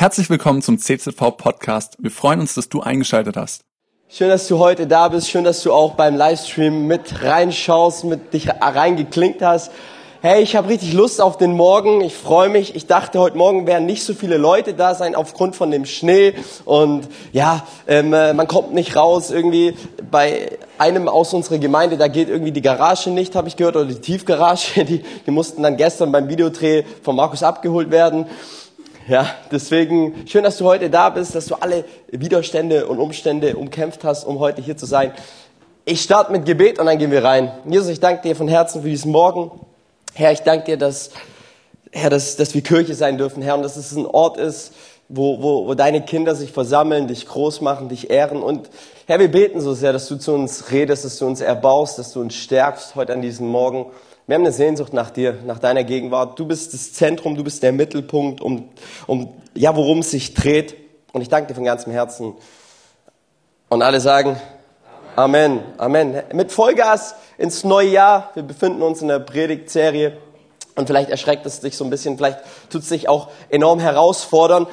Herzlich 0.00 0.30
willkommen 0.30 0.62
zum 0.62 0.78
CZV 0.78 1.36
Podcast. 1.36 1.96
Wir 1.98 2.12
freuen 2.12 2.38
uns, 2.38 2.54
dass 2.54 2.68
du 2.68 2.80
eingeschaltet 2.80 3.36
hast. 3.36 3.64
Schön, 4.08 4.28
dass 4.28 4.46
du 4.46 4.60
heute 4.60 4.86
da 4.86 5.08
bist. 5.08 5.28
Schön, 5.28 5.42
dass 5.42 5.60
du 5.64 5.72
auch 5.72 5.94
beim 5.94 6.14
Livestream 6.14 6.86
mit 6.86 7.24
reinschaust, 7.24 8.04
mit 8.04 8.32
dich 8.32 8.48
reingeklinkt 8.48 9.42
hast. 9.42 9.72
Hey, 10.22 10.40
ich 10.40 10.54
habe 10.54 10.68
richtig 10.68 10.92
Lust 10.92 11.20
auf 11.20 11.36
den 11.36 11.50
Morgen. 11.50 12.00
Ich 12.00 12.14
freue 12.14 12.48
mich. 12.48 12.76
Ich 12.76 12.86
dachte, 12.86 13.18
heute 13.18 13.36
Morgen 13.36 13.66
werden 13.66 13.86
nicht 13.86 14.04
so 14.04 14.14
viele 14.14 14.36
Leute 14.36 14.72
da 14.72 14.94
sein 14.94 15.16
aufgrund 15.16 15.56
von 15.56 15.72
dem 15.72 15.84
Schnee. 15.84 16.34
Und 16.64 17.08
ja, 17.32 17.66
ähm, 17.88 18.12
äh, 18.12 18.34
man 18.34 18.46
kommt 18.46 18.72
nicht 18.72 18.94
raus. 18.94 19.32
Irgendwie 19.32 19.74
bei 20.12 20.58
einem 20.78 21.08
aus 21.08 21.34
unserer 21.34 21.58
Gemeinde, 21.58 21.96
da 21.96 22.06
geht 22.06 22.28
irgendwie 22.28 22.52
die 22.52 22.62
Garage 22.62 23.10
nicht, 23.10 23.34
habe 23.34 23.48
ich 23.48 23.56
gehört, 23.56 23.74
oder 23.74 23.86
die 23.86 24.00
Tiefgarage. 24.00 24.84
Die, 24.88 25.02
die 25.26 25.30
mussten 25.32 25.64
dann 25.64 25.76
gestern 25.76 26.12
beim 26.12 26.28
Videodreh 26.28 26.84
von 27.02 27.16
Markus 27.16 27.42
abgeholt 27.42 27.90
werden. 27.90 28.26
Ja, 29.08 29.26
deswegen 29.50 30.26
schön, 30.26 30.44
dass 30.44 30.58
du 30.58 30.66
heute 30.66 30.90
da 30.90 31.08
bist, 31.08 31.34
dass 31.34 31.46
du 31.46 31.54
alle 31.54 31.86
Widerstände 32.08 32.86
und 32.86 32.98
Umstände 32.98 33.56
umkämpft 33.56 34.04
hast, 34.04 34.24
um 34.24 34.38
heute 34.38 34.60
hier 34.60 34.76
zu 34.76 34.84
sein. 34.84 35.12
Ich 35.86 36.02
starte 36.02 36.30
mit 36.30 36.44
Gebet 36.44 36.78
und 36.78 36.84
dann 36.84 36.98
gehen 36.98 37.10
wir 37.10 37.24
rein. 37.24 37.50
Jesus, 37.64 37.88
ich 37.88 38.00
danke 38.00 38.20
dir 38.20 38.36
von 38.36 38.48
Herzen 38.48 38.82
für 38.82 38.88
diesen 38.90 39.10
Morgen. 39.10 39.50
Herr, 40.12 40.32
ich 40.32 40.40
danke 40.40 40.66
dir, 40.66 40.76
dass, 40.76 41.12
Herr, 41.90 42.10
dass, 42.10 42.36
dass 42.36 42.54
wir 42.54 42.60
Kirche 42.60 42.94
sein 42.94 43.16
dürfen, 43.16 43.42
Herr, 43.42 43.56
und 43.56 43.62
dass 43.62 43.78
es 43.78 43.96
ein 43.96 44.04
Ort 44.04 44.36
ist, 44.36 44.74
wo, 45.08 45.40
wo, 45.40 45.66
wo 45.66 45.72
deine 45.72 46.04
Kinder 46.04 46.34
sich 46.34 46.52
versammeln, 46.52 47.08
dich 47.08 47.26
groß 47.26 47.62
machen, 47.62 47.88
dich 47.88 48.10
ehren. 48.10 48.42
Und 48.42 48.68
Herr, 49.06 49.18
wir 49.20 49.30
beten 49.30 49.62
so 49.62 49.72
sehr, 49.72 49.94
dass 49.94 50.06
du 50.08 50.16
zu 50.16 50.34
uns 50.34 50.70
redest, 50.70 51.06
dass 51.06 51.16
du 51.16 51.26
uns 51.26 51.40
erbaust, 51.40 51.98
dass 51.98 52.12
du 52.12 52.20
uns 52.20 52.34
stärkst 52.34 52.94
heute 52.94 53.14
an 53.14 53.22
diesem 53.22 53.46
Morgen. 53.46 53.86
Wir 54.28 54.34
haben 54.34 54.42
eine 54.42 54.52
Sehnsucht 54.52 54.92
nach 54.92 55.08
dir, 55.08 55.38
nach 55.46 55.58
deiner 55.58 55.84
Gegenwart. 55.84 56.38
Du 56.38 56.44
bist 56.44 56.74
das 56.74 56.92
Zentrum, 56.92 57.34
du 57.34 57.42
bist 57.42 57.62
der 57.62 57.72
Mittelpunkt, 57.72 58.42
um, 58.42 58.68
um 59.06 59.32
ja, 59.54 59.74
worum 59.74 60.00
es 60.00 60.10
sich 60.10 60.34
dreht. 60.34 60.76
Und 61.14 61.22
ich 61.22 61.30
danke 61.30 61.48
dir 61.48 61.54
von 61.54 61.64
ganzem 61.64 61.94
Herzen. 61.94 62.34
Und 63.70 63.80
alle 63.80 64.02
sagen 64.02 64.38
Amen, 65.16 65.60
Amen. 65.78 66.22
Mit 66.34 66.52
Vollgas 66.52 67.14
ins 67.38 67.64
neue 67.64 67.88
Jahr. 67.88 68.30
Wir 68.34 68.42
befinden 68.42 68.82
uns 68.82 69.00
in 69.00 69.08
der 69.08 69.18
Predigtserie. 69.18 70.18
Und 70.76 70.86
vielleicht 70.86 71.08
erschreckt 71.08 71.46
es 71.46 71.60
dich 71.60 71.74
so 71.74 71.84
ein 71.84 71.90
bisschen, 71.90 72.18
vielleicht 72.18 72.40
tut 72.68 72.82
es 72.82 72.90
dich 72.90 73.08
auch 73.08 73.30
enorm 73.48 73.80
herausfordern. 73.80 74.66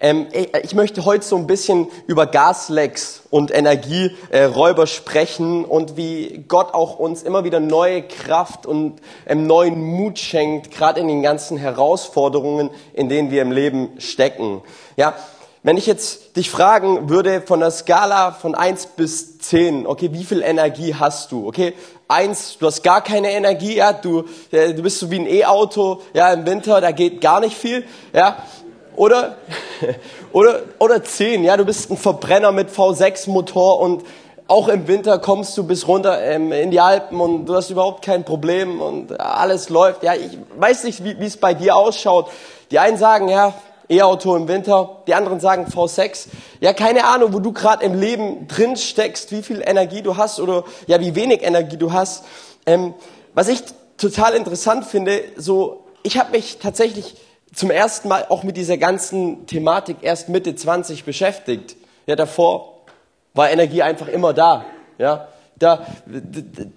Ähm, 0.00 0.28
ich 0.62 0.74
möchte 0.74 1.04
heute 1.04 1.24
so 1.24 1.36
ein 1.36 1.46
bisschen 1.46 1.88
über 2.06 2.26
Gaslecks 2.26 3.22
und 3.28 3.50
Energieräuber 3.54 4.86
sprechen 4.86 5.66
und 5.66 5.98
wie 5.98 6.44
Gott 6.48 6.72
auch 6.72 6.98
uns 6.98 7.22
immer 7.22 7.44
wieder 7.44 7.60
neue 7.60 8.02
Kraft 8.02 8.64
und 8.64 9.00
ähm, 9.26 9.46
neuen 9.46 9.80
Mut 9.80 10.18
schenkt, 10.18 10.70
gerade 10.70 11.00
in 11.00 11.08
den 11.08 11.22
ganzen 11.22 11.58
Herausforderungen, 11.58 12.70
in 12.94 13.10
denen 13.10 13.30
wir 13.30 13.42
im 13.42 13.52
Leben 13.52 13.90
stecken. 13.98 14.62
Ja, 14.96 15.14
wenn 15.62 15.76
ich 15.76 15.84
jetzt 15.84 16.36
dich 16.38 16.50
fragen 16.50 17.10
würde 17.10 17.42
von 17.42 17.60
der 17.60 17.70
Skala 17.70 18.32
von 18.32 18.54
eins 18.54 18.86
bis 18.86 19.38
zehn, 19.38 19.86
okay, 19.86 20.08
wie 20.14 20.24
viel 20.24 20.40
Energie 20.40 20.94
hast 20.94 21.30
du? 21.30 21.46
Okay, 21.46 21.74
eins, 22.08 22.56
du 22.58 22.66
hast 22.66 22.82
gar 22.82 23.04
keine 23.04 23.30
Energie, 23.32 23.76
ja, 23.76 23.92
du, 23.92 24.24
du 24.50 24.82
bist 24.82 24.98
so 24.98 25.10
wie 25.10 25.18
ein 25.18 25.26
E-Auto, 25.26 26.00
ja, 26.14 26.32
im 26.32 26.46
Winter, 26.46 26.80
da 26.80 26.92
geht 26.92 27.20
gar 27.20 27.40
nicht 27.40 27.54
viel, 27.54 27.84
ja. 28.14 28.38
Oder, 29.00 29.38
oder, 30.32 30.60
oder 30.78 31.02
10, 31.02 31.42
ja, 31.42 31.56
du 31.56 31.64
bist 31.64 31.90
ein 31.90 31.96
Verbrenner 31.96 32.52
mit 32.52 32.68
V6-Motor 32.68 33.80
und 33.80 34.04
auch 34.46 34.68
im 34.68 34.86
Winter 34.88 35.18
kommst 35.18 35.56
du 35.56 35.64
bis 35.64 35.88
runter 35.88 36.22
ähm, 36.22 36.52
in 36.52 36.70
die 36.70 36.80
Alpen 36.80 37.18
und 37.18 37.46
du 37.46 37.54
hast 37.54 37.70
überhaupt 37.70 38.04
kein 38.04 38.26
Problem 38.26 38.82
und 38.82 39.18
alles 39.18 39.70
läuft. 39.70 40.02
Ja, 40.02 40.12
ich 40.12 40.36
weiß 40.54 40.84
nicht, 40.84 41.02
wie 41.02 41.24
es 41.24 41.38
bei 41.38 41.54
dir 41.54 41.76
ausschaut. 41.76 42.28
Die 42.70 42.78
einen 42.78 42.98
sagen, 42.98 43.30
ja, 43.30 43.54
E-Auto 43.88 44.36
im 44.36 44.48
Winter, 44.48 44.98
die 45.06 45.14
anderen 45.14 45.40
sagen 45.40 45.64
V6. 45.74 46.26
Ja, 46.60 46.74
keine 46.74 47.06
Ahnung, 47.06 47.32
wo 47.32 47.38
du 47.38 47.54
gerade 47.54 47.82
im 47.82 47.98
Leben 47.98 48.48
drin 48.48 48.76
steckst, 48.76 49.32
wie 49.32 49.42
viel 49.42 49.62
Energie 49.64 50.02
du 50.02 50.18
hast 50.18 50.40
oder 50.40 50.64
ja, 50.88 51.00
wie 51.00 51.14
wenig 51.14 51.42
Energie 51.42 51.78
du 51.78 51.94
hast. 51.94 52.26
Ähm, 52.66 52.92
was 53.32 53.48
ich 53.48 53.62
total 53.96 54.34
interessant 54.34 54.84
finde, 54.84 55.22
so 55.38 55.86
ich 56.02 56.18
habe 56.18 56.32
mich 56.32 56.58
tatsächlich 56.58 57.14
zum 57.54 57.70
ersten 57.70 58.08
Mal 58.08 58.26
auch 58.28 58.42
mit 58.42 58.56
dieser 58.56 58.78
ganzen 58.78 59.46
Thematik 59.46 59.98
erst 60.02 60.28
Mitte 60.28 60.54
20 60.54 61.04
beschäftigt. 61.04 61.76
Ja, 62.06 62.16
davor 62.16 62.80
war 63.34 63.50
Energie 63.50 63.82
einfach 63.82 64.08
immer 64.08 64.32
da. 64.32 64.64
Ja, 64.98 65.28
da, 65.60 65.86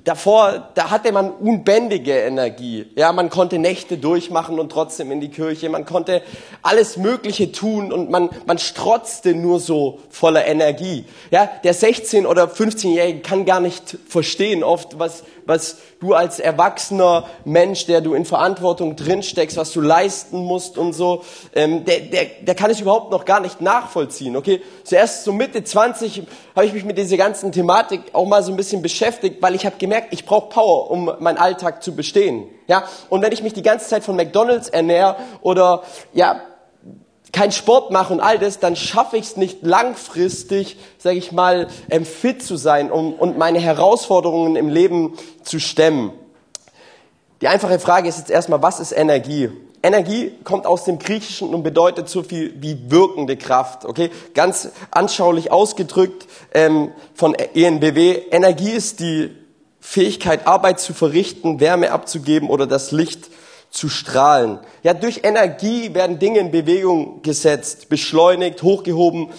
davor, 0.03 0.72
da 0.73 0.91
hatte 0.91 1.13
man 1.13 1.31
unbändige 1.31 2.11
Energie. 2.19 2.85
Ja, 2.95 3.13
man 3.13 3.29
konnte 3.29 3.57
Nächte 3.57 3.97
durchmachen 3.97 4.59
und 4.59 4.73
trotzdem 4.73 5.09
in 5.09 5.22
die 5.22 5.29
Kirche. 5.29 5.69
Man 5.69 5.85
konnte 5.85 6.22
alles 6.61 6.97
Mögliche 6.97 7.53
tun 7.53 7.94
und 7.94 8.09
man, 8.09 8.29
man 8.45 8.57
strotzte 8.57 9.35
nur 9.35 9.61
so 9.61 10.00
voller 10.09 10.45
Energie. 10.45 11.05
Ja, 11.31 11.50
der 11.63 11.73
16- 11.73 12.25
oder 12.25 12.44
15-Jährige 12.44 13.22
kann 13.22 13.45
gar 13.45 13.61
nicht 13.61 13.97
verstehen 14.05 14.66
oft, 14.66 15.00
was, 15.00 15.23
was 15.45 15.77
du 15.99 16.13
als 16.13 16.39
erwachsener 16.39 17.25
Mensch, 17.45 17.85
der 17.85 18.01
du 18.01 18.13
in 18.13 18.25
Verantwortung 18.25 18.95
drinsteckst, 18.95 19.57
was 19.57 19.71
du 19.71 19.81
leisten 19.81 20.37
musst 20.37 20.77
und 20.77 20.93
so, 20.93 21.23
ähm, 21.55 21.85
der, 21.85 21.99
der, 22.01 22.25
der 22.41 22.55
kann 22.55 22.71
es 22.71 22.79
überhaupt 22.79 23.11
noch 23.11 23.25
gar 23.25 23.39
nicht 23.39 23.61
nachvollziehen. 23.61 24.35
Okay, 24.35 24.61
zuerst 24.83 25.23
so 25.23 25.31
Mitte 25.31 25.63
20 25.63 26.23
habe 26.55 26.65
ich 26.65 26.73
mich 26.73 26.85
mit 26.85 26.97
dieser 26.97 27.17
ganzen 27.17 27.51
Thematik 27.51 28.01
auch 28.13 28.25
mal 28.25 28.43
so 28.43 28.51
ein 28.51 28.57
bisschen 28.57 28.81
beschäftigt, 28.81 29.41
weil 29.41 29.55
ich 29.55 29.65
habe 29.65 29.75
gemerkt, 29.77 30.07
ich 30.11 30.25
brauche 30.25 30.49
Power, 30.49 30.91
um 30.91 31.11
meinen 31.19 31.37
Alltag 31.37 31.83
zu 31.83 31.95
bestehen. 31.95 32.47
Ja, 32.67 32.83
und 33.09 33.21
wenn 33.21 33.31
ich 33.31 33.43
mich 33.43 33.53
die 33.53 33.61
ganze 33.61 33.87
Zeit 33.87 34.03
von 34.03 34.15
McDonald's 34.15 34.69
ernähre 34.69 35.17
oder 35.41 35.83
ja 36.13 36.41
kein 37.33 37.51
Sport 37.51 37.91
mache 37.91 38.13
und 38.13 38.21
all 38.21 38.39
das, 38.39 38.59
dann 38.59 38.77
schaffe 38.77 39.17
ich 39.17 39.25
es 39.25 39.38
nicht 39.38 39.63
langfristig, 39.63 40.77
sage 40.99 41.17
ich 41.17 41.33
mal, 41.33 41.67
ähm, 41.89 42.05
fit 42.05 42.41
zu 42.41 42.55
sein 42.55 42.89
um, 42.91 43.13
und 43.13 43.38
meine 43.38 43.59
Herausforderungen 43.59 44.55
im 44.55 44.69
Leben 44.69 45.17
zu 45.43 45.59
stemmen. 45.59 46.13
Die 47.41 47.47
einfache 47.49 47.79
Frage 47.79 48.07
ist 48.07 48.19
jetzt 48.19 48.31
erstmal, 48.31 48.61
was 48.61 48.79
ist 48.79 48.93
Energie? 48.93 49.49
Energie 49.81 50.31
kommt 50.45 50.66
aus 50.66 50.85
dem 50.85 50.97
Griechischen 50.97 51.53
und 51.53 51.63
bedeutet 51.63 52.07
so 52.07 52.23
viel 52.23 52.53
wie 52.61 52.89
wirkende 52.89 53.35
Kraft. 53.35 53.83
Okay, 53.83 54.11
ganz 54.33 54.69
anschaulich 54.91 55.51
ausgedrückt 55.51 56.25
ähm, 56.53 56.91
von 57.16 57.33
ENBW. 57.33 58.22
Energie 58.31 58.72
ist 58.72 59.01
die 59.01 59.31
Fähigkeit, 59.81 60.47
Arbeit 60.47 60.79
zu 60.79 60.93
verrichten, 60.93 61.59
Wärme 61.59 61.91
abzugeben 61.91 62.49
oder 62.49 62.66
das 62.66 62.91
Licht 62.91 63.29
zu 63.73 63.89
strahlen. 63.89 64.59
Ja, 64.84 64.94
durch 64.94 65.22
Energie 65.23 65.94
werden 65.95 66.19
Dinge 66.19 66.39
in 66.39 66.51
Bewegung 66.51 67.23
gesetzt, 67.23 67.89
beschleunigt, 67.89 68.61
hochgehoben, 68.61 69.29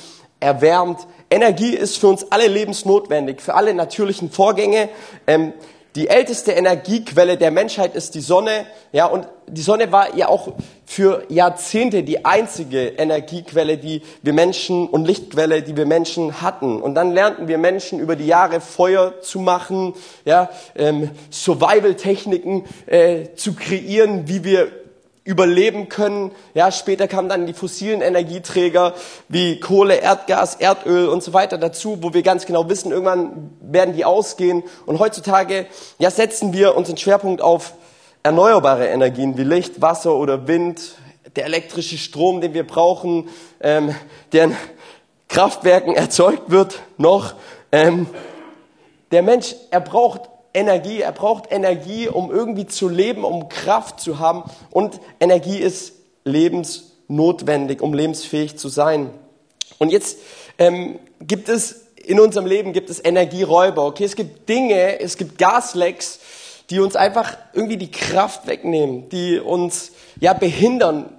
erwärmt. 0.40 1.06
Energie 1.30 1.74
ist 1.74 1.98
für 1.98 2.08
uns 2.08 2.30
alle 2.32 2.48
lebensnotwendig, 2.48 3.40
für 3.40 3.54
alle 3.54 3.72
natürlichen 3.74 4.30
Vorgänge. 4.30 4.88
Ähm, 5.28 5.52
die 5.94 6.08
älteste 6.08 6.52
Energiequelle 6.52 7.36
der 7.36 7.52
Menschheit 7.52 7.94
ist 7.94 8.16
die 8.16 8.20
Sonne. 8.20 8.66
Ja, 8.92 9.06
und 9.06 9.28
die 9.46 9.62
Sonne 9.62 9.92
war 9.92 10.16
ja 10.16 10.28
auch 10.28 10.52
für 10.84 11.24
Jahrzehnte 11.28 12.02
die 12.02 12.24
einzige 12.24 12.88
Energiequelle, 12.88 13.78
die 13.78 14.02
wir 14.22 14.32
Menschen 14.32 14.88
und 14.88 15.04
Lichtquelle, 15.04 15.62
die 15.62 15.76
wir 15.76 15.86
Menschen 15.86 16.42
hatten. 16.42 16.82
Und 16.82 16.96
dann 16.96 17.12
lernten 17.12 17.46
wir 17.46 17.58
Menschen 17.58 18.00
über 18.00 18.16
die 18.16 18.26
Jahre 18.26 18.60
Feuer 18.60 19.20
zu 19.20 19.38
machen, 19.38 19.94
ja, 20.24 20.50
ähm, 20.74 21.10
Survival-Techniken 21.30 22.64
äh, 22.86 23.28
zu 23.36 23.54
kreieren, 23.54 24.26
wie 24.26 24.42
wir 24.42 24.72
überleben 25.24 25.88
können. 25.88 26.32
Ja, 26.52 26.70
später 26.70 27.08
kamen 27.08 27.30
dann 27.30 27.46
die 27.46 27.54
fossilen 27.54 28.02
Energieträger 28.02 28.92
wie 29.28 29.58
Kohle, 29.58 29.96
Erdgas, 29.96 30.56
Erdöl 30.56 31.08
und 31.08 31.22
so 31.22 31.32
weiter 31.32 31.56
dazu, 31.56 31.98
wo 32.02 32.12
wir 32.12 32.22
ganz 32.22 32.44
genau 32.44 32.68
wissen, 32.68 32.92
irgendwann 32.92 33.50
werden 33.62 33.94
die 33.94 34.04
ausgehen. 34.04 34.62
Und 34.84 34.98
heutzutage 34.98 35.66
ja, 35.98 36.10
setzen 36.10 36.52
wir 36.52 36.76
unseren 36.76 36.98
Schwerpunkt 36.98 37.40
auf 37.40 37.72
erneuerbare 38.22 38.86
Energien 38.86 39.38
wie 39.38 39.44
Licht, 39.44 39.80
Wasser 39.80 40.14
oder 40.14 40.46
Wind, 40.46 40.96
der 41.36 41.46
elektrische 41.46 41.98
Strom, 41.98 42.42
den 42.42 42.52
wir 42.52 42.66
brauchen, 42.66 43.28
ähm, 43.60 43.94
der 44.32 44.44
in 44.44 44.56
Kraftwerken 45.28 45.94
erzeugt 45.94 46.50
wird 46.50 46.80
noch. 46.98 47.34
Ähm, 47.72 48.06
der 49.10 49.22
Mensch, 49.22 49.54
er 49.70 49.80
braucht 49.80 50.22
Energie, 50.54 51.00
er 51.00 51.12
braucht 51.12 51.52
Energie, 51.52 52.08
um 52.08 52.30
irgendwie 52.30 52.66
zu 52.66 52.88
leben, 52.88 53.24
um 53.24 53.48
Kraft 53.48 54.00
zu 54.00 54.18
haben. 54.18 54.44
Und 54.70 55.00
Energie 55.20 55.58
ist 55.58 55.94
lebensnotwendig, 56.24 57.82
um 57.82 57.92
lebensfähig 57.92 58.56
zu 58.56 58.68
sein. 58.68 59.10
Und 59.78 59.90
jetzt 59.90 60.18
ähm, 60.58 60.98
gibt 61.20 61.48
es 61.48 61.84
in 62.06 62.20
unserem 62.20 62.46
Leben 62.46 62.72
gibt 62.72 62.90
es 62.90 63.04
Energieräuber. 63.04 63.84
Okay, 63.86 64.04
es 64.04 64.16
gibt 64.16 64.48
Dinge, 64.48 65.00
es 65.00 65.16
gibt 65.16 65.38
Gaslecks, 65.38 66.20
die 66.70 66.80
uns 66.80 66.96
einfach 66.96 67.36
irgendwie 67.52 67.76
die 67.76 67.90
Kraft 67.90 68.46
wegnehmen, 68.46 69.08
die 69.08 69.38
uns 69.38 69.92
ja 70.20 70.32
behindern, 70.32 71.10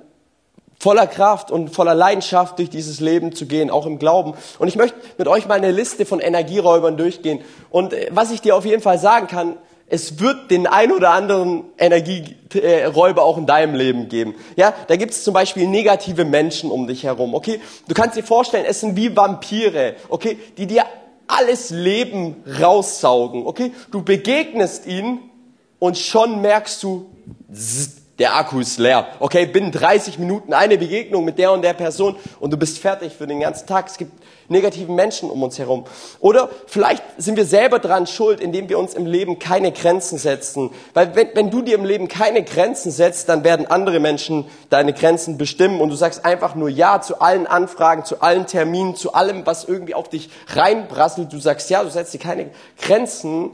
voller 0.85 1.07
Kraft 1.07 1.49
und 1.49 1.69
voller 1.69 1.95
Leidenschaft 1.95 2.59
durch 2.59 2.69
dieses 2.69 2.99
Leben 2.99 3.33
zu 3.33 3.47
gehen, 3.47 3.71
auch 3.71 3.87
im 3.87 3.97
Glauben. 3.97 4.35
Und 4.59 4.67
ich 4.67 4.75
möchte 4.75 4.95
mit 5.17 5.27
euch 5.27 5.47
mal 5.47 5.55
eine 5.55 5.71
Liste 5.71 6.05
von 6.05 6.19
Energieräubern 6.19 6.95
durchgehen. 6.95 7.41
Und 7.71 7.91
äh, 7.91 8.09
was 8.11 8.29
ich 8.29 8.39
dir 8.39 8.55
auf 8.55 8.65
jeden 8.65 8.83
Fall 8.83 8.99
sagen 8.99 9.25
kann, 9.25 9.57
es 9.87 10.19
wird 10.19 10.51
den 10.51 10.67
ein 10.67 10.91
oder 10.91 11.09
anderen 11.09 11.63
Energieräuber 11.79 13.23
auch 13.23 13.39
in 13.39 13.47
deinem 13.47 13.73
Leben 13.73 14.09
geben. 14.09 14.35
Ja, 14.57 14.75
da 14.87 14.95
gibt 14.95 15.13
es 15.13 15.23
zum 15.23 15.33
Beispiel 15.33 15.67
negative 15.67 16.23
Menschen 16.23 16.69
um 16.69 16.85
dich 16.85 17.03
herum. 17.03 17.33
Okay, 17.33 17.59
du 17.87 17.95
kannst 17.95 18.15
dir 18.15 18.23
vorstellen, 18.23 18.65
es 18.67 18.79
sind 18.79 18.95
wie 18.95 19.15
Vampire. 19.17 19.95
Okay, 20.09 20.37
die 20.55 20.67
dir 20.67 20.83
alles 21.25 21.71
Leben 21.71 22.43
raussaugen. 22.61 23.47
Okay, 23.47 23.71
du 23.89 24.03
begegnest 24.03 24.85
ihnen 24.85 25.31
und 25.79 25.97
schon 25.97 26.41
merkst 26.41 26.83
du, 26.83 27.07
zzz, 27.51 28.04
der 28.19 28.35
Akku 28.35 28.59
ist 28.59 28.79
leer. 28.79 29.07
Okay, 29.19 29.45
binnen 29.45 29.71
30 29.71 30.19
Minuten 30.19 30.53
eine 30.53 30.77
Begegnung 30.77 31.25
mit 31.25 31.37
der 31.37 31.51
und 31.51 31.61
der 31.63 31.73
Person 31.73 32.15
und 32.39 32.51
du 32.51 32.57
bist 32.57 32.79
fertig 32.79 33.13
für 33.13 33.27
den 33.27 33.41
ganzen 33.41 33.67
Tag. 33.67 33.87
Es 33.87 33.97
gibt 33.97 34.13
negativen 34.47 34.95
Menschen 34.95 35.29
um 35.29 35.43
uns 35.43 35.59
herum. 35.59 35.85
Oder 36.19 36.49
vielleicht 36.67 37.03
sind 37.17 37.35
wir 37.35 37.45
selber 37.45 37.79
dran 37.79 38.07
schuld, 38.07 38.39
indem 38.39 38.69
wir 38.69 38.79
uns 38.79 38.93
im 38.93 39.05
Leben 39.05 39.39
keine 39.39 39.71
Grenzen 39.71 40.17
setzen. 40.17 40.69
Weil 40.93 41.15
wenn, 41.15 41.29
wenn 41.33 41.51
du 41.51 41.61
dir 41.61 41.75
im 41.75 41.83
Leben 41.83 42.07
keine 42.07 42.43
Grenzen 42.43 42.91
setzt, 42.91 43.27
dann 43.27 43.43
werden 43.43 43.65
andere 43.65 43.99
Menschen 43.99 44.45
deine 44.69 44.93
Grenzen 44.93 45.37
bestimmen 45.37 45.81
und 45.81 45.89
du 45.89 45.95
sagst 45.95 46.23
einfach 46.23 46.55
nur 46.55 46.69
Ja 46.69 47.01
zu 47.01 47.19
allen 47.19 47.47
Anfragen, 47.47 48.05
zu 48.05 48.21
allen 48.21 48.45
Terminen, 48.45 48.95
zu 48.95 49.13
allem, 49.13 49.45
was 49.45 49.65
irgendwie 49.65 49.95
auf 49.95 50.09
dich 50.09 50.29
reinbrasselt. 50.47 51.33
Du 51.33 51.39
sagst 51.39 51.69
Ja, 51.69 51.83
du 51.83 51.89
setzt 51.89 52.13
dir 52.13 52.19
keine 52.19 52.51
Grenzen 52.81 53.51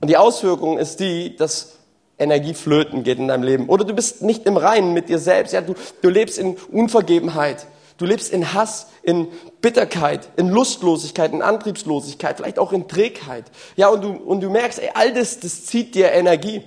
und 0.00 0.08
die 0.08 0.16
Auswirkung 0.16 0.78
ist 0.78 1.00
die, 1.00 1.36
dass 1.36 1.73
Energie 2.18 2.54
flöten 2.54 3.02
geht 3.02 3.18
in 3.18 3.28
deinem 3.28 3.42
Leben. 3.42 3.68
Oder 3.68 3.84
du 3.84 3.94
bist 3.94 4.22
nicht 4.22 4.46
im 4.46 4.56
Reinen 4.56 4.92
mit 4.92 5.08
dir 5.08 5.18
selbst. 5.18 5.52
Ja, 5.52 5.60
du, 5.60 5.74
du 6.02 6.08
lebst 6.08 6.38
in 6.38 6.56
Unvergebenheit. 6.70 7.66
Du 7.96 8.04
lebst 8.06 8.32
in 8.32 8.54
Hass, 8.54 8.88
in 9.02 9.28
Bitterkeit, 9.60 10.28
in 10.36 10.48
Lustlosigkeit, 10.48 11.32
in 11.32 11.42
Antriebslosigkeit, 11.42 12.38
vielleicht 12.38 12.58
auch 12.58 12.72
in 12.72 12.88
Trägheit. 12.88 13.44
Ja, 13.76 13.88
und 13.88 14.02
du, 14.02 14.10
und 14.10 14.40
du 14.40 14.50
merkst, 14.50 14.80
ey, 14.80 14.90
all 14.94 15.12
das, 15.12 15.38
das 15.38 15.66
zieht 15.66 15.94
dir 15.94 16.10
Energie. 16.10 16.62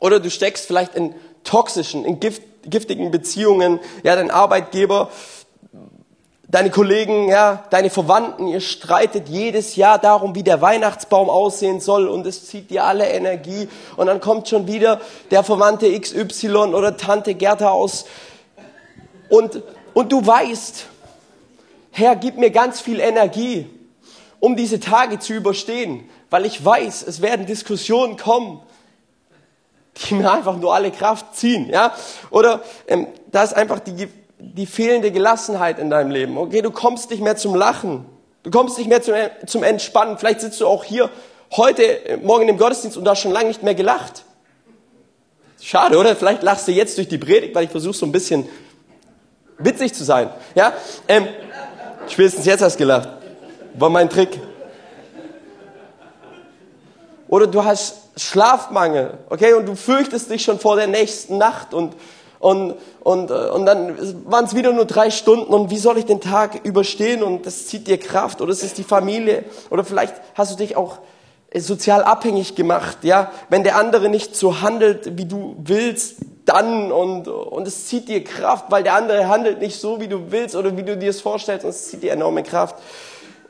Oder 0.00 0.18
du 0.18 0.30
steckst 0.30 0.66
vielleicht 0.66 0.94
in 0.94 1.14
toxischen, 1.44 2.04
in 2.04 2.20
gift, 2.20 2.42
giftigen 2.64 3.10
Beziehungen. 3.10 3.80
Ja, 4.02 4.16
dein 4.16 4.30
Arbeitgeber 4.30 5.10
deine 6.48 6.70
Kollegen, 6.70 7.28
ja, 7.28 7.64
deine 7.70 7.90
Verwandten, 7.90 8.46
ihr 8.46 8.60
streitet 8.60 9.28
jedes 9.28 9.76
Jahr 9.76 9.98
darum, 9.98 10.34
wie 10.34 10.42
der 10.42 10.60
Weihnachtsbaum 10.60 11.28
aussehen 11.28 11.80
soll 11.80 12.06
und 12.06 12.26
es 12.26 12.46
zieht 12.46 12.70
dir 12.70 12.84
alle 12.84 13.08
Energie. 13.08 13.68
Und 13.96 14.06
dann 14.06 14.20
kommt 14.20 14.48
schon 14.48 14.66
wieder 14.66 15.00
der 15.30 15.42
Verwandte 15.42 15.98
XY 15.98 16.48
oder 16.74 16.96
Tante 16.96 17.34
Gerda 17.34 17.70
aus. 17.70 18.06
Und, 19.28 19.62
und 19.92 20.12
du 20.12 20.24
weißt, 20.24 20.86
Herr, 21.90 22.14
gib 22.14 22.36
mir 22.36 22.50
ganz 22.50 22.80
viel 22.80 23.00
Energie, 23.00 23.68
um 24.38 24.54
diese 24.54 24.78
Tage 24.78 25.18
zu 25.18 25.32
überstehen, 25.32 26.08
weil 26.30 26.46
ich 26.46 26.64
weiß, 26.64 27.04
es 27.06 27.22
werden 27.22 27.46
Diskussionen 27.46 28.16
kommen, 28.16 28.60
die 29.96 30.14
mir 30.14 30.30
einfach 30.30 30.56
nur 30.56 30.74
alle 30.74 30.90
Kraft 30.90 31.34
ziehen, 31.34 31.70
ja, 31.70 31.94
oder 32.30 32.62
ähm, 32.86 33.06
da 33.32 33.42
ist 33.42 33.54
einfach 33.54 33.80
die 33.80 34.08
die 34.38 34.66
fehlende 34.66 35.10
Gelassenheit 35.10 35.78
in 35.78 35.90
deinem 35.90 36.10
Leben. 36.10 36.36
Okay, 36.36 36.62
du 36.62 36.70
kommst 36.70 37.10
nicht 37.10 37.22
mehr 37.22 37.36
zum 37.36 37.54
Lachen. 37.54 38.06
Du 38.42 38.50
kommst 38.50 38.78
nicht 38.78 38.88
mehr 38.88 39.02
zum, 39.46 39.62
Entspannen. 39.62 40.18
Vielleicht 40.18 40.40
sitzt 40.40 40.60
du 40.60 40.66
auch 40.66 40.84
hier 40.84 41.10
heute, 41.56 41.82
äh, 42.06 42.16
morgen 42.16 42.48
im 42.48 42.58
Gottesdienst 42.58 42.96
und 42.96 43.08
hast 43.08 43.20
schon 43.20 43.32
lange 43.32 43.48
nicht 43.48 43.62
mehr 43.62 43.74
gelacht. 43.74 44.24
Schade, 45.60 45.98
oder? 45.98 46.14
Vielleicht 46.14 46.42
lachst 46.42 46.68
du 46.68 46.72
jetzt 46.72 46.98
durch 46.98 47.08
die 47.08 47.18
Predigt, 47.18 47.54
weil 47.54 47.64
ich 47.64 47.70
versuche 47.70 47.94
so 47.94 48.06
ein 48.06 48.12
bisschen 48.12 48.48
witzig 49.58 49.94
zu 49.94 50.04
sein. 50.04 50.30
Ja? 50.54 50.74
Ähm, 51.08 51.26
spätestens 52.08 52.44
jetzt 52.44 52.62
hast 52.62 52.74
du 52.74 52.78
gelacht. 52.78 53.08
War 53.74 53.90
mein 53.90 54.08
Trick. 54.08 54.38
Oder 57.28 57.46
du 57.46 57.64
hast 57.64 57.96
Schlafmangel, 58.16 59.18
okay, 59.28 59.54
und 59.54 59.66
du 59.66 59.74
fürchtest 59.74 60.30
dich 60.30 60.42
schon 60.42 60.58
vor 60.58 60.76
der 60.76 60.86
nächsten 60.86 61.36
Nacht 61.36 61.74
und 61.74 61.94
und, 62.38 62.74
und, 63.00 63.30
äh, 63.30 63.34
und 63.50 63.66
dann 63.66 63.96
waren 64.26 64.44
es 64.44 64.54
wieder 64.54 64.72
nur 64.72 64.84
drei 64.84 65.10
Stunden 65.10 65.52
und 65.52 65.70
wie 65.70 65.78
soll 65.78 65.98
ich 65.98 66.04
den 66.04 66.20
Tag 66.20 66.64
überstehen? 66.64 67.22
Und 67.22 67.46
das 67.46 67.66
zieht 67.66 67.86
dir 67.86 67.98
Kraft 67.98 68.40
oder 68.40 68.52
es 68.52 68.62
ist 68.62 68.78
die 68.78 68.84
Familie? 68.84 69.44
Oder 69.70 69.84
vielleicht 69.84 70.14
hast 70.34 70.52
du 70.52 70.56
dich 70.56 70.76
auch 70.76 70.98
äh, 71.50 71.60
sozial 71.60 72.02
abhängig 72.04 72.54
gemacht, 72.54 72.98
ja, 73.02 73.30
wenn 73.48 73.64
der 73.64 73.76
andere 73.76 74.08
nicht 74.08 74.36
so 74.36 74.60
handelt, 74.60 75.16
wie 75.16 75.24
du 75.24 75.56
willst, 75.58 76.16
dann 76.44 76.92
und, 76.92 77.26
und 77.26 77.66
es 77.66 77.86
zieht 77.86 78.08
dir 78.08 78.22
Kraft, 78.22 78.66
weil 78.70 78.82
der 78.82 78.94
andere 78.94 79.28
handelt 79.28 79.60
nicht 79.60 79.80
so, 79.80 80.00
wie 80.00 80.08
du 80.08 80.30
willst 80.30 80.54
oder 80.54 80.76
wie 80.76 80.82
du 80.82 80.96
dir 80.96 81.10
es 81.10 81.20
vorstellst 81.20 81.64
und 81.64 81.70
es 81.70 81.88
zieht 81.88 82.02
dir 82.02 82.12
enorme 82.12 82.42
Kraft. 82.42 82.76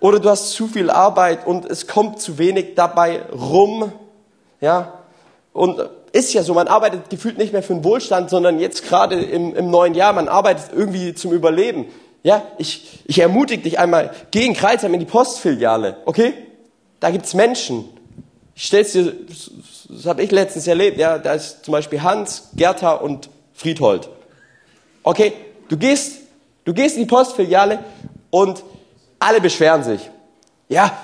Oder 0.01 0.21
du 0.21 0.31
hast 0.31 0.51
zu 0.51 0.69
viel 0.69 0.91
Arbeit 0.91 1.47
und 1.47 1.67
es 1.67 1.87
kommt 1.87 2.21
zu 2.21 2.39
wenig 2.39 2.75
dabei 2.75 3.23
rum, 3.33 3.93
ja, 4.61 4.93
und 5.53 5.81
ist 6.17 6.33
ja 6.33 6.43
so, 6.43 6.55
man 6.55 6.67
arbeitet 6.67 7.11
gefühlt 7.11 7.37
nicht 7.37 7.53
mehr 7.53 7.63
für 7.63 7.75
den 7.75 7.85
Wohlstand, 7.85 8.31
sondern 8.31 8.59
jetzt 8.59 8.85
gerade 8.89 9.17
im, 9.17 9.55
im 9.55 9.71
neuen 9.71 9.95
Jahr, 9.95 10.13
man 10.15 10.29
arbeitet 10.29 10.71
irgendwie 10.75 11.15
zum 11.15 11.33
Überleben. 11.33 11.87
Ja, 12.23 12.43
ich, 12.59 13.01
ich 13.05 13.19
ermutige 13.19 13.63
dich 13.63 13.79
einmal, 13.79 14.13
geh 14.31 14.47
in 14.47 14.55
Kreisheim 14.55 14.95
in 14.95 15.01
die 15.01 15.07
Postfiliale, 15.07 15.99
okay? 16.07 16.33
Da 17.01 17.11
gibt's 17.11 17.35
Menschen. 17.35 17.85
Ich 18.55 18.65
stell's 18.65 18.93
dir, 18.93 19.13
das 19.89 20.07
habe 20.07 20.23
ich 20.23 20.31
letztens 20.31 20.67
erlebt, 20.67 20.99
ja, 20.99 21.19
da 21.19 21.35
ist 21.35 21.65
zum 21.65 21.73
Beispiel 21.73 22.03
Hans, 22.03 22.49
Gerta 22.55 22.95
und 22.95 23.29
Friedhold. 23.53 24.09
Okay, 25.03 25.35
du 25.69 25.77
gehst, 25.77 26.23
du 26.65 26.73
gehst 26.73 26.97
in 26.97 27.03
die 27.03 27.09
Postfiliale 27.09 27.85
und 28.31 28.65
alle 29.19 29.41
beschweren 29.41 29.85
sich. 29.85 30.11
Ja, 30.69 30.97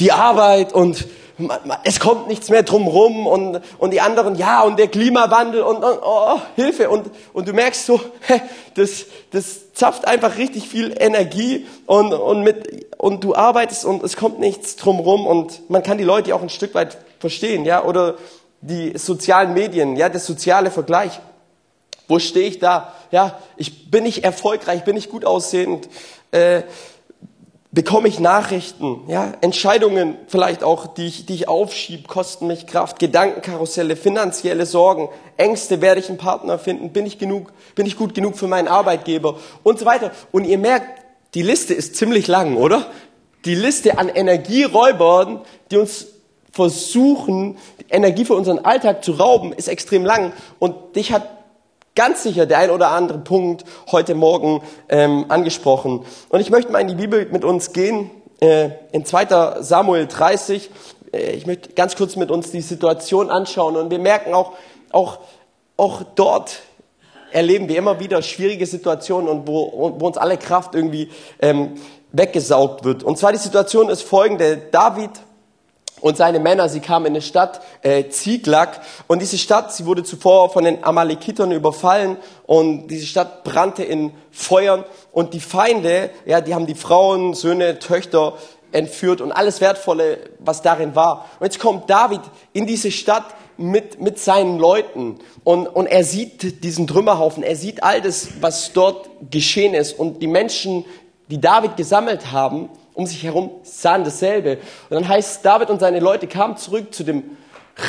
die 0.00 0.10
Arbeit 0.10 0.72
und 0.72 1.06
es 1.84 2.00
kommt 2.00 2.28
nichts 2.28 2.48
mehr 2.48 2.62
drum 2.62 2.86
rum 2.86 3.26
und, 3.26 3.60
und 3.78 3.90
die 3.92 4.00
anderen, 4.00 4.36
ja, 4.36 4.62
und 4.62 4.78
der 4.78 4.88
Klimawandel 4.88 5.62
und, 5.62 5.84
und 5.84 5.98
oh, 6.02 6.40
Hilfe. 6.54 6.88
Und, 6.88 7.10
und 7.34 7.46
du 7.46 7.52
merkst 7.52 7.84
so, 7.84 8.00
das, 8.74 9.04
das 9.32 9.72
zapft 9.74 10.06
einfach 10.06 10.38
richtig 10.38 10.66
viel 10.66 10.94
Energie 10.98 11.66
und, 11.84 12.14
und, 12.14 12.42
mit, 12.42 12.86
und 12.96 13.22
du 13.22 13.34
arbeitest 13.34 13.84
und 13.84 14.02
es 14.02 14.16
kommt 14.16 14.40
nichts 14.40 14.76
drum 14.76 14.98
rum 14.98 15.26
und 15.26 15.68
man 15.68 15.82
kann 15.82 15.98
die 15.98 16.04
Leute 16.04 16.34
auch 16.34 16.42
ein 16.42 16.48
Stück 16.48 16.74
weit 16.74 16.96
verstehen, 17.18 17.64
ja, 17.66 17.84
oder 17.84 18.14
die 18.62 18.96
sozialen 18.96 19.52
Medien, 19.52 19.96
ja, 19.96 20.08
der 20.08 20.20
soziale 20.20 20.70
Vergleich. 20.70 21.20
Wo 22.08 22.18
stehe 22.18 22.48
ich 22.48 22.60
da? 22.60 22.94
Ja, 23.10 23.38
ich 23.56 23.90
bin 23.90 24.04
nicht 24.04 24.24
erfolgreich, 24.24 24.84
bin 24.84 24.94
nicht 24.94 25.10
gut 25.10 25.24
aussehend. 25.24 25.88
Äh, 26.30 26.62
bekomme 27.72 28.08
ich 28.08 28.20
Nachrichten, 28.20 29.02
ja, 29.08 29.32
Entscheidungen 29.40 30.16
vielleicht 30.28 30.62
auch, 30.62 30.86
die 30.86 31.06
ich, 31.06 31.26
die 31.26 31.34
ich 31.34 31.48
aufschiebe, 31.48 32.08
kosten 32.08 32.46
mich 32.46 32.66
Kraft, 32.66 32.98
Gedankenkarusselle, 32.98 33.96
finanzielle 33.96 34.66
Sorgen, 34.66 35.08
Ängste, 35.36 35.80
werde 35.80 36.00
ich 36.00 36.08
einen 36.08 36.18
Partner 36.18 36.58
finden, 36.58 36.90
bin 36.90 37.06
ich 37.06 37.18
genug, 37.18 37.52
bin 37.74 37.86
ich 37.86 37.96
gut 37.96 38.14
genug 38.14 38.36
für 38.36 38.46
meinen 38.46 38.68
Arbeitgeber 38.68 39.36
und 39.62 39.78
so 39.78 39.84
weiter. 39.84 40.12
Und 40.32 40.44
ihr 40.44 40.58
merkt, 40.58 41.02
die 41.34 41.42
Liste 41.42 41.74
ist 41.74 41.96
ziemlich 41.96 42.28
lang, 42.28 42.56
oder? 42.56 42.86
Die 43.44 43.54
Liste 43.54 43.98
an 43.98 44.08
Energieräubern, 44.08 45.42
die 45.70 45.76
uns 45.76 46.06
versuchen, 46.50 47.58
Energie 47.90 48.24
für 48.24 48.34
unseren 48.34 48.60
Alltag 48.60 49.04
zu 49.04 49.12
rauben, 49.12 49.52
ist 49.52 49.68
extrem 49.68 50.04
lang. 50.04 50.32
Und 50.58 50.96
dich 50.96 51.12
hat 51.12 51.28
ganz 51.96 52.22
sicher 52.22 52.46
der 52.46 52.58
ein 52.58 52.70
oder 52.70 52.90
andere 52.90 53.18
Punkt 53.18 53.64
heute 53.90 54.14
Morgen 54.14 54.62
ähm, 54.88 55.24
angesprochen. 55.28 56.04
Und 56.28 56.40
ich 56.40 56.50
möchte 56.50 56.70
mal 56.70 56.78
in 56.80 56.88
die 56.88 56.94
Bibel 56.94 57.26
mit 57.32 57.44
uns 57.44 57.72
gehen, 57.72 58.10
äh, 58.40 58.68
in 58.92 59.04
2. 59.04 59.62
Samuel 59.62 60.06
30. 60.06 60.70
Äh, 61.12 61.32
ich 61.32 61.46
möchte 61.46 61.72
ganz 61.72 61.96
kurz 61.96 62.14
mit 62.14 62.30
uns 62.30 62.52
die 62.52 62.60
Situation 62.60 63.30
anschauen 63.30 63.76
und 63.76 63.90
wir 63.90 63.98
merken 63.98 64.34
auch, 64.34 64.52
auch, 64.92 65.18
auch 65.76 66.02
dort 66.14 66.60
erleben 67.32 67.68
wir 67.68 67.76
immer 67.76 67.98
wieder 67.98 68.22
schwierige 68.22 68.66
Situationen 68.66 69.28
und 69.28 69.48
wo, 69.48 69.94
wo 69.98 70.06
uns 70.06 70.18
alle 70.18 70.36
Kraft 70.36 70.74
irgendwie 70.74 71.10
ähm, 71.40 71.72
weggesaugt 72.12 72.84
wird. 72.84 73.02
Und 73.02 73.18
zwar 73.18 73.32
die 73.32 73.38
Situation 73.38 73.88
ist 73.88 74.02
folgende. 74.02 74.58
David 74.70 75.10
und 76.00 76.16
seine 76.16 76.40
Männer, 76.40 76.68
sie 76.68 76.80
kamen 76.80 77.06
in 77.06 77.12
eine 77.12 77.22
Stadt, 77.22 77.60
äh, 77.82 78.08
Ziklag, 78.08 78.80
und 79.06 79.22
diese 79.22 79.38
Stadt, 79.38 79.72
sie 79.72 79.86
wurde 79.86 80.04
zuvor 80.04 80.50
von 80.50 80.64
den 80.64 80.84
Amalekitern 80.84 81.52
überfallen, 81.52 82.16
und 82.46 82.88
diese 82.88 83.06
Stadt 83.06 83.44
brannte 83.44 83.82
in 83.82 84.12
Feuern, 84.30 84.84
und 85.12 85.32
die 85.32 85.40
Feinde, 85.40 86.10
ja, 86.26 86.40
die 86.40 86.54
haben 86.54 86.66
die 86.66 86.74
Frauen, 86.74 87.34
Söhne, 87.34 87.78
Töchter 87.78 88.34
entführt 88.72 89.20
und 89.20 89.32
alles 89.32 89.60
Wertvolle, 89.60 90.18
was 90.38 90.60
darin 90.60 90.94
war. 90.94 91.26
Und 91.40 91.46
jetzt 91.46 91.60
kommt 91.60 91.88
David 91.88 92.20
in 92.52 92.66
diese 92.66 92.90
Stadt 92.90 93.24
mit, 93.56 94.00
mit 94.00 94.18
seinen 94.18 94.58
Leuten, 94.58 95.18
und, 95.44 95.66
und 95.66 95.86
er 95.86 96.04
sieht 96.04 96.62
diesen 96.62 96.86
Trümmerhaufen, 96.86 97.42
er 97.42 97.56
sieht 97.56 97.82
all 97.82 98.02
das, 98.02 98.42
was 98.42 98.72
dort 98.74 99.08
geschehen 99.30 99.72
ist, 99.72 99.98
und 99.98 100.20
die 100.20 100.26
Menschen, 100.26 100.84
die 101.28 101.40
David 101.40 101.76
gesammelt 101.78 102.32
haben, 102.32 102.68
um 102.96 103.06
sich 103.06 103.22
herum 103.22 103.50
sahen 103.62 104.04
dasselbe. 104.04 104.58
Und 104.88 104.94
dann 104.96 105.06
heißt 105.06 105.44
David 105.44 105.70
und 105.70 105.80
seine 105.80 106.00
Leute 106.00 106.26
kamen 106.26 106.56
zurück 106.56 106.92
zu 106.94 107.04
dem 107.04 107.36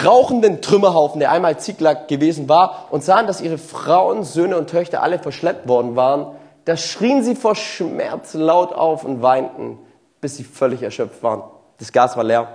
rauchenden 0.04 0.62
Trümmerhaufen, 0.62 1.20
der 1.20 1.32
einmal 1.32 1.58
Ziklag 1.58 2.10
gewesen 2.10 2.50
war, 2.50 2.90
und 2.92 3.04
sahen, 3.04 3.26
dass 3.26 3.40
ihre 3.40 3.58
Frauen, 3.58 4.24
Söhne 4.24 4.58
und 4.58 4.70
Töchter 4.70 5.02
alle 5.02 5.18
verschleppt 5.18 5.68
worden 5.68 5.96
waren. 5.96 6.36
Da 6.66 6.76
schrien 6.76 7.24
sie 7.24 7.36
vor 7.36 7.56
Schmerz 7.56 8.34
laut 8.34 8.74
auf 8.74 9.06
und 9.06 9.22
weinten, 9.22 9.80
bis 10.20 10.36
sie 10.36 10.44
völlig 10.44 10.84
erschöpft 10.84 11.24
waren. 11.24 11.44
Das 11.80 11.94
Gas 11.94 12.18
war 12.18 12.26
leer. 12.26 12.50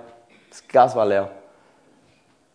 Das 0.50 0.68
Gas 0.68 0.94
war 0.94 1.06
leer. 1.06 1.30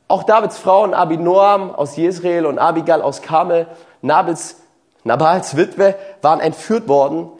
Auch 0.07 0.23
Davids 0.23 0.59
Frauen 0.59 0.93
Abinoam 0.93 1.73
aus 1.73 1.95
Jezreel 1.95 2.45
und 2.45 2.59
Abigail 2.59 3.01
aus 3.01 3.23
Karmel, 3.23 3.65
Nabals, 4.03 4.57
Nabals 5.03 5.57
Witwe, 5.57 5.95
waren 6.21 6.39
entführt 6.39 6.87
worden. 6.87 7.31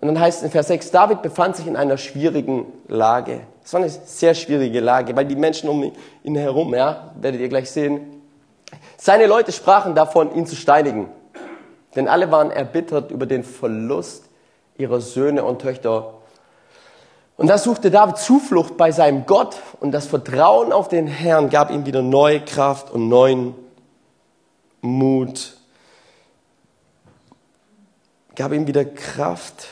Und 0.00 0.08
dann 0.08 0.20
heißt 0.20 0.38
es 0.38 0.44
in 0.44 0.50
Vers 0.50 0.68
6, 0.68 0.90
David 0.90 1.22
befand 1.22 1.56
sich 1.56 1.66
in 1.66 1.76
einer 1.76 1.96
schwierigen 1.96 2.66
Lage. 2.86 3.40
Es 3.64 3.72
war 3.72 3.80
eine 3.80 3.90
sehr 3.90 4.34
schwierige 4.34 4.80
Lage, 4.80 5.16
weil 5.16 5.24
die 5.24 5.36
Menschen 5.36 5.68
um 5.68 5.92
ihn 6.22 6.36
herum, 6.36 6.74
ja, 6.74 7.12
werdet 7.20 7.40
ihr 7.40 7.48
gleich 7.48 7.70
sehen, 7.70 8.22
seine 8.96 9.26
Leute 9.26 9.52
sprachen 9.52 9.94
davon, 9.94 10.34
ihn 10.34 10.46
zu 10.46 10.56
steinigen. 10.56 11.08
Denn 11.94 12.08
alle 12.08 12.30
waren 12.30 12.50
erbittert 12.50 13.10
über 13.10 13.26
den 13.26 13.42
Verlust 13.42 14.24
ihrer 14.76 15.00
Söhne 15.00 15.44
und 15.44 15.62
Töchter 15.62 16.16
und 17.36 17.48
da 17.48 17.58
suchte 17.58 17.90
David 17.90 18.16
Zuflucht 18.16 18.76
bei 18.76 18.92
seinem 18.92 19.26
Gott 19.26 19.56
und 19.80 19.92
das 19.92 20.06
Vertrauen 20.06 20.72
auf 20.72 20.88
den 20.88 21.06
Herrn 21.06 21.50
gab 21.50 21.70
ihm 21.70 21.84
wieder 21.84 22.00
neue 22.00 22.40
Kraft 22.40 22.90
und 22.90 23.08
neuen 23.08 23.54
Mut. 24.80 25.56
Gab 28.34 28.52
ihm 28.52 28.66
wieder 28.66 28.84
Kraft 28.84 29.68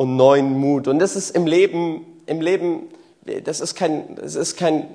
und 0.00 0.16
neuen 0.16 0.58
Mut. 0.58 0.88
Und 0.88 0.98
das 0.98 1.14
ist 1.14 1.36
im 1.36 1.46
Leben, 1.46 2.06
im 2.24 2.40
Leben, 2.40 2.84
das 3.44 3.60
ist 3.60 3.74
kein, 3.74 4.16
das 4.16 4.34
ist 4.34 4.56
kein, 4.56 4.86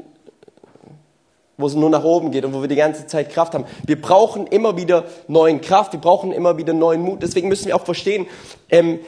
wo 1.58 1.68
es 1.68 1.76
nur 1.76 1.92
nach 1.92 2.04
oben 2.04 2.32
geht 2.32 2.44
und 2.44 2.56
wo 2.56 2.62
wir 2.62 2.68
die 2.68 2.76
ganze 2.76 3.06
Zeit 3.06 3.30
Kraft 3.30 3.54
haben. 3.54 3.66
Wir 3.86 4.02
brauchen 4.02 4.48
immer 4.48 4.78
wieder 4.78 5.06
neuen 5.28 5.62
Kraft, 5.62 5.94
wir 5.94 6.00
brauchen 6.00 6.32
immer 6.32 6.58
wieder 6.58 6.74
neuen 6.74 7.04
Mut. 7.04 7.22
Deswegen 7.22 7.50
müssen 7.50 7.68
wir 7.68 7.76
auch 7.76 7.86
verstehen, 7.86 8.26
ähm, 8.72 9.00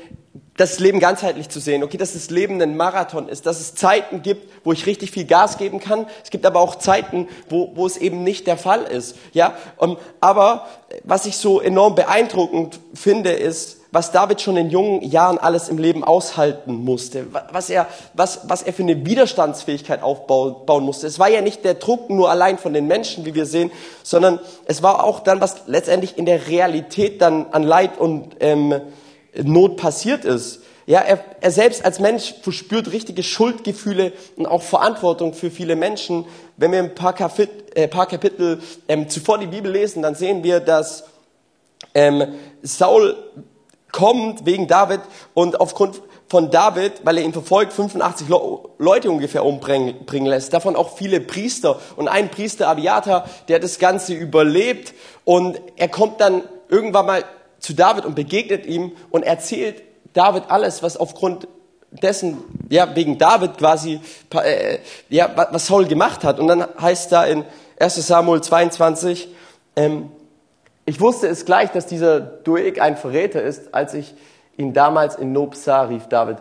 das 0.56 0.78
Leben 0.78 1.00
ganzheitlich 1.00 1.50
zu 1.50 1.60
sehen, 1.60 1.84
okay, 1.84 1.98
dass 1.98 2.14
das 2.14 2.30
Leben 2.30 2.62
ein 2.62 2.78
Marathon 2.78 3.28
ist, 3.28 3.48
dass 3.48 3.60
es 3.60 3.74
Zeiten 3.74 4.22
gibt, 4.22 4.52
wo 4.64 4.74
ich 4.74 4.86
richtig 4.86 5.10
viel 5.10 5.26
Gas 5.26 5.58
geben 5.58 5.80
kann. 5.80 6.06
Es 6.24 6.30
gibt 6.30 6.46
aber 6.46 6.60
auch 6.60 6.76
Zeiten, 6.76 7.28
wo, 7.50 7.72
wo 7.74 7.88
es 7.88 7.98
eben 7.98 8.24
nicht 8.24 8.46
der 8.46 8.58
Fall 8.58 8.84
ist, 8.84 9.16
ja. 9.34 9.58
Um, 9.78 9.98
aber 10.20 10.68
was 11.04 11.26
ich 11.26 11.38
so 11.38 11.60
enorm 11.60 11.96
beeindruckend 11.96 12.80
finde, 12.94 13.32
ist, 13.32 13.78
was 13.98 14.12
David 14.12 14.40
schon 14.42 14.58
in 14.58 14.70
jungen 14.70 15.02
Jahren 15.02 15.40
alles 15.40 15.70
im 15.70 15.80
Leben 15.80 16.04
aushalten 16.04 16.72
musste, 16.72 17.26
was 17.52 17.72
er, 17.72 17.88
was, 18.14 18.42
was 18.44 18.62
er 18.62 18.72
für 18.72 18.84
eine 18.84 19.08
Widerstandsfähigkeit 19.08 20.04
aufbauen 20.04 20.84
musste. 20.84 21.08
Es 21.08 21.18
war 21.18 21.30
ja 21.30 21.42
nicht 21.42 21.66
der 21.66 21.74
Druck 21.74 22.12
nur 22.12 22.30
allein 22.30 22.60
von 22.60 22.74
den 22.74 22.86
Menschen, 22.86 23.26
wie 23.26 23.34
wir 23.34 23.48
sehen, 23.48 23.72
sondern 24.04 24.40
es 24.66 24.84
war 24.84 25.04
auch 25.04 25.22
dann, 25.22 25.42
was 25.42 25.64
letztendlich 25.66 26.16
in 26.16 26.28
der 26.28 26.48
Realität 26.48 27.24
dann 27.24 27.48
an 27.48 27.64
Leid 27.64 27.98
und 27.98 28.36
ähm, 28.40 28.80
Not 29.36 29.78
passiert 29.78 30.26
ist. 30.26 30.62
Ja, 30.86 31.00
er, 31.00 31.20
er 31.42 31.50
selbst 31.50 31.84
als 31.84 32.00
Mensch 32.00 32.36
verspürt 32.44 32.92
richtige 32.92 33.24
Schuldgefühle 33.24 34.14
und 34.36 34.46
auch 34.46 34.62
Verantwortung 34.62 35.34
für 35.34 35.50
viele 35.50 35.76
Menschen. 35.76 36.26
Wenn 36.56 36.72
wir 36.72 36.84
ein 36.84 36.94
paar, 36.94 37.14
Kapit 37.14 37.76
äh, 37.76 37.88
paar 37.88 38.06
Kapitel 38.06 38.60
ähm, 38.88 39.10
zuvor 39.10 39.40
die 39.40 39.48
Bibel 39.48 39.72
lesen, 39.72 40.04
dann 40.04 40.14
sehen 40.14 40.44
wir, 40.44 40.60
dass 40.60 41.06
ähm, 41.96 42.36
Saul 42.62 43.16
kommt 43.92 44.46
wegen 44.46 44.68
David 44.68 45.02
und 45.34 45.60
aufgrund 45.60 46.02
von 46.30 46.52
David, 46.52 46.94
weil 47.04 47.18
er 47.18 47.24
ihn 47.24 47.32
verfolgt, 47.34 47.72
85 47.74 48.28
Leute 48.78 49.10
ungefähr 49.10 49.46
umbringen 49.46 50.26
lässt. 50.26 50.54
Davon 50.54 50.76
auch 50.76 50.98
viele 50.98 51.22
Priester. 51.22 51.80
Und 51.96 52.10
ein 52.10 52.30
Priester, 52.30 52.68
Abiatar, 52.68 53.30
der 53.48 53.60
das 53.60 53.80
Ganze 53.80 54.14
überlebt. 54.14 54.94
Und 55.24 55.62
er 55.78 55.88
kommt 55.88 56.20
dann 56.20 56.44
irgendwann 56.70 57.06
mal 57.06 57.24
zu 57.60 57.74
David 57.74 58.06
und 58.06 58.16
begegnet 58.16 58.66
ihm 58.66 58.92
und 59.10 59.24
erzählt 59.24 59.84
David 60.14 60.44
alles, 60.50 60.84
was 60.84 60.98
aufgrund 60.98 61.48
dessen, 61.92 62.44
ja, 62.70 62.94
wegen 62.96 63.18
David 63.18 63.58
quasi, 63.58 64.02
äh, 64.34 64.80
ja, 65.10 65.30
was 65.52 65.68
Saul 65.68 65.86
gemacht 65.86 66.24
hat. 66.24 66.40
Und 66.40 66.48
dann 66.48 66.68
heißt 66.80 67.12
da 67.12 67.26
in 67.26 67.46
1 67.80 67.96
Samuel 68.08 68.42
22, 68.42 69.30
ähm, 69.76 70.12
ich 70.88 71.02
wusste 71.02 71.28
es 71.28 71.44
gleich, 71.44 71.70
dass 71.72 71.86
dieser 71.86 72.22
Doeg 72.22 72.80
ein 72.80 72.96
Verräter 72.96 73.44
ist, 73.44 73.74
als 73.74 73.94
ich 73.94 74.16
ihn 74.56 74.74
damals 74.74 75.16
in 75.16 75.34
Nob 75.34 75.54
sah, 75.56 75.82
rief 75.82 76.08
David. 76.08 76.38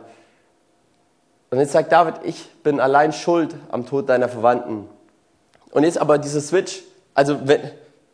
Und 1.50 1.58
jetzt 1.58 1.72
sagt 1.72 1.90
David, 1.90 2.14
ich 2.22 2.48
bin 2.62 2.78
allein 2.78 3.12
schuld 3.12 3.56
am 3.72 3.86
Tod 3.86 4.08
deiner 4.08 4.28
Verwandten. 4.28 4.88
Und 5.72 5.82
jetzt 5.82 5.98
aber 5.98 6.18
dieser 6.18 6.40
Switch, 6.40 6.82
also 7.12 7.40
wenn, 7.42 7.60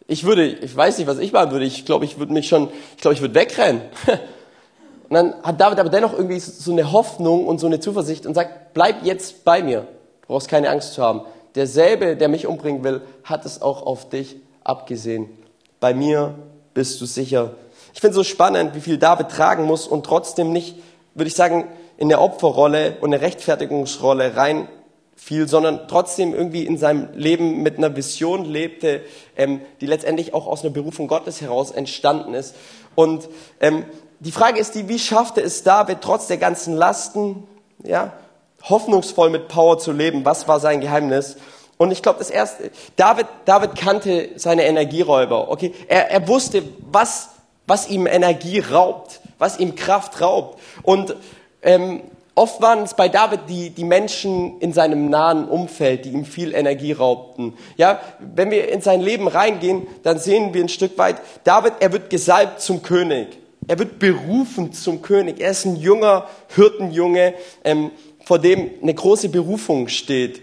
ich 0.06 0.24
würde, 0.24 0.46
ich 0.46 0.74
weiß 0.74 0.96
nicht, 0.96 1.06
was 1.06 1.18
ich 1.18 1.32
machen 1.32 1.50
würde. 1.50 1.66
Ich 1.66 1.84
glaube, 1.84 2.06
ich 2.06 2.18
würde 2.18 2.32
mich 2.32 2.48
schon, 2.48 2.70
ich 2.96 3.02
glaube, 3.02 3.14
ich 3.14 3.20
würde 3.20 3.34
wegrennen. 3.34 3.82
Und 5.10 5.14
dann 5.14 5.34
hat 5.42 5.60
David 5.60 5.80
aber 5.80 5.90
dennoch 5.90 6.14
irgendwie 6.14 6.40
so 6.40 6.72
eine 6.72 6.92
Hoffnung 6.92 7.46
und 7.46 7.58
so 7.58 7.66
eine 7.66 7.80
Zuversicht 7.80 8.24
und 8.24 8.32
sagt, 8.32 8.72
bleib 8.72 9.04
jetzt 9.04 9.44
bei 9.44 9.62
mir. 9.62 9.80
Du 10.22 10.28
brauchst 10.28 10.48
keine 10.48 10.70
Angst 10.70 10.94
zu 10.94 11.02
haben. 11.02 11.20
Derselbe, 11.54 12.16
der 12.16 12.28
mich 12.28 12.46
umbringen 12.46 12.82
will, 12.82 13.02
hat 13.22 13.44
es 13.44 13.60
auch 13.60 13.84
auf 13.84 14.08
dich 14.08 14.36
abgesehen. 14.64 15.28
Bei 15.82 15.94
mir 15.94 16.36
bist 16.74 17.00
du 17.00 17.06
sicher. 17.06 17.54
Ich 17.92 18.00
finde 18.00 18.12
es 18.12 18.14
so 18.14 18.22
spannend, 18.22 18.76
wie 18.76 18.80
viel 18.80 18.98
David 18.98 19.30
tragen 19.30 19.64
muss 19.64 19.88
und 19.88 20.06
trotzdem 20.06 20.52
nicht, 20.52 20.76
würde 21.16 21.26
ich 21.26 21.34
sagen, 21.34 21.64
in 21.96 22.08
der 22.08 22.20
Opferrolle 22.20 22.98
und 23.00 23.10
der 23.10 23.20
Rechtfertigungsrolle 23.20 24.36
rein 24.36 24.68
viel, 25.16 25.48
sondern 25.48 25.88
trotzdem 25.88 26.34
irgendwie 26.34 26.64
in 26.64 26.78
seinem 26.78 27.08
Leben 27.14 27.64
mit 27.64 27.78
einer 27.78 27.96
Vision 27.96 28.44
lebte, 28.44 29.00
ähm, 29.36 29.60
die 29.80 29.86
letztendlich 29.86 30.34
auch 30.34 30.46
aus 30.46 30.62
einer 30.62 30.72
Berufung 30.72 31.08
Gottes 31.08 31.40
heraus 31.40 31.72
entstanden 31.72 32.34
ist. 32.34 32.54
Und 32.94 33.28
ähm, 33.60 33.84
die 34.20 34.30
Frage 34.30 34.60
ist 34.60 34.76
die, 34.76 34.88
wie 34.88 35.00
schaffte 35.00 35.40
es 35.40 35.64
David 35.64 35.98
trotz 36.00 36.28
der 36.28 36.36
ganzen 36.36 36.76
Lasten, 36.76 37.42
ja, 37.82 38.12
hoffnungsvoll 38.62 39.30
mit 39.30 39.48
Power 39.48 39.80
zu 39.80 39.90
leben? 39.90 40.24
Was 40.24 40.46
war 40.46 40.60
sein 40.60 40.80
Geheimnis? 40.80 41.38
Und 41.82 41.90
ich 41.90 42.00
glaube, 42.00 42.20
das 42.20 42.30
erste, 42.30 42.70
David, 42.94 43.26
David 43.44 43.74
kannte 43.74 44.28
seine 44.36 44.62
Energieräuber. 44.66 45.50
Okay, 45.50 45.74
er, 45.88 46.12
er 46.12 46.28
wusste, 46.28 46.62
was, 46.92 47.30
was 47.66 47.90
ihm 47.90 48.06
Energie 48.06 48.60
raubt, 48.60 49.20
was 49.38 49.58
ihm 49.58 49.74
Kraft 49.74 50.20
raubt. 50.20 50.60
Und 50.84 51.16
ähm, 51.62 52.02
Oft 52.34 52.62
waren 52.62 52.84
es 52.84 52.94
bei 52.94 53.10
David 53.10 53.40
die, 53.48 53.68
die 53.68 53.84
Menschen 53.84 54.58
in 54.60 54.72
seinem 54.72 55.10
nahen 55.10 55.46
Umfeld, 55.46 56.06
die 56.06 56.12
ihm 56.12 56.24
viel 56.24 56.54
Energie 56.54 56.92
raubten. 56.92 57.52
Ja, 57.76 58.00
wenn 58.20 58.50
wir 58.50 58.72
in 58.72 58.80
sein 58.80 59.02
Leben 59.02 59.28
reingehen, 59.28 59.86
dann 60.02 60.18
sehen 60.18 60.54
wir 60.54 60.62
ein 60.62 60.70
Stück 60.70 60.96
weit, 60.96 61.16
David, 61.44 61.74
er 61.80 61.92
wird 61.92 62.08
gesalbt 62.08 62.62
zum 62.62 62.82
König. 62.82 63.26
Er 63.68 63.78
wird 63.78 63.98
berufen 63.98 64.72
zum 64.72 65.02
König. 65.02 65.40
Er 65.40 65.50
ist 65.50 65.66
ein 65.66 65.76
junger 65.76 66.26
Hirtenjunge, 66.54 67.34
ähm, 67.64 67.90
vor 68.24 68.38
dem 68.38 68.70
eine 68.80 68.94
große 68.94 69.28
Berufung 69.28 69.88
steht. 69.88 70.40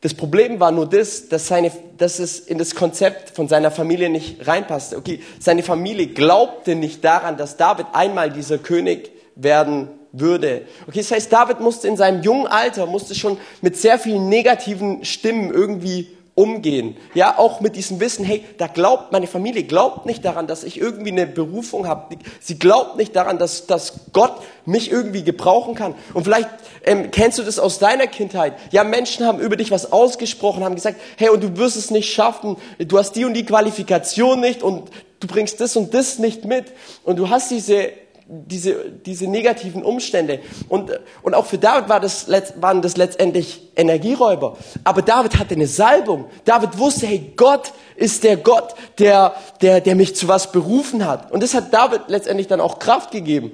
Das 0.00 0.14
Problem 0.14 0.60
war 0.60 0.70
nur 0.70 0.88
das, 0.88 1.28
dass, 1.28 1.48
seine, 1.48 1.72
dass 1.96 2.20
es 2.20 2.38
in 2.38 2.58
das 2.58 2.74
Konzept 2.74 3.30
von 3.30 3.48
seiner 3.48 3.72
Familie 3.72 4.08
nicht 4.08 4.46
reinpasste. 4.46 4.96
Okay, 4.96 5.20
seine 5.40 5.64
Familie 5.64 6.06
glaubte 6.08 6.76
nicht 6.76 7.02
daran, 7.04 7.36
dass 7.36 7.56
David 7.56 7.86
einmal 7.92 8.30
dieser 8.30 8.58
König 8.58 9.10
werden 9.34 9.88
würde. 10.12 10.62
Okay, 10.86 11.00
das 11.00 11.10
heißt, 11.10 11.32
David 11.32 11.60
musste 11.60 11.88
in 11.88 11.96
seinem 11.96 12.22
jungen 12.22 12.46
Alter, 12.46 12.86
musste 12.86 13.14
schon 13.16 13.38
mit 13.60 13.76
sehr 13.76 13.98
vielen 13.98 14.28
negativen 14.28 15.04
Stimmen 15.04 15.52
irgendwie 15.52 16.08
umgehen. 16.38 16.96
Ja, 17.14 17.36
auch 17.36 17.60
mit 17.60 17.74
diesem 17.74 17.98
Wissen, 17.98 18.24
hey, 18.24 18.44
da 18.58 18.68
glaubt, 18.68 19.10
meine 19.10 19.26
Familie 19.26 19.64
glaubt 19.64 20.06
nicht 20.06 20.24
daran, 20.24 20.46
dass 20.46 20.62
ich 20.62 20.80
irgendwie 20.80 21.10
eine 21.10 21.26
Berufung 21.26 21.88
habe. 21.88 22.16
Sie 22.40 22.60
glaubt 22.60 22.96
nicht 22.96 23.16
daran, 23.16 23.38
dass, 23.38 23.66
dass 23.66 23.94
Gott 24.12 24.36
mich 24.64 24.92
irgendwie 24.92 25.24
gebrauchen 25.24 25.74
kann. 25.74 25.96
Und 26.14 26.22
vielleicht 26.22 26.48
ähm, 26.84 27.10
kennst 27.10 27.38
du 27.38 27.42
das 27.42 27.58
aus 27.58 27.80
deiner 27.80 28.06
Kindheit. 28.06 28.54
Ja, 28.70 28.84
Menschen 28.84 29.26
haben 29.26 29.40
über 29.40 29.56
dich 29.56 29.72
was 29.72 29.90
ausgesprochen, 29.90 30.62
haben 30.62 30.76
gesagt, 30.76 31.00
hey, 31.16 31.30
und 31.30 31.42
du 31.42 31.56
wirst 31.56 31.76
es 31.76 31.90
nicht 31.90 32.12
schaffen. 32.12 32.56
Du 32.78 32.98
hast 32.98 33.16
die 33.16 33.24
und 33.24 33.34
die 33.34 33.44
Qualifikation 33.44 34.38
nicht 34.38 34.62
und 34.62 34.90
du 35.18 35.26
bringst 35.26 35.60
das 35.60 35.74
und 35.74 35.92
das 35.92 36.20
nicht 36.20 36.44
mit. 36.44 36.66
Und 37.02 37.16
du 37.16 37.30
hast 37.30 37.50
diese 37.50 37.90
diese, 38.30 38.90
diese 38.90 39.26
negativen 39.26 39.82
Umstände. 39.82 40.40
Und, 40.68 40.90
und 41.22 41.34
auch 41.34 41.46
für 41.46 41.56
David 41.56 41.88
war 41.88 41.98
das, 41.98 42.26
waren 42.60 42.82
das 42.82 42.98
letztendlich 42.98 43.70
Energieräuber. 43.74 44.58
Aber 44.84 45.00
David 45.00 45.38
hatte 45.38 45.54
eine 45.54 45.66
Salbung. 45.66 46.26
David 46.44 46.78
wusste, 46.78 47.06
hey, 47.06 47.32
Gott 47.36 47.72
ist 47.96 48.24
der 48.24 48.36
Gott, 48.36 48.74
der, 48.98 49.34
der, 49.62 49.80
der 49.80 49.94
mich 49.94 50.14
zu 50.14 50.28
was 50.28 50.52
berufen 50.52 51.06
hat. 51.06 51.32
Und 51.32 51.42
das 51.42 51.54
hat 51.54 51.72
David 51.72 52.02
letztendlich 52.08 52.48
dann 52.48 52.60
auch 52.60 52.78
Kraft 52.78 53.12
gegeben. 53.12 53.52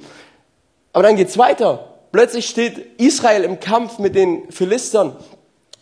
Aber 0.93 1.05
dann 1.05 1.17
geht's 1.17 1.39
weiter. 1.39 1.95
Plötzlich 2.11 2.47
steht 2.47 3.01
Israel 3.01 3.45
im 3.45 3.61
Kampf 3.61 3.99
mit 3.99 4.17
den 4.17 4.51
Philistern. 4.51 5.17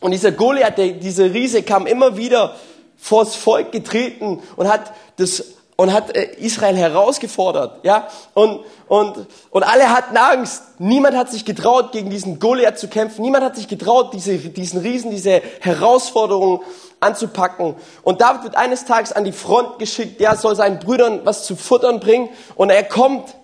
Und 0.00 0.10
dieser 0.10 0.32
Goliath, 0.32 0.76
der, 0.76 0.88
dieser 0.88 1.32
Riese, 1.32 1.62
kam 1.62 1.86
immer 1.86 2.18
wieder 2.18 2.56
vors 2.98 3.36
Volk 3.36 3.72
getreten 3.72 4.42
und 4.56 4.68
hat 4.68 4.92
das 5.16 5.44
und 5.76 5.92
hat 5.92 6.14
äh, 6.16 6.34
Israel 6.38 6.76
herausgefordert, 6.76 7.84
ja, 7.84 8.08
und, 8.34 8.60
und, 8.88 9.26
und 9.50 9.62
alle 9.62 9.90
hatten 9.90 10.16
Angst. 10.16 10.62
Niemand 10.78 11.16
hat 11.16 11.30
sich 11.30 11.44
getraut, 11.44 11.92
gegen 11.92 12.10
diesen 12.10 12.38
Goliath 12.38 12.78
zu 12.78 12.88
kämpfen. 12.88 13.22
Niemand 13.22 13.44
hat 13.44 13.56
sich 13.56 13.68
getraut, 13.68 14.12
diese, 14.12 14.36
diesen 14.36 14.80
Riesen, 14.80 15.10
diese 15.10 15.42
Herausforderung 15.60 16.62
anzupacken. 17.00 17.74
Und 18.02 18.20
David 18.20 18.44
wird 18.44 18.56
eines 18.56 18.84
Tages 18.84 19.12
an 19.12 19.24
die 19.24 19.32
Front 19.32 19.78
geschickt, 19.78 20.20
der 20.20 20.36
soll 20.36 20.54
seinen 20.54 20.78
Brüdern 20.78 21.20
was 21.24 21.44
zu 21.44 21.56
futtern 21.56 22.00
bringen 22.00 22.28
und 22.54 22.70
er 22.70 22.84
kommt 22.84 23.34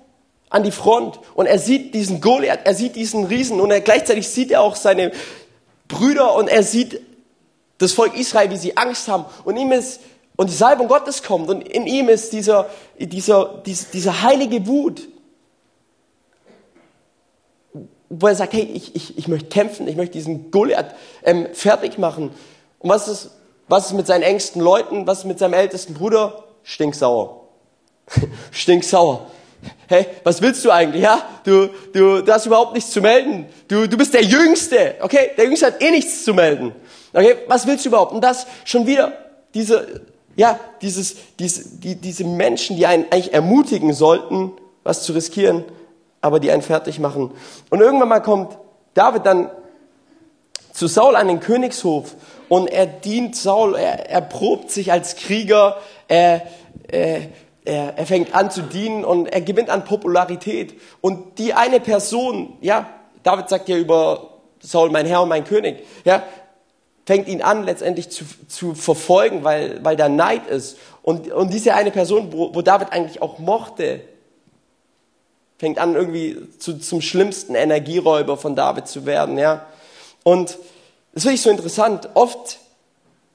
an 0.50 0.62
die 0.62 0.70
Front 0.70 1.18
und 1.34 1.46
er 1.46 1.58
sieht 1.58 1.94
diesen 1.94 2.20
Goliath, 2.20 2.60
er 2.64 2.74
sieht 2.74 2.96
diesen 2.96 3.24
Riesen 3.24 3.60
und 3.60 3.70
er 3.70 3.80
gleichzeitig 3.80 4.28
sieht 4.28 4.50
er 4.50 4.62
auch 4.62 4.76
seine 4.76 5.12
Brüder 5.88 6.34
und 6.34 6.48
er 6.48 6.62
sieht 6.62 7.00
das 7.78 7.92
Volk 7.92 8.16
Israel, 8.16 8.50
wie 8.50 8.56
sie 8.56 8.76
Angst 8.76 9.08
haben. 9.08 9.24
Und 9.44 9.56
ihm 9.56 9.72
ist, 9.72 10.00
und 10.38 10.50
die 10.50 10.54
Salbung 10.54 10.86
Gottes 10.86 11.24
kommt. 11.24 11.50
Und 11.50 11.68
in 11.68 11.88
ihm 11.88 12.08
ist 12.08 12.32
dieser, 12.32 12.70
dieser, 12.96 13.60
dieser, 13.66 13.86
dieser 13.92 14.22
heilige 14.22 14.68
Wut. 14.68 15.08
Wo 18.08 18.28
er 18.28 18.36
sagt, 18.36 18.52
hey, 18.52 18.62
ich, 18.72 18.94
ich, 18.94 19.18
ich 19.18 19.26
möchte 19.26 19.48
kämpfen, 19.48 19.88
ich 19.88 19.96
möchte 19.96 20.12
diesen 20.12 20.52
Goliath 20.52 20.94
ähm, 21.24 21.48
fertig 21.54 21.98
machen. 21.98 22.30
Und 22.78 22.88
was 22.88 23.08
ist, 23.08 23.32
was 23.66 23.86
ist 23.86 23.94
mit 23.94 24.06
seinen 24.06 24.22
engsten 24.22 24.62
Leuten? 24.62 25.08
Was 25.08 25.18
ist 25.18 25.24
mit 25.24 25.40
seinem 25.40 25.54
ältesten 25.54 25.94
Bruder? 25.94 26.44
Stinksauer. 26.62 27.48
Stinksauer. 28.52 29.26
Hey, 29.88 30.06
was 30.22 30.40
willst 30.40 30.64
du 30.64 30.70
eigentlich? 30.70 31.02
Ja, 31.02 31.20
du, 31.42 31.68
du, 31.92 32.22
du 32.22 32.32
hast 32.32 32.46
überhaupt 32.46 32.74
nichts 32.74 32.92
zu 32.92 33.00
melden. 33.00 33.46
Du, 33.66 33.88
du 33.88 33.96
bist 33.96 34.14
der 34.14 34.22
Jüngste. 34.22 34.94
Okay, 35.00 35.32
der 35.36 35.46
Jüngste 35.46 35.66
hat 35.66 35.82
eh 35.82 35.90
nichts 35.90 36.22
zu 36.22 36.32
melden. 36.32 36.72
Okay, 37.12 37.38
was 37.48 37.66
willst 37.66 37.84
du 37.84 37.88
überhaupt? 37.88 38.12
Und 38.12 38.20
das 38.20 38.46
schon 38.64 38.86
wieder 38.86 39.12
diese, 39.52 40.02
ja, 40.38 40.58
dieses, 40.82 41.16
diese, 41.40 41.68
die, 41.80 41.96
diese 41.96 42.24
Menschen, 42.24 42.76
die 42.76 42.86
einen 42.86 43.06
eigentlich 43.10 43.34
ermutigen 43.34 43.92
sollten, 43.92 44.52
was 44.84 45.02
zu 45.02 45.12
riskieren, 45.12 45.64
aber 46.20 46.38
die 46.38 46.52
einen 46.52 46.62
fertig 46.62 47.00
machen. 47.00 47.32
Und 47.70 47.80
irgendwann 47.80 48.08
mal 48.08 48.20
kommt 48.20 48.56
David 48.94 49.26
dann 49.26 49.50
zu 50.72 50.86
Saul 50.86 51.16
an 51.16 51.26
den 51.26 51.40
Königshof 51.40 52.14
und 52.48 52.68
er 52.68 52.86
dient 52.86 53.34
Saul, 53.34 53.74
er, 53.74 54.08
er 54.08 54.20
probt 54.20 54.70
sich 54.70 54.92
als 54.92 55.16
Krieger, 55.16 55.76
er, 56.06 56.42
er, 56.86 57.22
er, 57.64 57.98
er 57.98 58.06
fängt 58.06 58.32
an 58.32 58.52
zu 58.52 58.62
dienen 58.62 59.04
und 59.04 59.26
er 59.26 59.40
gewinnt 59.40 59.70
an 59.70 59.84
Popularität. 59.84 60.80
Und 61.00 61.40
die 61.40 61.54
eine 61.54 61.80
Person, 61.80 62.56
ja, 62.60 62.88
David 63.24 63.48
sagt 63.48 63.68
ja 63.68 63.76
über 63.76 64.38
Saul, 64.60 64.90
mein 64.90 65.04
Herr 65.04 65.22
und 65.22 65.30
mein 65.30 65.42
König, 65.42 65.84
ja, 66.04 66.22
fängt 67.08 67.26
ihn 67.26 67.40
an 67.40 67.64
letztendlich 67.64 68.10
zu, 68.10 68.26
zu 68.48 68.74
verfolgen, 68.74 69.42
weil, 69.42 69.82
weil 69.82 69.96
da 69.96 70.10
Neid 70.10 70.46
ist. 70.46 70.76
Und, 71.00 71.32
und 71.32 71.54
diese 71.54 71.74
eine 71.74 71.90
Person, 71.90 72.34
wo, 72.34 72.54
wo 72.54 72.60
David 72.60 72.92
eigentlich 72.92 73.22
auch 73.22 73.38
mochte, 73.38 74.00
fängt 75.56 75.78
an 75.78 75.94
irgendwie 75.94 76.36
zu, 76.58 76.78
zum 76.78 77.00
schlimmsten 77.00 77.54
Energieräuber 77.54 78.36
von 78.36 78.54
David 78.54 78.88
zu 78.88 79.06
werden, 79.06 79.38
ja. 79.38 79.64
Und 80.22 80.58
das 81.14 81.22
finde 81.22 81.36
ich 81.36 81.40
so 81.40 81.48
interessant. 81.48 82.10
Oft, 82.12 82.58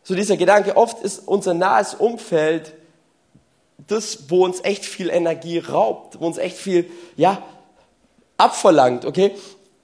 so 0.04 0.14
dieser 0.14 0.38
Gedanke, 0.38 0.78
oft 0.78 1.02
ist 1.02 1.28
unser 1.28 1.56
nahes 1.56 1.96
Umfeld 1.96 2.74
das, 3.88 4.30
wo 4.30 4.46
uns 4.46 4.64
echt 4.64 4.86
viel 4.86 5.10
Energie 5.10 5.58
raubt, 5.58 6.22
wo 6.22 6.28
uns 6.28 6.38
echt 6.38 6.58
viel, 6.58 6.92
ja, 7.16 7.42
abverlangt, 8.38 9.04
okay? 9.04 9.32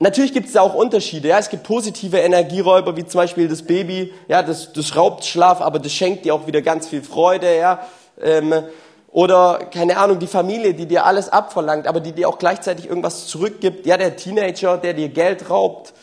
Natürlich 0.01 0.31
gibt 0.31 0.47
es 0.47 0.53
da 0.53 0.61
auch 0.61 0.75
Unterschiede. 0.75 1.27
Ja, 1.27 1.39
es 1.39 1.49
gibt 1.49 1.63
positive 1.63 2.17
Energieräuber, 2.17 2.95
wie 2.95 3.05
zum 3.05 3.19
Beispiel 3.19 3.49
das 3.49 3.63
Baby. 3.63 4.13
Ja, 4.29 4.41
das, 4.41 4.71
das 4.71 4.95
raubt 4.95 5.25
Schlaf, 5.25 5.59
aber 5.59 5.77
das 5.77 5.91
schenkt 5.91 6.23
dir 6.23 6.33
auch 6.33 6.47
wieder 6.47 6.61
ganz 6.61 6.87
viel 6.87 7.03
Freude. 7.03 7.57
Ja, 7.57 7.85
ähm, 8.21 8.53
oder 9.11 9.59
keine 9.73 9.97
Ahnung, 9.97 10.19
die 10.19 10.27
Familie, 10.27 10.73
die 10.73 10.85
dir 10.85 11.05
alles 11.05 11.27
abverlangt, 11.27 11.85
aber 11.85 11.99
die 11.99 12.13
dir 12.13 12.29
auch 12.29 12.37
gleichzeitig 12.37 12.87
irgendwas 12.87 13.27
zurückgibt. 13.27 13.85
Ja, 13.85 13.97
der 13.97 14.15
Teenager, 14.15 14.77
der 14.77 14.93
dir 14.93 15.09
Geld 15.09 15.49
raubt 15.49 15.93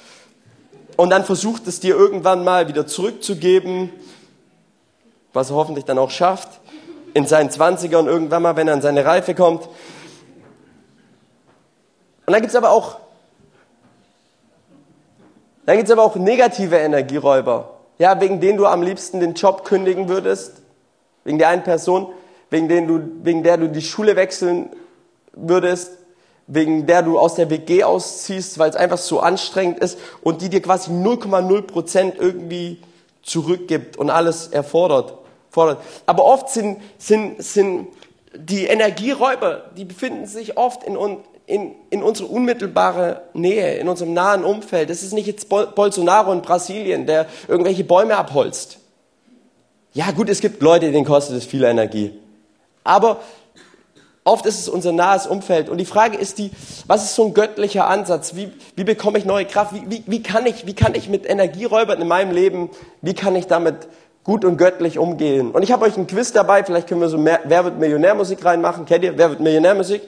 und 0.97 1.09
dann 1.11 1.25
versucht 1.25 1.67
es 1.67 1.81
dir 1.81 1.97
irgendwann 1.97 2.45
mal 2.45 2.69
wieder 2.69 2.87
zurückzugeben, 2.87 3.91
was 5.33 5.51
er 5.51 5.57
hoffentlich 5.57 5.87
dann 5.87 5.99
auch 5.99 6.11
schafft 6.11 6.49
in 7.15 7.27
seinen 7.27 7.51
Zwanzigern 7.51 8.07
irgendwann 8.07 8.43
mal, 8.43 8.57
wenn 8.57 8.69
er 8.69 8.75
an 8.75 8.83
seine 8.83 9.07
Reife 9.07 9.35
kommt. 9.35 9.67
Und 12.27 12.33
dann 12.33 12.43
gibt 12.43 12.51
es 12.51 12.57
aber 12.57 12.71
auch, 12.71 12.99
dann 15.67 15.77
gibt's 15.77 15.91
aber 15.91 16.03
auch 16.03 16.17
negative 16.17 16.77
Energieräuber, 16.77 17.75
ja, 17.99 18.21
wegen 18.21 18.41
denen 18.41 18.59
du 18.59 18.67
am 18.67 18.83
liebsten 18.83 19.21
den 19.21 19.35
Job 19.35 19.65
kündigen 19.65 20.09
würdest, 20.09 20.63
wegen 21.25 21.39
der 21.39 21.49
einen 21.49 21.63
Person, 21.63 22.09
wegen, 22.51 22.69
denen 22.69 22.87
du, 22.87 23.01
wegen 23.25 23.43
der 23.43 23.59
du 23.59 23.69
die 23.69 23.83
Schule 23.83 24.17
wechseln 24.17 24.71
würdest, 25.33 25.93
wegen 26.47 26.87
der 26.87 27.03
du 27.03 27.19
aus 27.19 27.35
der 27.35 27.51
WG 27.51 27.85
ausziehst, 27.85 28.59
weil 28.59 28.71
es 28.71 28.77
einfach 28.77 28.99
so 28.99 29.21
anstrengend 29.21 29.81
ist 29.81 29.99
und 30.23 30.41
die 30.41 30.49
dir 30.49 30.63
quasi 30.63 30.91
0,0 30.91 31.63
Prozent 31.63 32.15
irgendwie 32.19 32.81
zurückgibt 33.23 33.97
und 33.97 34.11
alles 34.11 34.47
erfordert 34.49 35.19
fordert. 35.57 35.83
Aber 36.05 36.25
oft 36.27 36.51
sind, 36.51 36.83
sind, 36.99 37.43
sind 37.43 37.89
die 38.35 38.67
Energieräuber, 38.67 39.71
die 39.75 39.87
befinden 39.87 40.27
sich 40.27 40.59
oft 40.59 40.85
in, 40.85 40.99
in, 41.47 41.75
in 41.91 42.03
unserer 42.03 42.31
unmittelbaren 42.31 43.17
Nähe, 43.33 43.77
in 43.77 43.89
unserem 43.89 44.13
nahen 44.13 44.45
Umfeld. 44.45 44.91
Das 44.91 45.03
ist 45.03 45.13
nicht 45.13 45.27
jetzt 45.27 45.49
Bolsonaro 45.49 46.33
in 46.33 46.43
Brasilien, 46.43 47.07
der 47.07 47.27
irgendwelche 47.49 47.85
Bäume 47.85 48.17
abholzt. 48.17 48.79
Ja 49.93 50.11
gut, 50.11 50.29
es 50.29 50.41
gibt 50.41 50.61
Leute, 50.61 50.91
denen 50.91 51.05
kostet 51.05 51.37
es 51.37 51.47
viel 51.47 51.65
Energie. 51.65 52.19
Aber 52.85 53.21
oft 54.25 54.45
ist 54.45 54.59
es 54.59 54.69
unser 54.69 54.93
nahes 54.93 55.27
Umfeld. 55.27 55.69
Und 55.69 55.79
die 55.79 55.87
Frage 55.87 56.19
ist 56.19 56.39
die, 56.39 56.51
was 56.87 57.05
ist 57.05 57.15
so 57.15 57.27
ein 57.27 57.35
göttlicher 57.35 57.87
Ansatz? 57.87 58.35
Wie, 58.35 58.53
wie 58.75 58.85
bekomme 58.85 59.19
ich 59.19 59.25
neue 59.25 59.47
Kraft? 59.47 59.73
Wie, 59.73 59.89
wie, 59.89 60.03
wie, 60.07 60.23
kann 60.23 60.47
ich, 60.47 60.67
wie 60.67 60.75
kann 60.75 60.95
ich 60.95 61.09
mit 61.09 61.29
Energieräubern 61.29 62.01
in 62.03 62.09
meinem 62.09 62.33
Leben, 62.33 62.71
wie 63.03 63.15
kann 63.15 63.37
ich 63.37 63.47
damit 63.47 63.87
gut 64.25 64.45
und 64.45 64.57
göttlich 64.57 64.99
umgehen. 64.99 65.53
Und 65.53 65.63
ich 65.63 65.71
habe 65.71 65.85
euch 65.85 65.97
ein 65.97 66.09
Quiz 66.09 66.33
dabei, 66.33 66.65
vielleicht 66.65 66.89
können 66.89 67.01
wir 67.01 67.09
so 67.09 67.17
mehr, 67.17 67.41
Wer 67.45 67.65
wird 67.65 67.79
Millionärmusik 67.79 68.45
reinmachen. 68.45 68.85
Kennt 68.85 69.05
ihr 69.05 69.17
Wer 69.17 69.31
wird 69.31 69.39
Millionärmusik? 69.39 70.03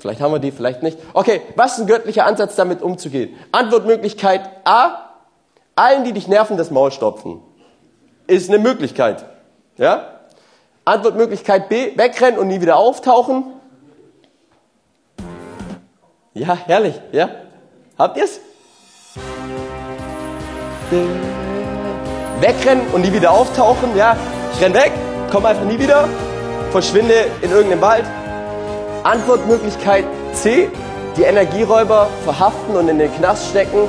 Vielleicht 0.00 0.20
haben 0.20 0.32
wir 0.32 0.38
die, 0.40 0.50
vielleicht 0.50 0.82
nicht. 0.82 0.98
Okay, 1.14 1.42
was 1.54 1.74
ist 1.74 1.80
ein 1.80 1.86
göttlicher 1.86 2.26
Ansatz, 2.26 2.56
damit 2.56 2.82
umzugehen? 2.82 3.36
Antwortmöglichkeit 3.52 4.50
A, 4.64 5.10
allen, 5.76 6.04
die 6.04 6.12
dich 6.12 6.26
nerven, 6.26 6.56
das 6.56 6.70
Maul 6.70 6.90
stopfen. 6.90 7.40
Ist 8.26 8.48
eine 8.48 8.58
Möglichkeit. 8.58 9.24
Ja? 9.76 10.20
Antwortmöglichkeit 10.84 11.68
B, 11.68 11.96
wegrennen 11.96 12.38
und 12.38 12.48
nie 12.48 12.60
wieder 12.60 12.76
auftauchen. 12.76 13.44
Ja, 16.34 16.56
herrlich, 16.66 17.00
ja? 17.12 17.30
Habt 17.96 18.16
ihr's? 18.16 18.40
wegrennen 22.40 22.86
und 22.92 23.02
nie 23.02 23.12
wieder 23.12 23.30
auftauchen. 23.30 23.96
Ja, 23.96 24.16
ich 24.52 24.60
renn 24.60 24.74
weg, 24.74 24.92
komme 25.30 25.48
einfach 25.48 25.64
nie 25.64 25.78
wieder, 25.78 26.08
verschwinde 26.72 27.26
in 27.42 27.50
irgendeinem 27.50 27.82
Wald. 27.82 28.04
Antwortmöglichkeit 29.04 30.06
C, 30.32 30.70
die 31.16 31.22
Energieräuber 31.22 32.08
verhaften 32.24 32.74
und 32.74 32.88
in 32.88 32.98
den 32.98 33.14
Knast 33.14 33.50
stecken. 33.50 33.88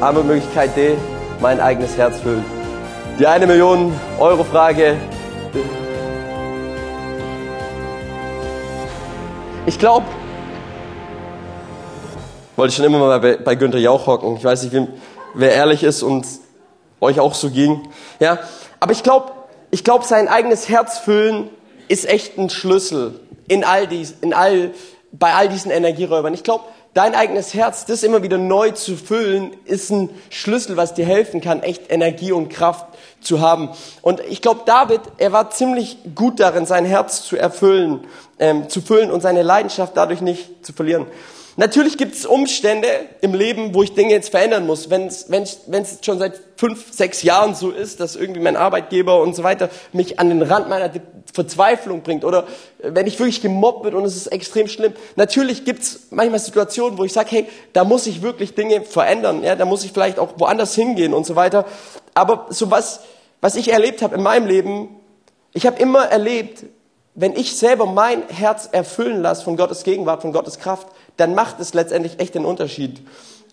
Antwortmöglichkeit 0.00 0.74
D, 0.76 0.96
mein 1.40 1.60
eigenes 1.60 1.96
Herz 1.96 2.18
füllen. 2.20 2.44
Die 3.18 3.26
eine 3.26 3.46
Million 3.46 3.92
Euro 4.18 4.42
Frage. 4.44 4.96
Ich 9.66 9.78
glaube, 9.78 10.06
wollte 12.56 12.74
schon 12.74 12.86
immer 12.86 12.98
mal 12.98 13.20
bei, 13.20 13.36
bei 13.36 13.54
Günther 13.54 13.78
Jauch 13.78 14.06
hocken. 14.06 14.36
Ich 14.36 14.44
weiß 14.44 14.62
nicht, 14.62 14.72
wem, 14.72 14.88
wer 15.34 15.52
ehrlich 15.52 15.82
ist 15.82 16.02
und 16.02 16.26
euch 17.00 17.20
auch 17.20 17.34
so 17.34 17.50
ging. 17.50 17.88
Ja, 18.18 18.38
aber 18.80 18.92
ich 18.92 19.02
glaube, 19.02 19.32
ich 19.72 19.84
glaube, 19.84 20.04
sein 20.04 20.28
eigenes 20.28 20.68
Herz 20.68 20.98
füllen 20.98 21.48
ist 21.88 22.06
echt 22.06 22.38
ein 22.38 22.50
Schlüssel 22.50 23.18
in 23.48 23.64
all 23.64 23.86
dies, 23.86 24.14
in 24.20 24.34
all, 24.34 24.72
bei 25.12 25.32
all 25.32 25.48
diesen 25.48 25.70
Energieräubern. 25.70 26.34
Ich 26.34 26.44
glaube, 26.44 26.64
dein 26.92 27.14
eigenes 27.14 27.54
Herz, 27.54 27.86
das 27.86 28.02
immer 28.02 28.22
wieder 28.22 28.36
neu 28.36 28.72
zu 28.72 28.96
füllen, 28.96 29.56
ist 29.64 29.90
ein 29.90 30.10
Schlüssel, 30.28 30.76
was 30.76 30.92
dir 30.92 31.06
helfen 31.06 31.40
kann, 31.40 31.62
echt 31.62 31.90
Energie 31.90 32.32
und 32.32 32.50
Kraft 32.50 32.86
zu 33.22 33.40
haben. 33.40 33.70
Und 34.02 34.20
ich 34.20 34.42
glaube, 34.42 34.60
David, 34.66 35.00
er 35.16 35.32
war 35.32 35.50
ziemlich 35.50 35.96
gut 36.14 36.38
darin, 36.38 36.66
sein 36.66 36.84
Herz 36.84 37.24
zu 37.24 37.38
erfüllen, 37.38 38.06
ähm, 38.38 38.68
zu 38.68 38.82
füllen 38.82 39.10
und 39.10 39.22
seine 39.22 39.42
Leidenschaft 39.42 39.96
dadurch 39.96 40.20
nicht 40.20 40.66
zu 40.66 40.74
verlieren. 40.74 41.06
Natürlich 41.56 41.98
gibt 41.98 42.14
es 42.14 42.24
Umstände 42.24 42.88
im 43.20 43.34
Leben, 43.34 43.74
wo 43.74 43.82
ich 43.82 43.92
Dinge 43.92 44.12
jetzt 44.12 44.30
verändern 44.30 44.66
muss. 44.66 44.88
Wenn 44.88 45.08
es 45.08 45.98
schon 46.02 46.18
seit 46.18 46.40
fünf, 46.56 46.92
sechs 46.92 47.22
Jahren 47.22 47.54
so 47.54 47.70
ist, 47.70 48.00
dass 48.00 48.16
irgendwie 48.16 48.40
mein 48.40 48.56
Arbeitgeber 48.56 49.20
und 49.20 49.36
so 49.36 49.42
weiter 49.42 49.68
mich 49.92 50.18
an 50.18 50.30
den 50.30 50.40
Rand 50.40 50.70
meiner 50.70 50.90
Verzweiflung 51.32 52.02
bringt 52.02 52.24
oder 52.24 52.46
wenn 52.82 53.06
ich 53.06 53.18
wirklich 53.18 53.42
gemobbt 53.42 53.82
bin 53.82 53.94
und 53.94 54.04
es 54.04 54.16
ist 54.16 54.28
extrem 54.28 54.66
schlimm. 54.68 54.94
Natürlich 55.16 55.64
gibt 55.64 55.82
es 55.82 56.08
manchmal 56.10 56.40
Situationen, 56.40 56.96
wo 56.98 57.04
ich 57.04 57.12
sage, 57.12 57.28
hey, 57.30 57.48
da 57.74 57.84
muss 57.84 58.06
ich 58.06 58.22
wirklich 58.22 58.54
Dinge 58.54 58.82
verändern. 58.82 59.42
Ja, 59.42 59.54
da 59.54 59.66
muss 59.66 59.84
ich 59.84 59.92
vielleicht 59.92 60.18
auch 60.18 60.38
woanders 60.38 60.74
hingehen 60.74 61.12
und 61.12 61.26
so 61.26 61.36
weiter. 61.36 61.66
Aber 62.14 62.46
so 62.48 62.70
was, 62.70 63.00
was 63.42 63.56
ich 63.56 63.72
erlebt 63.72 64.00
habe 64.00 64.14
in 64.14 64.22
meinem 64.22 64.46
Leben, 64.46 64.88
ich 65.52 65.66
habe 65.66 65.78
immer 65.80 66.04
erlebt, 66.06 66.64
wenn 67.14 67.36
ich 67.36 67.56
selber 67.56 67.84
mein 67.84 68.26
Herz 68.28 68.68
erfüllen 68.72 69.20
lasse 69.20 69.44
von 69.44 69.56
Gottes 69.56 69.84
Gegenwart, 69.84 70.22
von 70.22 70.32
Gottes 70.32 70.58
Kraft, 70.58 70.86
dann 71.16 71.34
macht 71.34 71.60
es 71.60 71.74
letztendlich 71.74 72.20
echt 72.20 72.34
den 72.34 72.44
Unterschied. 72.44 73.02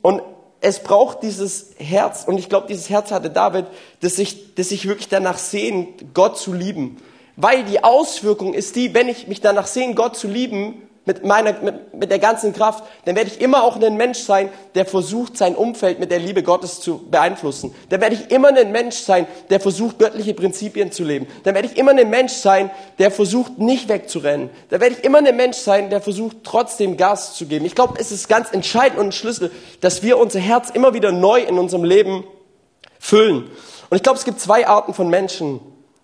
Und 0.02 0.22
es 0.62 0.80
braucht 0.80 1.24
dieses 1.24 1.72
Herz, 1.78 2.26
und 2.28 2.38
ich 2.38 2.50
glaube, 2.50 2.68
dieses 2.68 2.90
Herz 2.90 3.12
hatte 3.12 3.30
David, 3.30 3.66
dass 4.02 4.16
sich, 4.16 4.56
dass 4.56 4.70
sich 4.70 4.88
wirklich 4.88 5.08
danach 5.08 5.38
sehen, 5.38 5.88
Gott 6.14 6.38
zu 6.38 6.54
lieben. 6.54 6.98
Weil 7.36 7.64
die 7.64 7.84
Auswirkung 7.84 8.54
ist 8.54 8.76
die, 8.76 8.94
wenn 8.94 9.08
ich 9.08 9.28
mich 9.28 9.40
danach 9.40 9.68
sehen, 9.68 9.96
Gott 9.96 10.18
zu 10.18 10.28
lieben, 10.28 10.89
mit 11.06 11.26
meiner, 11.26 11.54
mit, 11.62 11.94
mit 11.94 12.12
der 12.12 12.20
ganzen 12.20 12.54
Kraft, 12.54 12.84
dann 13.06 13.16
werde 13.16 13.30
ich 13.30 13.42
immer 13.42 13.64
auch 13.64 13.82
ein 13.82 13.98
Mensch 13.98 14.20
sein, 14.20 14.50
der 14.76 14.86
versucht, 14.86 15.38
sein 15.38 15.56
Umfeld 15.56 16.00
mit 16.00 16.12
der 16.12 16.20
Liebe 16.20 16.44
Gottes 16.44 16.82
zu 16.82 17.00
beeinflussen. 17.10 17.74
Dann 17.90 18.02
werde 18.02 18.16
ich 18.16 18.32
immer 18.32 18.50
ein 18.50 18.72
Mensch 18.72 18.98
sein, 18.98 19.26
der 19.50 19.60
versucht, 19.60 19.98
göttliche 19.98 20.34
Prinzipien 20.34 20.92
zu 20.92 21.04
leben. 21.04 21.28
Dann 21.44 21.56
werde 21.56 21.68
ich 21.68 21.78
immer 21.78 21.92
ein 21.92 22.10
Mensch 22.10 22.34
sein, 22.34 22.70
der 23.00 23.12
versucht, 23.12 23.58
nicht 23.58 23.90
wegzurennen. 23.90 24.50
Dann 24.70 24.82
werde 24.82 24.96
ich 24.96 25.04
immer 25.04 25.18
ein 25.20 25.36
Mensch 25.36 25.58
sein, 25.58 25.90
der 25.90 26.02
versucht, 26.02 26.38
trotzdem 26.44 26.98
Gas 26.98 27.36
zu 27.36 27.48
geben. 27.48 27.66
Ich 27.66 27.76
glaube, 27.76 27.96
es 27.98 28.12
ist 28.12 28.28
ganz 28.30 28.52
entscheidend 28.52 29.00
und 29.00 29.08
ein 29.08 29.12
Schlüssel, 29.12 29.52
dass 29.82 30.04
wir 30.04 30.18
unser 30.20 30.40
Herz 30.40 30.70
immer 30.70 30.94
wieder 30.94 31.12
neu 31.12 31.42
in 31.42 31.58
unserem 31.58 31.84
Leben 31.84 32.24
füllen. 33.00 33.50
Und 33.90 33.98
ich 33.98 34.04
glaube, 34.04 34.20
es 34.20 34.26
gibt 34.26 34.40
zwei 34.40 34.68
Arten 34.68 34.94
von 34.94 35.10
Menschen. 35.10 35.60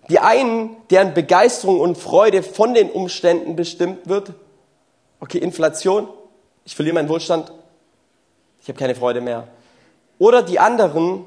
Die 0.08 0.18
einen, 0.18 0.76
deren 0.90 1.14
Begeisterung 1.14 1.80
und 1.80 1.96
Freude 1.96 2.42
von 2.42 2.74
den 2.74 2.90
Umständen 2.90 3.56
bestimmt 3.56 4.08
wird 4.08 4.34
okay, 5.20 5.38
Inflation, 5.38 6.08
ich 6.64 6.74
verliere 6.74 6.94
meinen 6.94 7.08
Wohlstand, 7.08 7.52
ich 8.60 8.68
habe 8.68 8.78
keine 8.78 8.94
Freude 8.94 9.20
mehr. 9.20 9.48
Oder 10.18 10.42
die 10.42 10.58
anderen, 10.58 11.24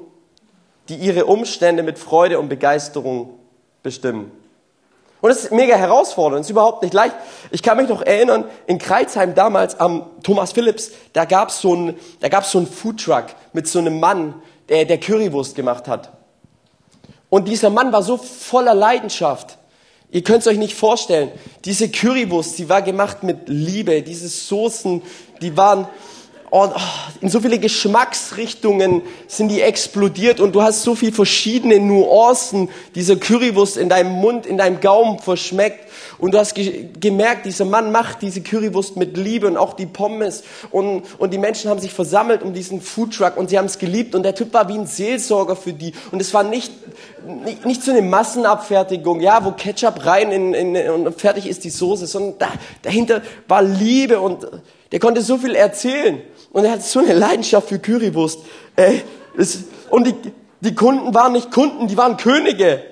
die 0.88 0.96
ihre 0.96 1.26
Umstände 1.26 1.82
mit 1.82 1.98
Freude 1.98 2.38
und 2.38 2.48
Begeisterung 2.48 3.38
bestimmen. 3.82 4.32
Und 5.20 5.28
das 5.28 5.44
ist 5.44 5.52
mega 5.52 5.76
herausfordernd, 5.76 6.40
das 6.40 6.46
ist 6.46 6.50
überhaupt 6.50 6.82
nicht 6.82 6.94
leicht. 6.94 7.14
Ich 7.50 7.62
kann 7.62 7.76
mich 7.76 7.88
noch 7.88 8.02
erinnern, 8.02 8.46
in 8.66 8.78
Kreuzheim 8.78 9.34
damals 9.34 9.78
am 9.78 10.06
Thomas 10.22 10.52
Phillips, 10.52 10.92
da 11.12 11.26
gab 11.26 11.50
es 11.50 11.60
so 11.60 11.74
einen 11.74 11.98
so 12.42 12.58
einen 12.58 12.66
Foodtruck 12.66 13.26
mit 13.52 13.68
so 13.68 13.78
einem 13.78 14.00
Mann, 14.00 14.42
der, 14.68 14.86
der 14.86 14.98
Currywurst 14.98 15.54
gemacht 15.54 15.88
hat. 15.88 16.10
Und 17.28 17.48
dieser 17.48 17.70
Mann 17.70 17.92
war 17.92 18.02
so 18.02 18.16
voller 18.16 18.74
Leidenschaft. 18.74 19.58
Ihr 20.12 20.22
könnt 20.22 20.40
es 20.40 20.48
euch 20.48 20.58
nicht 20.58 20.74
vorstellen. 20.74 21.30
Diese 21.64 21.88
Currywurst, 21.88 22.58
die 22.58 22.68
war 22.68 22.82
gemacht 22.82 23.22
mit 23.22 23.48
Liebe. 23.48 24.02
Diese 24.02 24.28
Soßen, 24.28 25.02
die 25.40 25.56
waren 25.56 25.86
oh, 26.50 26.68
in 27.20 27.28
so 27.28 27.40
viele 27.40 27.58
Geschmacksrichtungen 27.58 29.02
sind 29.26 29.48
die 29.48 29.60
explodiert 29.60 30.40
und 30.40 30.54
du 30.54 30.62
hast 30.62 30.82
so 30.82 30.94
viel 30.94 31.12
verschiedene 31.12 31.78
Nuancen 31.78 32.68
dieser 32.94 33.16
Currywurst 33.16 33.76
in 33.76 33.88
deinem 33.88 34.12
Mund, 34.12 34.46
in 34.46 34.58
deinem 34.58 34.80
Gaumen 34.80 35.18
verschmeckt. 35.18 35.90
Und 36.18 36.34
du 36.34 36.38
hast 36.38 36.54
ge 36.54 36.88
gemerkt, 37.00 37.46
dieser 37.46 37.64
Mann 37.64 37.92
macht 37.92 38.20
diese 38.20 38.42
Currywurst 38.42 38.96
mit 38.96 39.16
Liebe 39.16 39.46
und 39.46 39.56
auch 39.56 39.72
die 39.72 39.86
Pommes. 39.86 40.42
Und, 40.70 41.02
und 41.18 41.32
die 41.32 41.38
Menschen 41.38 41.70
haben 41.70 41.80
sich 41.80 41.92
versammelt 41.92 42.42
um 42.42 42.52
diesen 42.52 42.82
Foodtruck 42.82 43.36
und 43.36 43.48
sie 43.48 43.56
haben 43.56 43.66
es 43.66 43.78
geliebt. 43.78 44.14
Und 44.14 44.22
der 44.22 44.34
Typ 44.34 44.52
war 44.52 44.68
wie 44.68 44.74
ein 44.74 44.86
Seelsorger 44.86 45.56
für 45.56 45.72
die. 45.72 45.92
Und 46.10 46.20
es 46.20 46.34
war 46.34 46.42
nicht, 46.42 46.72
nicht, 47.44 47.64
nicht 47.64 47.82
so 47.82 47.90
eine 47.90 48.02
Massenabfertigung, 48.02 49.20
ja, 49.20 49.44
wo 49.44 49.52
Ketchup 49.52 50.04
rein 50.04 50.30
in, 50.30 50.54
in, 50.54 50.90
und 50.90 51.18
fertig 51.18 51.46
ist 51.46 51.64
die 51.64 51.70
Soße, 51.70 52.06
sondern 52.06 52.38
da, 52.38 52.48
dahinter 52.82 53.22
war 53.48 53.62
Liebe 53.62 54.20
und 54.20 54.46
der 54.92 54.98
konnte 54.98 55.22
so 55.22 55.38
viel 55.38 55.54
erzählen. 55.54 56.20
Und 56.52 56.64
er 56.64 56.72
hat 56.72 56.82
so 56.82 57.00
eine 57.00 57.14
Leidenschaft 57.14 57.68
für 57.68 57.78
Currywurst. 57.78 58.40
Ey, 58.76 59.02
es, 59.36 59.64
und 59.88 60.06
die, 60.06 60.14
die 60.60 60.74
Kunden 60.74 61.14
waren 61.14 61.32
nicht 61.32 61.50
Kunden, 61.50 61.86
die 61.86 61.96
waren 61.96 62.16
Könige. 62.16 62.82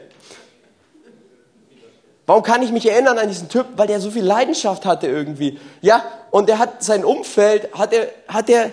Warum 2.27 2.43
kann 2.43 2.63
ich 2.63 2.73
mich 2.73 2.89
erinnern 2.89 3.19
an 3.19 3.29
diesen 3.29 3.49
Typ? 3.49 3.67
Weil 3.77 3.87
der 3.87 4.01
so 4.01 4.11
viel 4.11 4.25
Leidenschaft 4.25 4.85
hatte 4.85 5.07
irgendwie. 5.07 5.59
Ja, 5.81 6.05
und 6.31 6.49
er 6.51 6.59
hat 6.59 6.83
sein 6.83 7.05
Umfeld, 7.05 7.73
hat 7.73 7.93
er, 7.93 8.09
hat 8.29 8.51
er, 8.51 8.71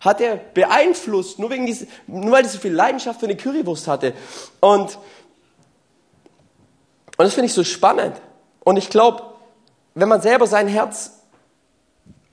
hat 0.00 0.20
er 0.20 0.36
beeinflusst, 0.36 1.38
nur 1.38 1.50
wegen 1.50 1.66
dieses, 1.66 1.88
nur 2.06 2.32
weil 2.32 2.44
er 2.44 2.48
so 2.50 2.58
viel 2.58 2.74
Leidenschaft 2.74 3.20
für 3.20 3.26
eine 3.26 3.36
Currywurst 3.36 3.88
hatte. 3.88 4.12
Und, 4.60 4.96
und 7.16 7.24
das 7.24 7.34
finde 7.34 7.46
ich 7.46 7.54
so 7.54 7.64
spannend. 7.64 8.14
Und 8.60 8.76
ich 8.76 8.90
glaube, 8.90 9.22
wenn 9.94 10.08
man 10.08 10.20
selber 10.20 10.46
sein 10.46 10.68
Herz 10.68 11.17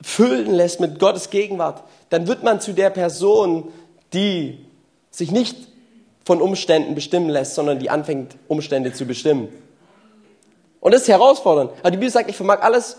füllen 0.05 0.53
lässt 0.53 0.79
mit 0.79 0.99
Gottes 0.99 1.31
Gegenwart, 1.31 1.83
dann 2.11 2.27
wird 2.27 2.43
man 2.43 2.61
zu 2.61 2.73
der 2.73 2.91
Person, 2.91 3.73
die 4.13 4.63
sich 5.09 5.31
nicht 5.31 5.57
von 6.23 6.41
Umständen 6.41 6.93
bestimmen 6.93 7.27
lässt, 7.27 7.55
sondern 7.55 7.79
die 7.79 7.89
anfängt, 7.89 8.35
Umstände 8.47 8.93
zu 8.93 9.05
bestimmen. 9.05 9.47
Und 10.79 10.93
das 10.93 11.01
ist 11.01 11.07
herausfordernd. 11.07 11.71
Aber 11.79 11.89
die 11.89 11.97
Bibel 11.97 12.11
sagt, 12.11 12.29
ich 12.29 12.35
vermag 12.35 12.61
alles 12.61 12.97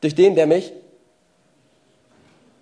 durch 0.00 0.14
den, 0.14 0.36
der 0.36 0.46
mich 0.46 0.72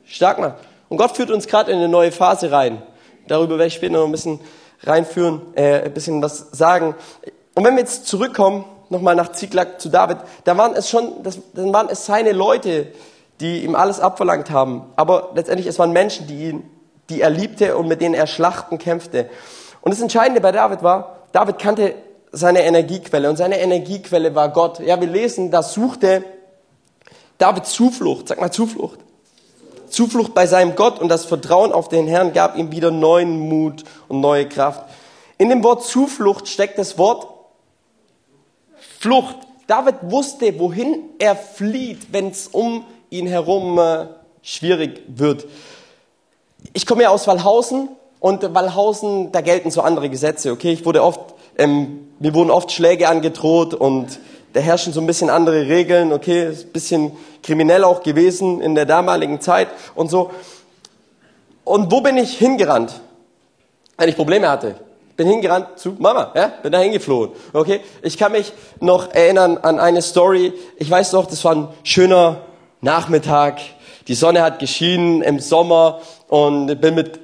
stark 0.07 0.39
macht. 0.39 0.55
Und 0.89 0.97
Gott 0.97 1.15
führt 1.15 1.31
uns 1.31 1.47
gerade 1.47 1.71
in 1.71 1.77
eine 1.77 1.89
neue 1.89 2.13
Phase 2.13 2.51
rein. 2.51 2.81
Darüber 3.29 3.59
werde 3.59 3.67
ich 3.67 3.75
später 3.75 3.93
noch 3.93 4.07
ein 4.07 4.13
bisschen 4.13 4.41
reinführen, 4.85 5.43
äh, 5.55 5.83
ein 5.83 5.93
bisschen 5.93 6.23
was 6.23 6.49
sagen. 6.53 6.95
Und 7.55 7.65
wenn 7.65 7.75
wir 7.75 7.81
jetzt 7.81 8.07
zurückkommen, 8.07 8.65
nochmal 8.89 9.15
nach 9.15 9.33
Ziklag 9.33 9.79
zu 9.79 9.91
David, 9.91 10.17
da 10.45 10.57
waren 10.57 10.73
es 10.73 10.89
schon, 10.89 11.23
das, 11.23 11.39
dann 11.53 11.75
waren 11.75 11.91
es 11.91 12.07
seine 12.07 12.33
Leute, 12.33 12.89
die 13.43 13.65
ihm 13.65 13.75
alles 13.75 14.01
abverlangt 14.01 14.51
haben. 14.51 14.85
Aber 14.97 15.33
letztendlich, 15.35 15.67
es 15.67 15.79
waren 15.79 15.93
Menschen, 15.93 16.27
die 16.27 16.49
ihn, 16.49 16.71
die 17.11 17.21
er 17.21 17.31
liebte 17.31 17.77
und 17.77 17.89
mit 17.89 18.01
denen 18.01 18.15
er 18.15 18.27
Schlachten 18.27 18.79
kämpfte. 18.79 19.29
Und 19.81 19.91
das 19.91 20.01
Entscheidende 20.01 20.41
bei 20.41 20.53
David 20.53 20.83
war, 20.83 21.17
David 21.33 21.59
kannte 21.59 21.95
seine 22.31 22.63
Energiequelle 22.63 23.29
und 23.29 23.37
seine 23.37 23.61
Energiequelle 23.61 24.35
war 24.35 24.51
Gott. 24.51 24.79
Ja, 24.79 25.01
wir 25.01 25.09
lesen, 25.09 25.51
da 25.51 25.63
suchte 25.63 26.25
David 27.37 27.67
Zuflucht. 27.67 28.29
Sag 28.29 28.41
mal 28.41 28.53
Zuflucht. 28.53 29.01
Zuflucht 29.89 30.33
bei 30.33 30.47
seinem 30.47 30.77
Gott 30.77 31.01
und 31.01 31.09
das 31.09 31.25
Vertrauen 31.27 31.73
auf 31.73 31.89
den 31.89 32.07
Herrn 32.07 32.33
gab 32.33 32.57
ihm 32.57 32.71
wieder 32.71 32.91
neuen 32.91 33.39
Mut 33.41 33.85
und 34.09 34.21
neue 34.21 34.49
Kraft. 34.49 34.85
In 35.37 35.49
dem 35.49 35.65
Wort 35.65 35.85
Zuflucht 35.85 36.49
steckt 36.49 36.79
das 36.79 36.97
Wort 36.97 37.27
Flucht. 39.01 39.37
David 39.67 39.97
wusste, 40.03 40.59
wohin 40.61 41.11
er 41.19 41.35
flieht, 41.35 42.13
wenn 42.13 42.29
es 42.29 42.47
um 42.47 42.87
ihn 43.13 43.27
herum 43.27 43.79
äh, 43.79 44.07
schwierig 44.43 45.03
wird. 45.07 45.47
Ich 46.73 46.87
komme 46.87 47.03
ja 47.03 47.11
aus 47.11 47.27
Wallhausen 47.27 47.91
und 48.21 48.55
Wallhausen, 48.55 49.33
da 49.33 49.43
gelten 49.43 49.71
so 49.71 49.83
andere 49.83 50.09
Gesetze, 50.09 50.51
okay? 50.51 50.73
Ich 50.73 50.87
wurde 50.87 51.03
oft, 51.03 51.21
ähm, 51.59 52.09
mir 52.19 52.35
wurden 52.35 52.51
oft 52.51 52.73
Schläge 52.73 53.09
angedroht 53.09 53.75
und 53.75 54.19
da 54.55 54.61
herrschen 54.61 54.93
so 54.93 55.01
ein 55.01 55.07
bisschen 55.07 55.29
andere 55.29 55.69
Regeln, 55.69 56.13
okay? 56.13 56.51
Ist 56.51 56.67
ein 56.67 56.73
bisschen 56.73 57.13
kriminell 57.43 57.85
auch 57.85 58.03
gewesen 58.03 58.61
in 58.63 58.75
der 58.75 58.87
damaligen 58.87 59.41
Zeit 59.41 59.69
und 59.95 60.11
so. 60.11 60.31
Und 61.65 61.93
wo 61.93 62.01
bin 62.01 62.17
ich 62.17 62.39
hingerannt, 62.39 63.01
wenn 63.99 64.09
ich 64.09 64.17
Probleme 64.17 64.49
hatte? 64.49 64.77
Bin 65.17 65.29
hingerannt 65.29 65.67
zu 65.77 65.97
Mama, 65.99 66.33
ja? 66.35 66.51
Bin 66.63 66.73
da 66.73 66.79
hingeflohen, 66.79 67.33
okay? 67.53 67.81
Ich 68.01 68.17
kann 68.17 68.33
mich 68.33 68.55
noch 68.81 69.13
erinnern 69.13 69.59
an 69.59 69.79
eine 69.79 70.01
Story. 70.01 70.55
Ich 70.79 70.91
weiß 70.91 71.13
noch, 71.13 71.27
das 71.27 71.45
war 71.45 71.55
ein 71.55 71.69
schöner 71.83 72.41
Nachmittag, 72.85 73.61
die 74.09 74.15
Sonne 74.15 74.43
hat 74.43 74.59
geschienen 74.59 75.23
im 75.23 75.39
Sommer 75.39 76.01
und 76.27 76.81
bin 76.81 76.97
mit, 76.97 77.21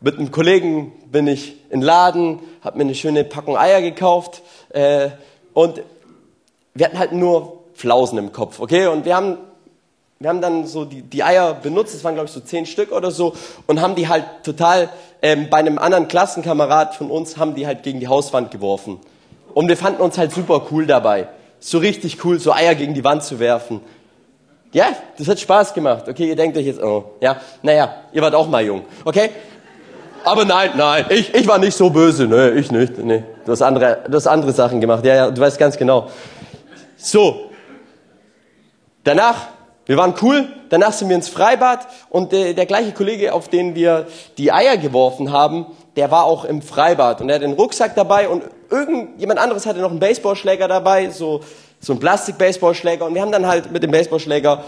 mit 0.00 0.16
einem 0.16 0.30
Kollegen 0.30 0.92
bin 1.10 1.26
ich 1.26 1.56
in 1.70 1.80
den 1.80 1.82
Laden, 1.82 2.38
habe 2.62 2.78
mir 2.78 2.84
eine 2.84 2.94
schöne 2.94 3.24
Packung 3.24 3.58
Eier 3.58 3.82
gekauft 3.82 4.42
äh, 4.68 5.08
und 5.54 5.82
wir 6.74 6.86
hatten 6.86 7.00
halt 7.00 7.10
nur 7.10 7.64
Flausen 7.74 8.16
im 8.16 8.30
Kopf, 8.30 8.60
okay? 8.60 8.86
Und 8.86 9.04
wir 9.04 9.16
haben, 9.16 9.38
wir 10.20 10.28
haben 10.28 10.40
dann 10.40 10.68
so 10.68 10.84
die, 10.84 11.02
die 11.02 11.24
Eier 11.24 11.54
benutzt, 11.54 11.92
das 11.92 12.04
waren 12.04 12.14
glaube 12.14 12.28
ich 12.28 12.32
so 12.32 12.38
zehn 12.38 12.64
Stück 12.64 12.92
oder 12.92 13.10
so, 13.10 13.34
und 13.66 13.80
haben 13.80 13.96
die 13.96 14.06
halt 14.06 14.24
total 14.44 14.88
ähm, 15.20 15.48
bei 15.50 15.56
einem 15.56 15.78
anderen 15.78 16.06
Klassenkamerad 16.06 16.94
von 16.94 17.10
uns 17.10 17.38
haben 17.38 17.56
die 17.56 17.66
halt 17.66 17.82
gegen 17.82 17.98
die 17.98 18.06
Hauswand 18.06 18.52
geworfen. 18.52 19.00
Und 19.52 19.66
wir 19.66 19.76
fanden 19.76 20.00
uns 20.00 20.16
halt 20.16 20.30
super 20.30 20.68
cool 20.70 20.86
dabei, 20.86 21.26
so 21.58 21.78
richtig 21.78 22.24
cool, 22.24 22.38
so 22.38 22.52
Eier 22.52 22.76
gegen 22.76 22.94
die 22.94 23.02
Wand 23.02 23.24
zu 23.24 23.40
werfen. 23.40 23.80
Ja, 24.72 24.88
das 25.16 25.28
hat 25.28 25.40
Spaß 25.40 25.74
gemacht. 25.74 26.08
Okay, 26.08 26.28
ihr 26.28 26.36
denkt 26.36 26.56
euch 26.56 26.66
jetzt, 26.66 26.82
oh, 26.82 27.12
ja, 27.20 27.40
naja, 27.62 27.94
ihr 28.12 28.22
wart 28.22 28.34
auch 28.34 28.48
mal 28.48 28.64
jung, 28.64 28.84
okay? 29.04 29.30
Aber 30.24 30.44
nein, 30.44 30.72
nein, 30.76 31.06
ich, 31.08 31.32
ich 31.34 31.46
war 31.46 31.58
nicht 31.58 31.76
so 31.76 31.88
böse, 31.88 32.26
ne, 32.26 32.50
ich 32.50 32.70
nicht, 32.72 32.98
ne. 32.98 33.24
Du 33.44 33.52
hast 33.52 33.62
andere, 33.62 34.04
du 34.08 34.16
hast 34.16 34.26
andere 34.26 34.52
Sachen 34.52 34.80
gemacht, 34.80 35.04
ja, 35.04 35.14
ja, 35.14 35.30
du 35.30 35.40
weißt 35.40 35.58
ganz 35.58 35.76
genau. 35.76 36.10
So. 36.96 37.50
Danach, 39.04 39.36
wir 39.86 39.96
waren 39.96 40.14
cool, 40.20 40.48
danach 40.68 40.92
sind 40.92 41.10
wir 41.10 41.14
ins 41.14 41.28
Freibad 41.28 41.86
und 42.10 42.32
der, 42.32 42.54
der 42.54 42.66
gleiche 42.66 42.90
Kollege, 42.90 43.32
auf 43.32 43.48
den 43.48 43.76
wir 43.76 44.08
die 44.36 44.50
Eier 44.50 44.76
geworfen 44.78 45.30
haben, 45.30 45.66
der 45.94 46.10
war 46.10 46.24
auch 46.24 46.44
im 46.44 46.60
Freibad 46.60 47.20
und 47.20 47.28
er 47.28 47.36
hat 47.36 47.42
den 47.42 47.52
Rucksack 47.52 47.94
dabei 47.94 48.28
und 48.28 48.42
irgendjemand 48.68 49.38
anderes 49.38 49.64
hatte 49.64 49.78
noch 49.78 49.90
einen 49.90 50.00
Baseballschläger 50.00 50.66
dabei, 50.66 51.10
so 51.10 51.40
so 51.86 51.92
ein 51.92 52.00
Plastik-Baseballschläger 52.00 53.06
und 53.06 53.14
wir 53.14 53.22
haben 53.22 53.30
dann 53.30 53.46
halt 53.46 53.70
mit 53.70 53.80
dem 53.80 53.92
Baseballschläger 53.92 54.64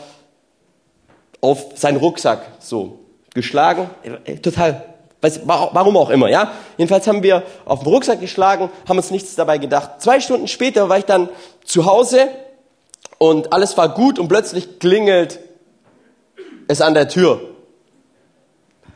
auf 1.41 1.67
seinen 1.75 1.97
Rucksack 1.97 2.43
so 2.61 3.01
geschlagen. 3.35 3.91
Total, 4.41 4.85
weiß, 5.21 5.41
warum 5.45 5.97
auch 5.97 6.11
immer, 6.11 6.29
ja. 6.29 6.53
Jedenfalls 6.77 7.09
haben 7.09 7.25
wir 7.25 7.43
auf 7.65 7.81
den 7.81 7.89
Rucksack 7.89 8.21
geschlagen, 8.21 8.71
haben 8.89 8.99
uns 8.99 9.11
nichts 9.11 9.35
dabei 9.35 9.59
gedacht. 9.59 10.01
Zwei 10.01 10.21
Stunden 10.21 10.47
später 10.47 10.89
war 10.89 10.99
ich 10.99 11.07
dann 11.07 11.29
zu 11.65 11.87
Hause 11.87 12.29
und 13.19 13.53
alles 13.53 13.77
war 13.77 13.89
gut 13.89 14.21
und 14.21 14.29
plötzlich 14.29 14.79
klingelt 14.79 15.41
es 16.69 16.81
an 16.81 16.95
der 16.95 17.09
Tür. 17.09 17.41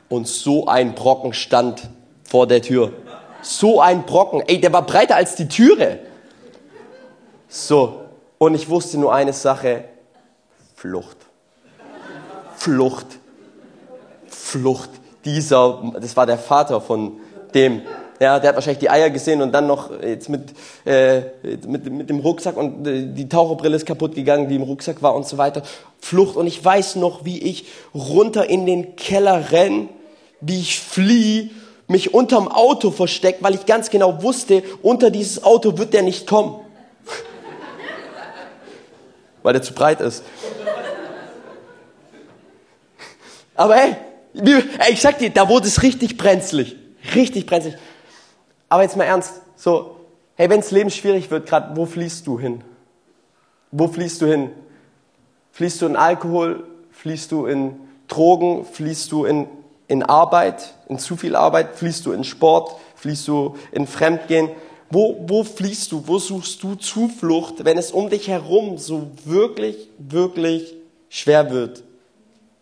Und 0.09 0.29
so 0.29 0.69
ein 0.69 0.95
Brocken 0.95 1.33
stand 1.33 1.91
vor 2.23 2.47
der 2.47 2.63
Tür. 2.63 2.93
So 3.41 3.81
ein 3.81 4.07
Brocken. 4.07 4.45
Ey, 4.47 4.61
der 4.61 4.73
war 4.73 4.87
breiter 4.87 5.17
als 5.17 5.35
die 5.35 5.49
Türe. 5.49 5.99
So, 7.49 8.02
und 8.43 8.57
ich 8.57 8.69
wusste 8.69 8.99
nur 8.99 9.15
eine 9.15 9.33
Sache, 9.33 9.85
Flucht. 10.75 11.17
Flucht. 12.57 13.07
Flucht. 14.27 14.91
Dieser, 15.25 15.81
das 16.01 16.17
war 16.17 16.27
der 16.27 16.39
Vater 16.39 16.81
von 16.81 17.21
dem, 17.55 17.83
ja, 18.19 18.41
der 18.41 18.49
hat 18.49 18.57
wahrscheinlich 18.57 18.81
die 18.81 18.91
Eier 18.91 19.11
gesehen 19.11 19.43
und 19.43 19.53
dann 19.53 19.69
noch 19.69 19.93
jetzt 20.03 20.29
mit, 20.29 20.55
äh, 20.85 21.21
mit, 21.69 21.89
mit 21.89 22.11
dem 22.11 22.19
Rucksack 22.19 22.57
und 22.57 22.85
äh, 22.85 23.07
die 23.07 23.29
Taucherbrille 23.29 23.77
ist 23.77 23.87
kaputt 23.87 24.17
gegangen, 24.17 24.49
die 24.49 24.57
im 24.57 24.63
Rucksack 24.63 25.03
war 25.03 25.15
und 25.15 25.25
so 25.25 25.39
weiter. 25.39 25.63
Flucht. 26.01 26.35
Und 26.35 26.49
ich 26.49 26.65
weiß 26.65 26.97
noch, 26.97 27.25
wie 27.25 27.39
ich 27.39 27.67
runter 27.95 28.51
in 28.51 28.67
den 28.67 28.97
Keller 28.97 29.53
renn, 29.53 29.89
wie 30.41 30.59
ich 30.59 30.81
fliehe, 30.81 31.51
mich 31.87 32.13
unterm 32.13 32.49
Auto 32.49 32.91
versteckt, 32.91 33.41
weil 33.45 33.55
ich 33.55 33.67
ganz 33.67 33.89
genau 33.89 34.21
wusste, 34.25 34.65
unter 34.83 35.13
dieses 35.13 35.45
Auto 35.45 35.79
wird 35.79 35.95
der 35.95 36.03
nicht 36.03 36.27
kommen. 36.27 36.57
Weil 39.43 39.53
der 39.53 39.63
zu 39.63 39.75
breit 39.75 40.01
ist. 40.01 40.25
Aber 43.55 43.77
hey, 43.77 43.97
ich 44.91 45.01
sag 45.01 45.19
dir, 45.19 45.31
da 45.31 45.49
wurde 45.49 45.67
es 45.69 45.83
richtig 45.83 46.17
brenzlig. 46.17 46.77
Richtig 47.15 47.47
brenzlig. 47.47 47.77
Aber 48.69 48.83
jetzt 48.83 48.97
mal 48.97 49.05
ernst, 49.05 49.43
so, 49.57 49.97
hey, 50.37 50.49
wenns 50.49 50.71
Leben 50.71 50.91
schwierig 50.91 51.31
wird, 51.31 51.49
gerade, 51.49 51.77
wo 51.77 51.85
fließt 51.85 52.27
du 52.27 52.39
hin? 52.39 52.65
Wo 53.71 53.89
fließt 53.89 54.23
du 54.23 54.27
hin? 54.27 54.51
Fließt 55.53 55.83
du 55.83 55.87
in 55.87 55.97
Alkohol? 55.97 56.67
Fließt 56.91 57.31
du 57.33 57.47
in 57.47 57.79
Drogen? 58.09 58.65
Fließt 58.65 59.13
du 59.13 59.25
in, 59.25 59.47
in 59.89 60.03
Arbeit, 60.03 60.75
in 60.89 60.99
zu 60.99 61.17
viel 61.17 61.37
Arbeit? 61.37 61.77
Fließt 61.77 62.07
du 62.07 62.13
in 62.13 62.25
Sport? 62.25 62.77
Fließt 62.97 63.29
du 63.29 63.57
in 63.73 63.87
Fremdgehen? 63.87 64.51
Wo, 64.95 65.25
wo 65.27 65.43
fließt 65.43 65.91
du? 65.91 66.07
Wo 66.07 66.19
suchst 66.19 66.63
du 66.63 66.75
Zuflucht, 66.75 67.65
wenn 67.65 67.79
es 67.79 67.93
um 67.93 68.11
dich 68.11 68.29
herum 68.29 68.77
so 68.77 69.11
wirklich, 69.25 69.89
wirklich 69.97 70.75
schwer 71.09 71.51
wird? 71.51 71.83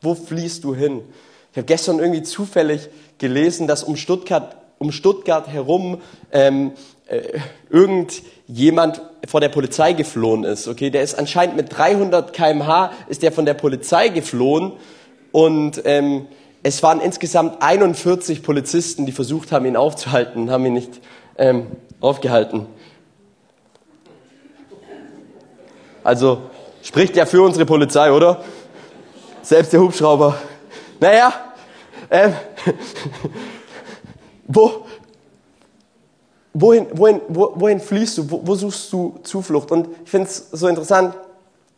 Wo 0.00 0.14
fließt 0.14 0.62
du 0.62 0.72
hin? 0.72 1.00
Ich 1.50 1.58
habe 1.58 1.66
gestern 1.66 1.98
irgendwie 1.98 2.22
zufällig 2.22 2.88
gelesen, 3.18 3.66
dass 3.66 3.82
um 3.82 3.96
Stuttgart 3.96 4.56
um 4.78 4.92
Stuttgart 4.92 5.48
herum 5.48 6.00
ähm, 6.30 6.70
äh, 7.08 7.40
irgendjemand 7.68 9.02
vor 9.26 9.40
der 9.40 9.48
Polizei 9.48 9.92
geflohen 9.92 10.44
ist. 10.44 10.68
Okay, 10.68 10.90
der 10.90 11.02
ist 11.02 11.16
anscheinend 11.16 11.56
mit 11.56 11.76
300 11.76 12.32
km/h 12.32 12.92
ist 13.08 13.24
der 13.24 13.32
von 13.32 13.44
der 13.44 13.54
Polizei 13.54 14.08
geflohen 14.08 14.74
und 15.32 15.82
ähm, 15.84 16.26
es 16.62 16.82
waren 16.84 17.00
insgesamt 17.00 17.60
41 17.60 18.44
Polizisten, 18.44 19.04
die 19.04 19.12
versucht 19.12 19.50
haben, 19.50 19.66
ihn 19.66 19.76
aufzuhalten, 19.76 20.50
haben 20.50 20.64
ihn 20.64 20.74
nicht 20.74 21.00
ähm, 21.36 21.66
aufgehalten. 22.00 22.66
Also 26.02 26.38
spricht 26.82 27.16
ja 27.16 27.26
für 27.26 27.42
unsere 27.42 27.66
Polizei, 27.66 28.10
oder? 28.10 28.42
Selbst 29.42 29.72
der 29.72 29.80
Hubschrauber. 29.80 30.36
Naja, 30.98 31.32
ähm, 32.10 32.34
wo, 34.46 34.86
wohin, 36.52 36.86
wohin, 36.92 37.20
wo, 37.28 37.52
wohin 37.54 37.80
fließt 37.80 38.18
du? 38.18 38.30
Wo, 38.30 38.40
wo, 38.44 38.54
suchst 38.54 38.92
du 38.92 39.20
Zuflucht? 39.22 39.70
Und 39.70 39.88
ich 40.04 40.10
finde 40.10 40.28
es 40.28 40.50
so 40.50 40.68
interessant. 40.68 41.14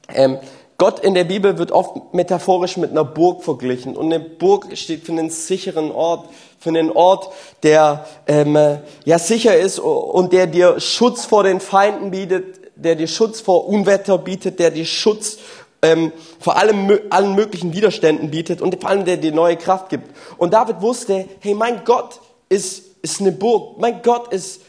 Ähm, 0.08 0.38
Gott 0.78 1.00
in 1.00 1.14
der 1.14 1.24
Bibel 1.24 1.58
wird 1.58 1.70
oft 1.70 2.12
metaphorisch 2.12 2.76
mit 2.76 2.90
einer 2.90 3.04
Burg 3.04 3.44
verglichen. 3.44 3.96
Und 3.96 4.06
eine 4.06 4.18
Burg 4.18 4.76
steht 4.76 5.04
für 5.04 5.12
einen 5.12 5.30
sicheren 5.30 5.92
Ort, 5.92 6.28
für 6.62 6.68
einen 6.68 6.92
Ort, 6.92 7.33
der 7.64 8.07
ähm, 8.29 8.57
ja 9.05 9.18
sicher 9.18 9.59
ist 9.59 9.81
und 9.81 10.33
der 10.33 10.46
dir 10.46 10.79
Schutz 10.79 11.25
vor 11.25 11.42
den 11.42 11.59
Feinden 11.59 12.12
bietet, 12.12 12.61
der 12.77 12.94
dir 12.94 13.09
Schutz 13.09 13.40
vor 13.40 13.68
Unwetter 13.68 14.16
bietet, 14.18 14.61
der 14.61 14.70
dir 14.70 14.85
Schutz 14.85 15.38
ähm, 15.83 16.12
vor 16.38 16.57
allem, 16.57 16.98
allen 17.11 17.35
möglichen 17.35 17.72
Widerständen 17.72 18.31
bietet 18.31 18.62
und 18.62 18.81
vor 18.81 18.90
allem 18.90 19.05
der 19.05 19.16
dir 19.16 19.33
neue 19.33 19.57
Kraft 19.57 19.88
gibt. 19.88 20.09
Und 20.38 20.53
David 20.53 20.81
wusste, 20.81 21.27
hey, 21.40 21.55
mein 21.55 21.85
Gott 21.85 22.20
ist, 22.48 22.85
ist 23.03 23.20
eine 23.20 23.33
Burg. 23.33 23.79
Mein 23.79 24.01
Gott 24.03 24.33
ist, 24.33 24.61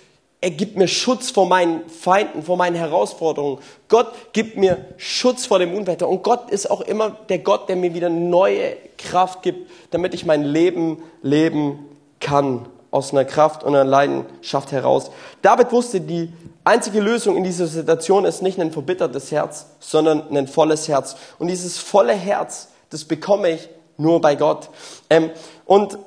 er 0.43 0.51
gibt 0.51 0.75
mir 0.75 0.89
Schutz 0.89 1.31
vor 1.31 1.47
meinen 1.47 1.87
Feinden, 1.87 2.43
vor 2.43 2.57
meinen 2.57 2.75
Herausforderungen. 2.75 3.59
Gott 3.87 4.11
gibt 4.33 4.57
mir 4.57 4.83
Schutz 4.97 5.45
vor 5.45 5.57
dem 5.57 5.73
Unwetter. 5.73 6.09
Und 6.09 6.21
Gott 6.21 6.51
ist 6.51 6.69
auch 6.69 6.81
immer 6.81 7.11
der 7.29 7.39
Gott, 7.39 7.69
der 7.69 7.77
mir 7.77 7.93
wieder 7.93 8.09
neue 8.09 8.75
Kraft 8.97 9.41
gibt, 9.41 9.71
damit 9.91 10.13
ich 10.13 10.25
mein 10.25 10.43
Leben 10.43 11.01
leben 11.21 11.85
kann. 12.19 12.67
Aus 12.91 13.13
einer 13.13 13.23
Kraft 13.23 13.63
und 13.63 13.73
einer 13.73 13.85
Leidenschaft 13.85 14.73
heraus. 14.73 15.11
David 15.41 15.71
wusste, 15.71 16.01
die 16.01 16.33
einzige 16.65 16.99
Lösung 16.99 17.37
in 17.37 17.45
dieser 17.45 17.65
Situation 17.65 18.25
ist 18.25 18.41
nicht 18.41 18.59
ein 18.59 18.73
verbittertes 18.73 19.31
Herz, 19.31 19.67
sondern 19.79 20.35
ein 20.35 20.49
volles 20.49 20.89
Herz. 20.89 21.15
Und 21.39 21.47
dieses 21.47 21.77
volle 21.77 22.13
Herz, 22.13 22.67
das 22.89 23.05
bekomme 23.05 23.49
ich 23.49 23.69
nur 23.95 24.19
bei 24.19 24.35
Gott. 24.35 24.69
Ähm, 25.09 25.31
und 25.65 25.97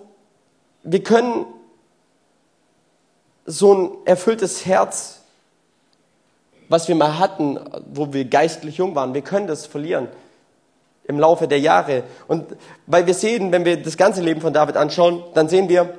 wir 0.83 1.03
können 1.03 1.47
so 3.47 3.75
ein 3.75 3.91
erfülltes 4.05 4.67
Herz, 4.67 5.21
was 6.69 6.89
wir 6.89 6.95
mal 6.95 7.19
hatten, 7.19 7.61
wo 7.93 8.13
wir 8.13 8.25
geistlich 8.25 8.79
jung 8.79 8.95
waren, 8.95 9.15
wir 9.15 9.23
können 9.23 9.47
das 9.47 9.67
verlieren 9.67 10.09
im 11.05 11.21
Laufe 11.21 11.47
der 11.47 11.61
Jahre. 11.61 12.03
Und 12.27 12.57
weil 12.87 13.07
wir 13.07 13.15
sehen, 13.15 13.53
wenn 13.53 13.65
wir 13.65 13.81
das 13.81 13.97
ganze 13.97 14.23
Leben 14.23 14.41
von 14.41 14.53
David 14.53 14.77
anschauen, 14.77 15.23
dann 15.35 15.49
sehen 15.49 15.69
wir, 15.69 15.97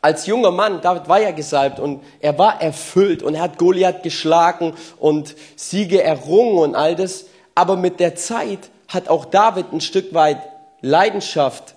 als 0.00 0.26
junger 0.26 0.52
Mann, 0.52 0.80
David 0.80 1.08
war 1.08 1.20
ja 1.20 1.32
gesalbt 1.32 1.80
und 1.80 2.02
er 2.20 2.38
war 2.38 2.62
erfüllt 2.62 3.22
und 3.22 3.34
er 3.34 3.42
hat 3.42 3.58
Goliath 3.58 4.04
geschlagen 4.04 4.74
und 4.98 5.34
Siege 5.56 6.02
errungen 6.02 6.58
und 6.58 6.74
all 6.76 6.94
das. 6.94 7.24
Aber 7.56 7.74
mit 7.76 7.98
der 7.98 8.14
Zeit 8.14 8.70
hat 8.86 9.08
auch 9.08 9.24
David 9.24 9.72
ein 9.72 9.80
Stück 9.80 10.14
weit 10.14 10.38
Leidenschaft 10.80 11.74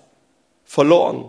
verloren. 0.64 1.24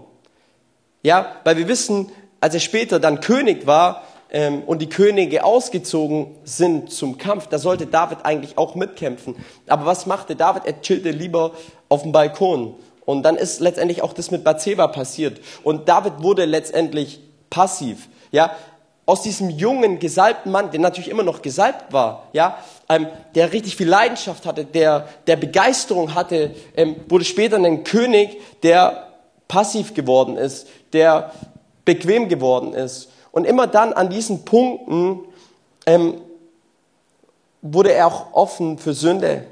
Ja, 1.02 1.36
weil 1.44 1.58
wir 1.58 1.68
wissen, 1.68 2.12
als 2.44 2.54
er 2.54 2.60
später 2.60 3.00
dann 3.00 3.22
König 3.22 3.66
war 3.66 4.04
ähm, 4.30 4.64
und 4.64 4.82
die 4.82 4.90
Könige 4.90 5.46
ausgezogen 5.46 6.36
sind 6.44 6.92
zum 6.92 7.18
Kampf, 7.18 7.48
da 7.48 7.58
sollte 7.58 7.86
David 7.86 8.26
eigentlich 8.26 8.58
auch 8.58 8.76
mitkämpfen. 8.76 9.38
Aber 9.66 9.86
was 9.86 10.08
machte 10.08 10.36
David? 10.36 10.66
Er 10.66 10.82
chillte 10.82 11.12
lieber 11.12 11.52
auf 11.88 12.02
dem 12.02 12.12
Balkon. 12.12 12.76
Und 13.06 13.24
dann 13.24 13.38
ist 13.38 13.62
letztendlich 13.62 14.02
auch 14.02 14.12
das 14.12 14.30
mit 14.30 14.44
Bathseba 14.44 14.88
passiert. 14.88 15.40
Und 15.64 15.88
David 15.88 16.22
wurde 16.22 16.44
letztendlich 16.44 17.22
passiv. 17.50 18.10
Ja, 18.34 18.52
aus 19.06 19.22
diesem 19.22 19.50
jungen, 19.50 20.00
gesalbten 20.00 20.52
Mann, 20.52 20.70
der 20.72 20.82
natürlich 20.82 21.10
immer 21.10 21.24
noch 21.24 21.42
gesalbt 21.42 21.94
war, 21.94 22.28
ja, 22.34 22.58
ähm, 22.90 23.08
der 23.36 23.54
richtig 23.54 23.78
viel 23.78 23.88
Leidenschaft 23.88 24.46
hatte, 24.46 24.66
der, 24.66 25.08
der 25.28 25.38
Begeisterung 25.38 26.14
hatte, 26.14 26.52
ähm, 26.76 26.98
wurde 27.08 27.24
später 27.24 27.56
ein 27.56 27.86
König, 27.86 28.38
der 28.64 29.08
passiv 29.48 29.94
geworden 29.94 30.36
ist, 30.36 30.68
der 30.92 31.32
bequem 31.86 32.30
geworden 32.30 32.74
ist. 32.74 33.10
Und 33.32 33.46
immer 33.46 33.68
dann 33.68 33.94
an 33.94 34.10
diesen 34.10 34.46
Punkten 34.46 35.22
ähm, 35.86 36.22
wurde 37.62 37.94
er 37.94 38.08
auch 38.08 38.34
offen 38.34 38.78
für 38.78 38.94
Sünde. 38.94 39.46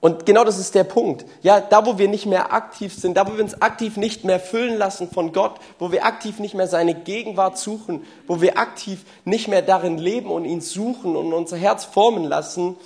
Und 0.00 0.26
genau 0.26 0.44
das 0.44 0.58
ist 0.58 0.74
der 0.74 0.84
Punkt. 0.84 1.24
Ja, 1.40 1.60
da 1.60 1.86
wo 1.86 1.96
wir 1.96 2.08
nicht 2.08 2.26
mehr 2.26 2.52
aktiv 2.52 2.92
sind, 2.92 3.16
da 3.16 3.26
wo 3.26 3.36
wir 3.36 3.42
uns 3.42 3.62
aktiv 3.62 3.96
nicht 3.96 4.22
mehr 4.22 4.38
füllen 4.38 4.76
lassen 4.76 5.08
von 5.08 5.32
Gott, 5.32 5.54
wo 5.78 5.92
wir 5.92 6.04
aktiv 6.04 6.40
nicht 6.40 6.54
mehr 6.54 6.66
seine 6.66 6.94
Gegenwart 6.94 7.56
suchen, 7.56 8.04
wo 8.26 8.42
wir 8.42 8.58
aktiv 8.58 9.06
nicht 9.24 9.48
mehr 9.48 9.62
darin 9.62 9.96
leben 9.96 10.30
und 10.30 10.44
ihn 10.44 10.60
suchen 10.60 11.16
und 11.16 11.32
unser 11.32 11.56
Herz 11.56 11.86
formen 11.86 12.24
lassen 12.24 12.76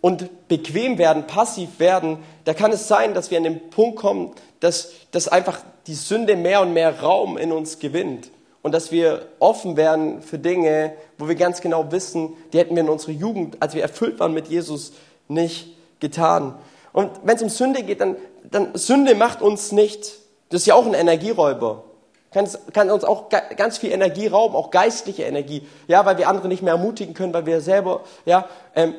und 0.00 0.48
bequem 0.48 0.98
werden, 0.98 1.26
passiv 1.26 1.78
werden, 1.78 2.18
da 2.44 2.54
kann 2.54 2.72
es 2.72 2.88
sein, 2.88 3.14
dass 3.14 3.30
wir 3.30 3.38
an 3.38 3.44
den 3.44 3.70
Punkt 3.70 3.96
kommen, 3.98 4.32
dass, 4.60 4.92
dass 5.10 5.28
einfach 5.28 5.60
die 5.86 5.94
Sünde 5.94 6.36
mehr 6.36 6.60
und 6.60 6.72
mehr 6.72 7.00
Raum 7.00 7.36
in 7.36 7.52
uns 7.52 7.78
gewinnt. 7.78 8.30
Und 8.62 8.72
dass 8.72 8.92
wir 8.92 9.26
offen 9.38 9.76
werden 9.76 10.20
für 10.20 10.38
Dinge, 10.38 10.92
wo 11.16 11.28
wir 11.28 11.34
ganz 11.34 11.62
genau 11.62 11.90
wissen, 11.90 12.36
die 12.52 12.58
hätten 12.58 12.74
wir 12.74 12.82
in 12.82 12.90
unserer 12.90 13.12
Jugend, 13.12 13.56
als 13.60 13.74
wir 13.74 13.82
erfüllt 13.82 14.20
waren 14.20 14.34
mit 14.34 14.48
Jesus, 14.48 14.92
nicht 15.28 15.74
getan. 15.98 16.54
Und 16.92 17.10
wenn 17.24 17.36
es 17.36 17.42
um 17.42 17.48
Sünde 17.48 17.82
geht, 17.82 18.00
dann, 18.00 18.16
dann 18.50 18.74
Sünde 18.74 19.14
macht 19.14 19.40
uns 19.40 19.72
nicht, 19.72 20.12
das 20.50 20.62
ist 20.62 20.66
ja 20.66 20.74
auch 20.74 20.86
ein 20.86 20.94
Energieräuber. 20.94 21.84
Kann, 22.32 22.48
kann 22.72 22.90
uns 22.90 23.02
auch 23.02 23.28
ganz 23.28 23.78
viel 23.78 23.90
Energie 23.90 24.28
rauben, 24.28 24.54
auch 24.54 24.70
geistliche 24.70 25.24
Energie. 25.24 25.66
Ja, 25.88 26.04
weil 26.06 26.18
wir 26.18 26.28
andere 26.28 26.48
nicht 26.48 26.62
mehr 26.62 26.74
ermutigen 26.74 27.14
können, 27.14 27.32
weil 27.32 27.46
wir 27.46 27.60
selber, 27.60 28.02
ja, 28.24 28.48
ähm, 28.76 28.94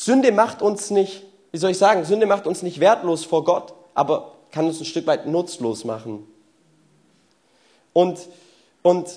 Sünde 0.00 0.30
macht 0.30 0.62
uns 0.62 0.90
nicht, 0.90 1.24
wie 1.50 1.58
soll 1.58 1.72
ich 1.72 1.78
sagen, 1.78 2.04
Sünde 2.04 2.26
macht 2.26 2.46
uns 2.46 2.62
nicht 2.62 2.78
wertlos 2.78 3.24
vor 3.24 3.42
Gott, 3.42 3.74
aber 3.94 4.30
kann 4.52 4.64
uns 4.64 4.78
ein 4.78 4.84
Stück 4.84 5.08
weit 5.08 5.26
nutzlos 5.26 5.84
machen. 5.84 6.24
Und, 7.92 8.20
und, 8.82 9.08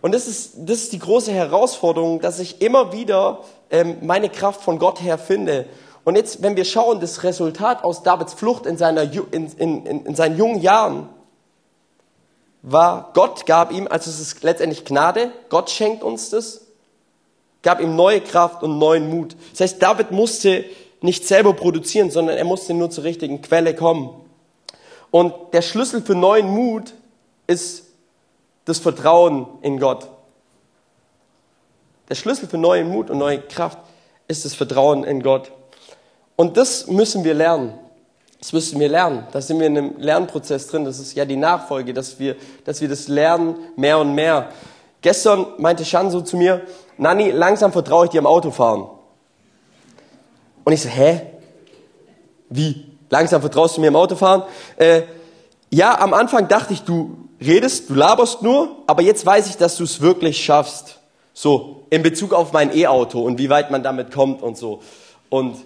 und 0.00 0.14
das, 0.14 0.28
ist, 0.28 0.52
das 0.58 0.82
ist 0.82 0.92
die 0.92 1.00
große 1.00 1.32
Herausforderung, 1.32 2.20
dass 2.20 2.38
ich 2.38 2.62
immer 2.62 2.92
wieder 2.92 3.40
ähm, 3.68 3.96
meine 4.02 4.28
Kraft 4.28 4.60
von 4.60 4.78
Gott 4.78 5.02
her 5.02 5.18
finde. 5.18 5.66
Und 6.04 6.14
jetzt, 6.14 6.40
wenn 6.40 6.54
wir 6.54 6.64
schauen, 6.64 7.00
das 7.00 7.24
Resultat 7.24 7.82
aus 7.82 8.04
Davids 8.04 8.34
Flucht 8.34 8.64
in, 8.64 8.76
seiner, 8.76 9.12
in, 9.12 9.52
in, 9.56 9.86
in 10.06 10.14
seinen 10.14 10.38
jungen 10.38 10.60
Jahren 10.60 11.08
war, 12.62 13.10
Gott 13.12 13.44
gab 13.44 13.72
ihm, 13.72 13.88
also 13.88 14.08
es 14.08 14.20
ist 14.20 14.44
letztendlich 14.44 14.84
Gnade, 14.84 15.32
Gott 15.48 15.68
schenkt 15.68 16.04
uns 16.04 16.30
das, 16.30 16.67
gab 17.62 17.80
ihm 17.80 17.96
neue 17.96 18.20
Kraft 18.20 18.62
und 18.62 18.78
neuen 18.78 19.10
Mut. 19.10 19.36
Das 19.52 19.60
heißt, 19.60 19.82
David 19.82 20.10
musste 20.10 20.64
nicht 21.00 21.26
selber 21.26 21.52
produzieren, 21.52 22.10
sondern 22.10 22.36
er 22.36 22.44
musste 22.44 22.74
nur 22.74 22.90
zur 22.90 23.04
richtigen 23.04 23.42
Quelle 23.42 23.74
kommen. 23.74 24.10
Und 25.10 25.32
der 25.52 25.62
Schlüssel 25.62 26.02
für 26.02 26.14
neuen 26.14 26.48
Mut 26.48 26.94
ist 27.46 27.86
das 28.64 28.78
Vertrauen 28.78 29.46
in 29.62 29.78
Gott. 29.78 30.08
Der 32.08 32.14
Schlüssel 32.14 32.48
für 32.48 32.58
neuen 32.58 32.88
Mut 32.88 33.10
und 33.10 33.18
neue 33.18 33.40
Kraft 33.40 33.78
ist 34.28 34.44
das 34.44 34.54
Vertrauen 34.54 35.04
in 35.04 35.22
Gott. 35.22 35.52
Und 36.36 36.56
das 36.56 36.86
müssen 36.86 37.24
wir 37.24 37.34
lernen. 37.34 37.78
Das 38.38 38.52
müssen 38.52 38.78
wir 38.78 38.88
lernen. 38.88 39.26
Da 39.32 39.40
sind 39.40 39.58
wir 39.58 39.66
in 39.66 39.76
einem 39.76 39.98
Lernprozess 39.98 40.68
drin. 40.68 40.84
Das 40.84 40.98
ist 41.00 41.14
ja 41.14 41.24
die 41.24 41.36
Nachfolge, 41.36 41.92
dass 41.92 42.18
wir, 42.18 42.36
dass 42.64 42.80
wir 42.80 42.88
das 42.88 43.08
lernen 43.08 43.56
mehr 43.76 43.98
und 43.98 44.14
mehr. 44.14 44.50
Gestern 45.02 45.46
meinte 45.58 45.84
Shan 45.84 46.10
so 46.10 46.20
zu 46.20 46.36
mir, 46.36 46.62
Nani, 46.96 47.30
langsam 47.30 47.72
vertraue 47.72 48.06
ich 48.06 48.10
dir 48.10 48.18
am 48.18 48.26
Autofahren. 48.26 48.86
Und 50.64 50.72
ich 50.72 50.82
so, 50.82 50.88
hä? 50.88 51.22
Wie? 52.50 52.84
Langsam 53.10 53.40
vertraust 53.40 53.76
du 53.76 53.80
mir 53.80 53.88
am 53.88 53.96
Autofahren? 53.96 54.42
Äh, 54.76 55.02
ja, 55.70 55.98
am 56.00 56.12
Anfang 56.14 56.48
dachte 56.48 56.72
ich, 56.72 56.82
du 56.82 57.16
redest, 57.40 57.90
du 57.90 57.94
laberst 57.94 58.42
nur, 58.42 58.76
aber 58.86 59.02
jetzt 59.02 59.24
weiß 59.24 59.48
ich, 59.48 59.56
dass 59.56 59.76
du 59.76 59.84
es 59.84 60.00
wirklich 60.00 60.42
schaffst. 60.44 60.98
So, 61.32 61.84
in 61.90 62.02
Bezug 62.02 62.32
auf 62.32 62.52
mein 62.52 62.76
E-Auto 62.76 63.22
und 63.22 63.38
wie 63.38 63.48
weit 63.48 63.70
man 63.70 63.82
damit 63.82 64.12
kommt 64.12 64.42
und 64.42 64.58
so. 64.58 64.82
Und 65.30 65.56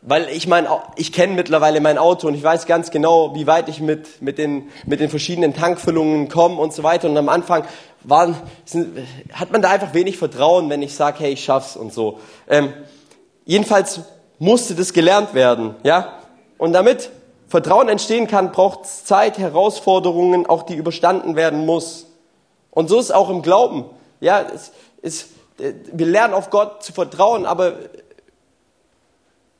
weil 0.00 0.28
ich 0.28 0.46
mein, 0.46 0.66
ich 0.96 1.12
kenne 1.12 1.34
mittlerweile 1.34 1.80
mein 1.80 1.98
Auto 1.98 2.28
und 2.28 2.34
ich 2.34 2.42
weiß 2.42 2.66
ganz 2.66 2.90
genau, 2.90 3.34
wie 3.34 3.46
weit 3.46 3.68
ich 3.68 3.80
mit, 3.80 4.22
mit, 4.22 4.38
den, 4.38 4.68
mit 4.86 5.00
den 5.00 5.10
verschiedenen 5.10 5.54
Tankfüllungen 5.54 6.28
komme 6.28 6.60
und 6.60 6.72
so 6.72 6.82
weiter. 6.82 7.08
Und 7.08 7.16
am 7.16 7.28
Anfang 7.28 7.64
waren, 8.04 8.36
sind, 8.64 8.96
hat 9.32 9.50
man 9.50 9.60
da 9.60 9.70
einfach 9.70 9.94
wenig 9.94 10.16
Vertrauen, 10.16 10.70
wenn 10.70 10.82
ich 10.82 10.94
sage, 10.94 11.18
hey, 11.20 11.32
ich 11.32 11.42
schaff's 11.44 11.76
und 11.76 11.92
so. 11.92 12.20
Ähm, 12.48 12.72
jedenfalls 13.44 14.00
musste 14.38 14.74
das 14.74 14.92
gelernt 14.92 15.34
werden, 15.34 15.74
ja. 15.82 16.12
Und 16.58 16.72
damit 16.72 17.10
Vertrauen 17.48 17.88
entstehen 17.88 18.28
kann, 18.28 18.52
braucht 18.52 18.84
es 18.84 19.04
Zeit, 19.04 19.38
Herausforderungen, 19.38 20.46
auch 20.46 20.62
die 20.62 20.74
überstanden 20.74 21.34
werden 21.34 21.66
muss. 21.66 22.06
Und 22.70 22.88
so 22.88 23.00
ist 23.00 23.12
auch 23.12 23.30
im 23.30 23.42
Glauben. 23.42 23.84
Ja, 24.20 24.42
es, 24.42 24.72
es, 25.02 25.22
äh, 25.58 25.72
wir 25.92 26.06
lernen 26.06 26.34
auf 26.34 26.50
Gott 26.50 26.84
zu 26.84 26.92
vertrauen, 26.92 27.46
aber 27.46 27.72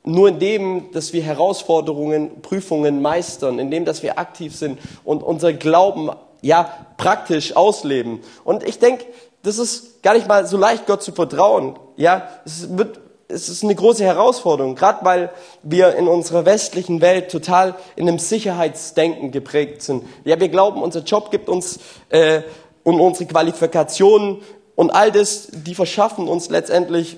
nur 0.03 0.29
in 0.29 0.39
dem, 0.39 0.91
dass 0.91 1.13
wir 1.13 1.21
Herausforderungen, 1.21 2.41
Prüfungen 2.41 3.01
meistern, 3.01 3.59
in 3.59 3.69
dem, 3.69 3.85
dass 3.85 4.03
wir 4.03 4.17
aktiv 4.17 4.55
sind 4.55 4.79
und 5.03 5.23
unser 5.23 5.53
Glauben 5.53 6.09
ja 6.41 6.71
praktisch 6.97 7.55
ausleben. 7.55 8.19
Und 8.43 8.63
ich 8.63 8.79
denke, 8.79 9.05
das 9.43 9.57
ist 9.57 10.01
gar 10.03 10.13
nicht 10.13 10.27
mal 10.27 10.45
so 10.45 10.57
leicht, 10.57 10.85
Gott 10.87 11.03
zu 11.03 11.11
vertrauen. 11.11 11.77
Ja, 11.97 12.29
es 12.45 12.77
wird, 12.77 12.99
es 13.27 13.49
ist 13.49 13.63
eine 13.63 13.75
große 13.75 14.03
Herausforderung, 14.03 14.75
gerade 14.75 15.05
weil 15.05 15.31
wir 15.63 15.95
in 15.95 16.07
unserer 16.07 16.45
westlichen 16.45 17.01
Welt 17.01 17.29
total 17.29 17.75
in 17.95 18.07
einem 18.07 18.19
Sicherheitsdenken 18.19 19.31
geprägt 19.31 19.81
sind. 19.81 20.03
Ja, 20.23 20.39
wir 20.39 20.49
glauben, 20.49 20.81
unser 20.81 21.01
Job 21.01 21.29
gibt 21.31 21.49
uns 21.49 21.79
äh, 22.09 22.41
und 22.83 22.99
unsere 22.99 23.29
Qualifikationen 23.29 24.41
und 24.75 24.91
all 24.91 25.11
das, 25.11 25.49
die 25.51 25.75
verschaffen 25.75 26.27
uns 26.27 26.49
letztendlich 26.49 27.17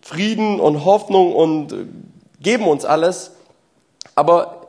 Frieden 0.00 0.60
und 0.60 0.84
Hoffnung 0.84 1.34
und 1.34 1.74
geben 2.40 2.66
uns 2.66 2.84
alles, 2.84 3.32
aber 4.14 4.68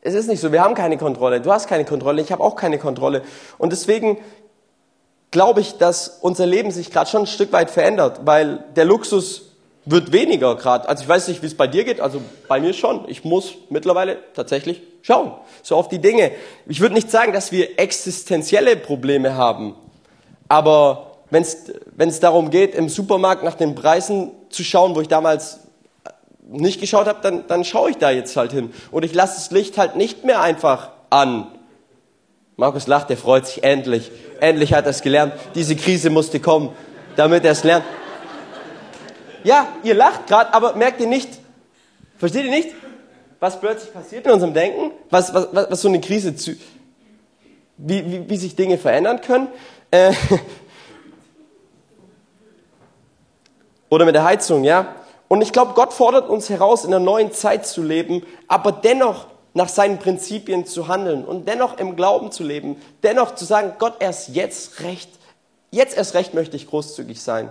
es 0.00 0.14
ist 0.14 0.28
nicht 0.28 0.40
so, 0.40 0.52
wir 0.52 0.62
haben 0.62 0.74
keine 0.74 0.98
Kontrolle, 0.98 1.40
du 1.40 1.50
hast 1.50 1.66
keine 1.66 1.84
Kontrolle, 1.84 2.20
ich 2.20 2.30
habe 2.30 2.42
auch 2.42 2.56
keine 2.56 2.78
Kontrolle. 2.78 3.22
Und 3.58 3.72
deswegen 3.72 4.18
glaube 5.30 5.60
ich, 5.60 5.78
dass 5.78 6.18
unser 6.20 6.46
Leben 6.46 6.70
sich 6.70 6.90
gerade 6.90 7.10
schon 7.10 7.22
ein 7.22 7.26
Stück 7.26 7.52
weit 7.52 7.70
verändert, 7.70 8.20
weil 8.24 8.64
der 8.76 8.84
Luxus 8.84 9.50
wird 9.86 10.12
weniger 10.12 10.56
gerade. 10.56 10.88
Also 10.88 11.02
ich 11.02 11.08
weiß 11.08 11.28
nicht, 11.28 11.42
wie 11.42 11.46
es 11.46 11.56
bei 11.56 11.66
dir 11.66 11.84
geht, 11.84 12.00
also 12.00 12.20
bei 12.48 12.60
mir 12.60 12.72
schon. 12.72 13.08
Ich 13.08 13.24
muss 13.24 13.54
mittlerweile 13.68 14.18
tatsächlich 14.34 14.82
schauen, 15.02 15.32
so 15.62 15.76
auf 15.76 15.88
die 15.88 15.98
Dinge. 15.98 16.30
Ich 16.66 16.80
würde 16.80 16.94
nicht 16.94 17.10
sagen, 17.10 17.32
dass 17.32 17.50
wir 17.50 17.78
existenzielle 17.78 18.76
Probleme 18.76 19.34
haben, 19.34 19.74
aber 20.48 21.12
wenn 21.30 21.42
es 21.42 22.20
darum 22.20 22.50
geht, 22.50 22.74
im 22.74 22.88
Supermarkt 22.88 23.42
nach 23.42 23.54
den 23.56 23.74
Preisen 23.74 24.30
zu 24.50 24.62
schauen, 24.62 24.94
wo 24.94 25.00
ich 25.00 25.08
damals 25.08 25.63
nicht 26.46 26.80
geschaut 26.80 27.06
habe, 27.06 27.20
dann, 27.22 27.46
dann 27.46 27.64
schaue 27.64 27.90
ich 27.90 27.96
da 27.96 28.10
jetzt 28.10 28.36
halt 28.36 28.52
hin. 28.52 28.72
Oder 28.90 29.06
ich 29.06 29.14
lasse 29.14 29.36
das 29.36 29.50
Licht 29.50 29.78
halt 29.78 29.96
nicht 29.96 30.24
mehr 30.24 30.40
einfach 30.40 30.90
an. 31.10 31.46
Markus 32.56 32.86
lacht, 32.86 33.10
er 33.10 33.16
freut 33.16 33.46
sich 33.46 33.64
endlich. 33.64 34.10
Endlich 34.40 34.74
hat 34.74 34.84
er 34.84 34.90
es 34.90 35.02
gelernt. 35.02 35.32
Diese 35.54 35.74
Krise 35.74 36.10
musste 36.10 36.40
kommen, 36.40 36.70
damit 37.16 37.44
er 37.44 37.52
es 37.52 37.64
lernt. 37.64 37.84
Ja, 39.42 39.68
ihr 39.82 39.94
lacht 39.94 40.26
gerade, 40.26 40.54
aber 40.54 40.74
merkt 40.74 41.00
ihr 41.00 41.06
nicht, 41.06 41.28
versteht 42.16 42.44
ihr 42.44 42.50
nicht, 42.50 42.70
was 43.40 43.60
plötzlich 43.60 43.92
passiert 43.92 44.26
in 44.26 44.32
unserem 44.32 44.54
Denken? 44.54 44.92
Was, 45.10 45.34
was, 45.34 45.48
was 45.52 45.82
so 45.82 45.88
eine 45.88 46.00
Krise, 46.00 46.34
zu, 46.34 46.52
wie, 47.76 48.10
wie, 48.10 48.30
wie 48.30 48.36
sich 48.36 48.56
Dinge 48.56 48.78
verändern 48.78 49.20
können? 49.20 49.48
Äh, 49.90 50.14
oder 53.90 54.06
mit 54.06 54.14
der 54.14 54.24
Heizung, 54.24 54.64
ja? 54.64 54.94
Und 55.28 55.42
ich 55.42 55.52
glaube, 55.52 55.72
Gott 55.74 55.92
fordert 55.92 56.28
uns 56.28 56.50
heraus, 56.50 56.84
in 56.84 56.92
einer 56.92 57.04
neuen 57.04 57.32
Zeit 57.32 57.66
zu 57.66 57.82
leben, 57.82 58.22
aber 58.46 58.72
dennoch 58.72 59.26
nach 59.54 59.68
seinen 59.68 59.98
Prinzipien 59.98 60.66
zu 60.66 60.88
handeln 60.88 61.24
und 61.24 61.48
dennoch 61.48 61.78
im 61.78 61.96
Glauben 61.96 62.32
zu 62.32 62.42
leben, 62.42 62.76
dennoch 63.02 63.34
zu 63.34 63.44
sagen, 63.44 63.74
Gott 63.78 63.94
erst 64.00 64.30
jetzt 64.30 64.80
recht, 64.80 65.08
jetzt 65.70 65.96
erst 65.96 66.14
recht 66.14 66.34
möchte 66.34 66.56
ich 66.56 66.68
großzügig 66.68 67.22
sein. 67.22 67.50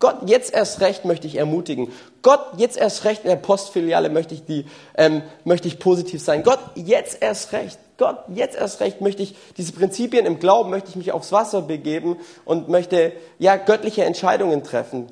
Gott, 0.00 0.16
jetzt 0.26 0.54
erst 0.54 0.80
recht 0.80 1.04
möchte 1.04 1.26
ich 1.26 1.34
ermutigen. 1.34 1.90
Gott, 2.22 2.40
jetzt 2.56 2.76
erst 2.76 3.04
recht 3.04 3.24
in 3.24 3.30
der 3.30 3.36
Postfiliale 3.36 4.10
möchte 4.10 4.32
ich, 4.32 4.44
die, 4.44 4.64
ähm, 4.96 5.22
möchte 5.44 5.66
ich 5.66 5.80
positiv 5.80 6.22
sein. 6.22 6.44
Gott, 6.44 6.60
jetzt 6.76 7.20
erst 7.20 7.52
recht. 7.52 7.80
Gott, 7.96 8.18
jetzt 8.32 8.56
erst 8.56 8.78
recht 8.78 9.00
möchte 9.00 9.24
ich 9.24 9.34
diese 9.56 9.72
Prinzipien 9.72 10.24
im 10.24 10.38
Glauben, 10.38 10.70
möchte 10.70 10.90
ich 10.90 10.96
mich 10.96 11.10
aufs 11.10 11.32
Wasser 11.32 11.62
begeben 11.62 12.16
und 12.44 12.68
möchte, 12.68 13.12
ja, 13.40 13.56
göttliche 13.56 14.04
Entscheidungen 14.04 14.62
treffen. 14.62 15.08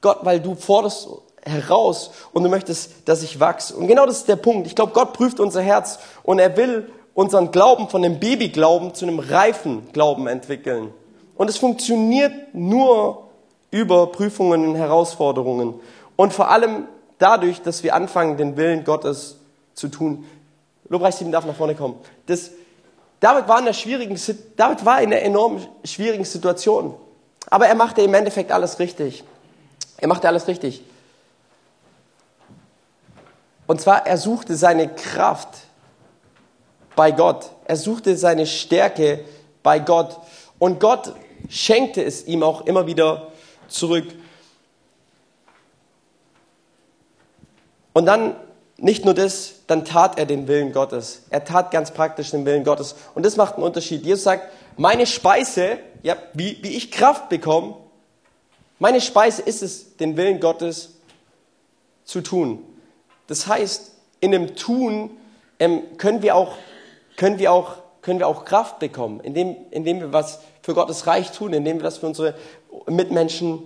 Gott, 0.00 0.18
weil 0.22 0.40
du 0.40 0.54
forderst 0.54 1.08
heraus 1.42 2.10
und 2.32 2.44
du 2.44 2.50
möchtest, 2.50 3.08
dass 3.08 3.22
ich 3.22 3.40
wachse. 3.40 3.74
Und 3.74 3.86
genau 3.86 4.06
das 4.06 4.18
ist 4.18 4.28
der 4.28 4.36
Punkt. 4.36 4.66
Ich 4.66 4.74
glaube, 4.74 4.92
Gott 4.92 5.12
prüft 5.12 5.40
unser 5.40 5.62
Herz 5.62 5.98
und 6.22 6.38
er 6.38 6.56
will 6.56 6.90
unseren 7.14 7.50
Glauben 7.50 7.88
von 7.88 8.04
einem 8.04 8.20
Babyglauben 8.20 8.94
zu 8.94 9.06
einem 9.06 9.18
reifen 9.18 9.88
Glauben 9.92 10.26
entwickeln. 10.26 10.92
Und 11.36 11.48
es 11.48 11.56
funktioniert 11.56 12.54
nur 12.54 13.28
über 13.70 14.08
Prüfungen 14.08 14.68
und 14.68 14.74
Herausforderungen. 14.74 15.74
Und 16.16 16.32
vor 16.32 16.50
allem 16.50 16.86
dadurch, 17.18 17.62
dass 17.62 17.82
wir 17.82 17.94
anfangen, 17.94 18.36
den 18.36 18.56
Willen 18.56 18.84
Gottes 18.84 19.36
zu 19.74 19.88
tun. 19.88 20.24
Lobpreisteam 20.88 21.30
darf 21.30 21.46
nach 21.46 21.54
vorne 21.54 21.74
kommen. 21.74 21.94
Das, 22.26 22.50
David 23.20 23.48
war 23.48 23.58
in 23.58 23.64
einer 23.64 23.74
schwierigen, 23.74 24.18
David 24.56 24.84
war 24.84 25.00
in 25.00 25.12
einer 25.12 25.22
enorm 25.22 25.60
schwierigen 25.84 26.24
Situation. 26.24 26.94
Aber 27.48 27.66
er 27.66 27.74
machte 27.74 28.02
im 28.02 28.12
Endeffekt 28.14 28.52
alles 28.52 28.78
richtig. 28.78 29.24
Er 30.00 30.08
machte 30.08 30.28
alles 30.28 30.46
richtig. 30.46 30.82
Und 33.66 33.80
zwar, 33.80 34.06
er 34.06 34.16
suchte 34.16 34.56
seine 34.56 34.88
Kraft 34.88 35.48
bei 36.96 37.12
Gott. 37.12 37.50
Er 37.66 37.76
suchte 37.76 38.16
seine 38.16 38.46
Stärke 38.46 39.24
bei 39.62 39.78
Gott. 39.78 40.18
Und 40.58 40.80
Gott 40.80 41.14
schenkte 41.48 42.02
es 42.02 42.26
ihm 42.26 42.42
auch 42.42 42.66
immer 42.66 42.86
wieder 42.86 43.28
zurück. 43.68 44.06
Und 47.92 48.06
dann 48.06 48.34
nicht 48.76 49.04
nur 49.04 49.14
das, 49.14 49.52
dann 49.66 49.84
tat 49.84 50.18
er 50.18 50.26
den 50.26 50.48
Willen 50.48 50.72
Gottes. 50.72 51.22
Er 51.30 51.44
tat 51.44 51.70
ganz 51.70 51.90
praktisch 51.90 52.30
den 52.30 52.46
Willen 52.46 52.64
Gottes. 52.64 52.96
Und 53.14 53.24
das 53.26 53.36
macht 53.36 53.54
einen 53.54 53.64
Unterschied. 53.64 54.04
Jesus 54.04 54.24
sagt, 54.24 54.50
meine 54.76 55.06
Speise, 55.06 55.78
ja, 56.02 56.16
wie, 56.32 56.58
wie 56.62 56.76
ich 56.76 56.90
Kraft 56.90 57.28
bekomme, 57.28 57.76
meine 58.80 59.00
Speise 59.00 59.42
ist 59.42 59.62
es, 59.62 59.96
den 59.98 60.16
Willen 60.16 60.40
Gottes 60.40 60.96
zu 62.04 62.22
tun. 62.22 62.64
Das 63.28 63.46
heißt, 63.46 63.92
in 64.20 64.32
dem 64.32 64.56
Tun 64.56 65.10
ähm, 65.58 65.82
können, 65.98 66.22
wir 66.22 66.34
auch, 66.34 66.56
können, 67.16 67.38
wir 67.38 67.52
auch, 67.52 67.76
können 68.02 68.18
wir 68.18 68.26
auch 68.26 68.44
Kraft 68.44 68.78
bekommen, 68.80 69.20
indem, 69.20 69.54
indem 69.70 70.00
wir 70.00 70.12
was 70.12 70.40
für 70.62 70.74
Gottes 70.74 71.06
Reich 71.06 71.30
tun, 71.30 71.52
indem 71.52 71.76
wir 71.76 71.84
das 71.84 71.98
für 71.98 72.06
unsere 72.06 72.34
Mitmenschen 72.86 73.62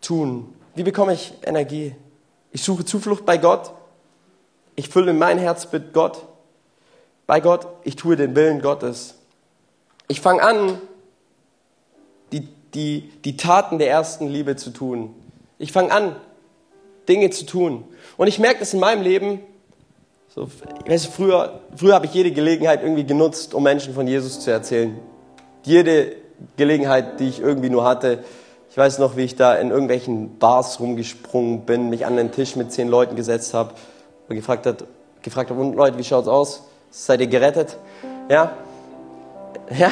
tun. 0.00 0.54
Wie 0.74 0.82
bekomme 0.82 1.14
ich 1.14 1.32
Energie? 1.44 1.94
Ich 2.50 2.62
suche 2.62 2.84
Zuflucht 2.84 3.24
bei 3.24 3.38
Gott. 3.38 3.72
Ich 4.74 4.88
fülle 4.88 5.12
mein 5.12 5.38
Herz 5.38 5.70
mit 5.70 5.92
Gott. 5.92 6.26
Bei 7.28 7.40
Gott, 7.40 7.66
ich 7.84 7.94
tue 7.94 8.16
den 8.16 8.34
Willen 8.34 8.60
Gottes. 8.60 9.14
Ich 10.08 10.20
fange 10.20 10.42
an, 10.42 10.80
die, 12.74 13.10
die 13.24 13.36
Taten 13.36 13.78
der 13.78 13.90
ersten 13.90 14.28
Liebe 14.28 14.56
zu 14.56 14.70
tun. 14.70 15.14
Ich 15.58 15.72
fange 15.72 15.92
an, 15.92 16.16
Dinge 17.08 17.30
zu 17.30 17.46
tun. 17.46 17.84
Und 18.16 18.26
ich 18.26 18.38
merke 18.38 18.60
das 18.60 18.74
in 18.74 18.80
meinem 18.80 19.02
Leben. 19.02 19.40
So, 20.34 20.48
ich 20.84 20.90
weiß, 20.90 21.06
früher, 21.06 21.60
früher 21.74 21.94
habe 21.94 22.06
ich 22.06 22.14
jede 22.14 22.30
Gelegenheit 22.30 22.82
irgendwie 22.82 23.04
genutzt, 23.04 23.54
um 23.54 23.62
Menschen 23.62 23.94
von 23.94 24.06
Jesus 24.06 24.40
zu 24.40 24.50
erzählen. 24.50 24.98
Jede 25.64 26.12
Gelegenheit, 26.56 27.18
die 27.18 27.28
ich 27.28 27.40
irgendwie 27.40 27.70
nur 27.70 27.84
hatte. 27.84 28.22
Ich 28.70 28.76
weiß 28.76 28.98
noch, 28.98 29.16
wie 29.16 29.22
ich 29.22 29.34
da 29.34 29.54
in 29.54 29.70
irgendwelchen 29.70 30.38
Bars 30.38 30.78
rumgesprungen 30.78 31.62
bin, 31.62 31.88
mich 31.88 32.06
an 32.06 32.16
den 32.16 32.30
Tisch 32.30 32.54
mit 32.54 32.70
zehn 32.70 32.88
Leuten 32.88 33.16
gesetzt 33.16 33.54
habe 33.54 33.74
und 34.28 34.36
gefragt 34.36 34.66
hat, 34.66 34.84
gefragt 35.22 35.50
habe, 35.50 35.60
und 35.60 35.74
Leute, 35.74 35.98
wie 35.98 36.04
schaut's 36.04 36.28
aus? 36.28 36.62
Seid 36.90 37.20
ihr 37.20 37.26
gerettet? 37.26 37.76
Ja? 38.28 38.52
Ja? 39.76 39.90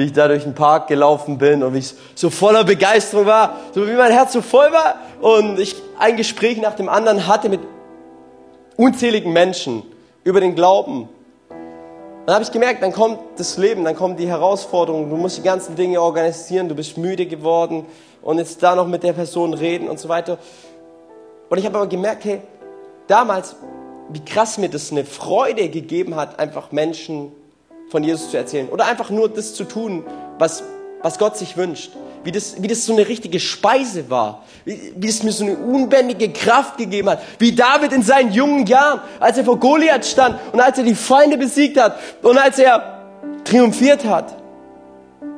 Wie 0.00 0.04
ich 0.04 0.14
da 0.14 0.28
durch 0.28 0.44
den 0.44 0.54
Park 0.54 0.86
gelaufen 0.86 1.36
bin 1.36 1.62
und 1.62 1.74
wie 1.74 1.80
ich 1.80 1.92
so 2.14 2.30
voller 2.30 2.64
Begeisterung 2.64 3.26
war, 3.26 3.56
so 3.74 3.86
wie 3.86 3.92
mein 3.92 4.10
Herz 4.10 4.32
so 4.32 4.40
voll 4.40 4.72
war 4.72 4.94
und 5.20 5.60
ich 5.60 5.76
ein 5.98 6.16
Gespräch 6.16 6.58
nach 6.58 6.74
dem 6.74 6.88
anderen 6.88 7.26
hatte 7.26 7.50
mit 7.50 7.60
unzähligen 8.78 9.30
Menschen 9.34 9.82
über 10.24 10.40
den 10.40 10.54
Glauben. 10.54 11.10
Dann 12.24 12.34
habe 12.34 12.42
ich 12.42 12.50
gemerkt, 12.50 12.82
dann 12.82 12.92
kommt 12.92 13.18
das 13.36 13.58
Leben, 13.58 13.84
dann 13.84 13.94
kommen 13.94 14.16
die 14.16 14.26
Herausforderungen, 14.26 15.10
du 15.10 15.16
musst 15.18 15.36
die 15.36 15.42
ganzen 15.42 15.76
Dinge 15.76 16.00
organisieren, 16.00 16.70
du 16.70 16.74
bist 16.74 16.96
müde 16.96 17.26
geworden 17.26 17.84
und 18.22 18.38
jetzt 18.38 18.62
da 18.62 18.74
noch 18.74 18.86
mit 18.86 19.02
der 19.02 19.12
Person 19.12 19.52
reden 19.52 19.86
und 19.90 20.00
so 20.00 20.08
weiter. 20.08 20.38
Und 21.50 21.58
ich 21.58 21.66
habe 21.66 21.76
aber 21.76 21.88
gemerkt, 21.88 22.24
hey, 22.24 22.40
damals, 23.06 23.54
wie 24.08 24.24
krass 24.24 24.56
mir 24.56 24.70
das 24.70 24.92
eine 24.92 25.04
Freude 25.04 25.68
gegeben 25.68 26.16
hat, 26.16 26.38
einfach 26.38 26.72
Menschen 26.72 27.32
von 27.90 28.04
Jesus 28.04 28.30
zu 28.30 28.36
erzählen. 28.36 28.68
Oder 28.68 28.86
einfach 28.86 29.10
nur 29.10 29.28
das 29.28 29.54
zu 29.54 29.64
tun, 29.64 30.04
was, 30.38 30.62
was 31.02 31.18
Gott 31.18 31.36
sich 31.36 31.56
wünscht. 31.56 31.92
Wie 32.22 32.32
das, 32.32 32.62
wie 32.62 32.68
das 32.68 32.84
so 32.84 32.92
eine 32.92 33.08
richtige 33.08 33.40
Speise 33.40 34.10
war, 34.10 34.44
wie, 34.64 34.92
wie 34.94 35.08
es 35.08 35.22
mir 35.22 35.32
so 35.32 35.44
eine 35.44 35.56
unbändige 35.56 36.30
Kraft 36.30 36.76
gegeben 36.76 37.08
hat, 37.08 37.22
wie 37.38 37.52
David 37.54 37.92
in 37.92 38.02
seinen 38.02 38.30
jungen 38.30 38.66
Jahren, 38.66 39.00
als 39.18 39.38
er 39.38 39.44
vor 39.44 39.58
Goliath 39.58 40.04
stand 40.04 40.38
und 40.52 40.60
als 40.60 40.76
er 40.78 40.84
die 40.84 40.94
Feinde 40.94 41.38
besiegt 41.38 41.80
hat 41.80 41.96
und 42.22 42.36
als 42.36 42.58
er 42.58 43.00
triumphiert 43.44 44.04
hat, 44.04 44.36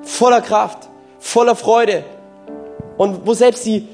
voller 0.03 0.41
Kraft, 0.41 0.89
voller 1.21 1.55
Freude. 1.55 2.05
Und 2.99 3.27
wo 3.27 3.33
selbst 3.33 3.65
die 3.65 3.89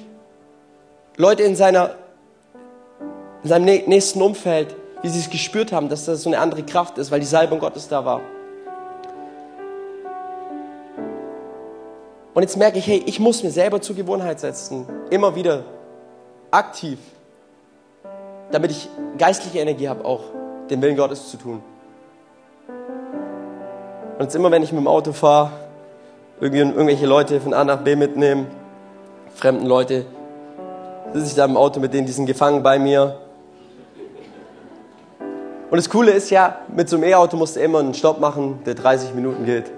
Leute 1.17 1.43
in, 1.43 1.57
seiner, 1.57 1.95
in 3.43 3.51
seinem 3.51 3.65
nächsten 3.65 4.23
Umfeld, 4.23 4.75
wie 5.03 5.09
sie 5.09 5.21
es 5.21 5.31
gespürt 5.31 5.73
haben, 5.73 5.89
dass 5.91 6.07
das 6.07 6.23
so 6.23 6.31
eine 6.31 6.39
andere 6.39 6.63
Kraft 6.63 6.97
ist, 6.99 7.11
weil 7.11 7.21
die 7.21 7.27
Salbung 7.27 7.59
Gottes 7.59 7.87
da 7.87 8.05
war. 8.05 8.23
Und 12.39 12.43
jetzt 12.43 12.57
merke 12.57 12.79
ich, 12.79 12.87
hey, 12.87 13.03
ich 13.05 13.19
muss 13.19 13.43
mir 13.43 13.51
selber 13.51 13.81
zur 13.81 13.97
Gewohnheit 13.97 14.39
setzen, 14.39 14.87
immer 15.11 15.35
wieder 15.35 15.65
aktiv, 16.53 16.97
damit 18.53 18.71
ich 18.71 18.89
geistliche 19.19 19.59
Energie 19.59 19.89
habe, 19.89 20.05
auch 20.05 20.21
den 20.71 20.81
Willen 20.81 20.97
Gottes 20.97 21.31
zu 21.33 21.37
tun. 21.37 21.61
Und 24.19 24.23
jetzt 24.23 24.37
immer, 24.37 24.53
wenn 24.53 24.63
ich 24.63 24.71
mit 24.71 24.81
dem 24.81 24.87
Auto 24.87 25.13
fahre, 25.13 25.51
irgendwelche 26.41 27.07
Leute 27.07 27.41
von 27.41 27.53
A 27.53 27.65
nach 27.65 27.81
B 27.81 27.97
mitnehmen, 27.97 28.47
fremden 29.35 29.67
Leute, 29.67 30.07
sitze 31.15 31.27
ich 31.27 31.35
da 31.35 31.45
im 31.45 31.57
Auto 31.57 31.81
mit 31.81 31.93
denen, 31.93 32.07
die 32.07 32.13
sind 32.13 32.27
gefangen 32.27 32.63
bei 32.63 32.79
mir. 32.79 33.19
Und 35.73 35.77
das 35.77 35.91
Coole 35.91 36.13
ist 36.13 36.31
ja, 36.31 36.59
mit 36.69 36.89
so 36.89 36.95
einem 36.95 37.05
E-Auto 37.07 37.37
musst 37.37 37.57
du 37.57 37.61
immer 37.61 37.81
einen 37.81 37.95
Stopp 37.95 38.21
machen, 38.21 38.61
der 38.65 38.77
30 38.77 39.13
Minuten 39.13 39.45
geht. 39.45 39.73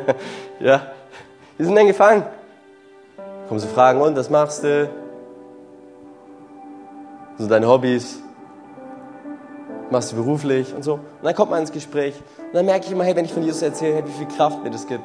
ja, 0.60 0.82
die 1.58 1.64
sind 1.64 1.74
dann 1.74 1.86
gefangen. 1.86 2.24
Kommen 3.48 3.60
sie 3.60 3.68
fragen, 3.68 4.00
und 4.00 4.16
was 4.16 4.30
machst 4.30 4.64
du? 4.64 4.88
So 7.36 7.46
deine 7.46 7.66
Hobbys, 7.68 8.20
machst 9.90 10.12
du 10.12 10.16
beruflich 10.16 10.74
und 10.74 10.82
so. 10.82 10.94
Und 10.94 11.02
dann 11.22 11.34
kommt 11.34 11.50
man 11.50 11.60
ins 11.60 11.72
Gespräch 11.72 12.14
und 12.38 12.54
dann 12.54 12.66
merke 12.66 12.86
ich 12.86 12.92
immer, 12.92 13.04
hey, 13.04 13.16
wenn 13.16 13.24
ich 13.24 13.32
von 13.32 13.42
Jesus 13.42 13.62
erzähle, 13.62 13.96
hey, 13.96 14.04
wie 14.06 14.12
viel 14.12 14.28
Kraft 14.28 14.62
mir 14.62 14.70
das 14.70 14.86
gibt, 14.86 15.04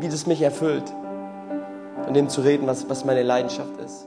wie 0.00 0.08
das 0.08 0.26
mich 0.26 0.40
erfüllt, 0.42 0.84
von 2.04 2.14
dem 2.14 2.28
zu 2.28 2.40
reden, 2.40 2.66
was, 2.66 2.88
was 2.88 3.04
meine 3.04 3.22
Leidenschaft 3.22 3.78
ist. 3.84 4.06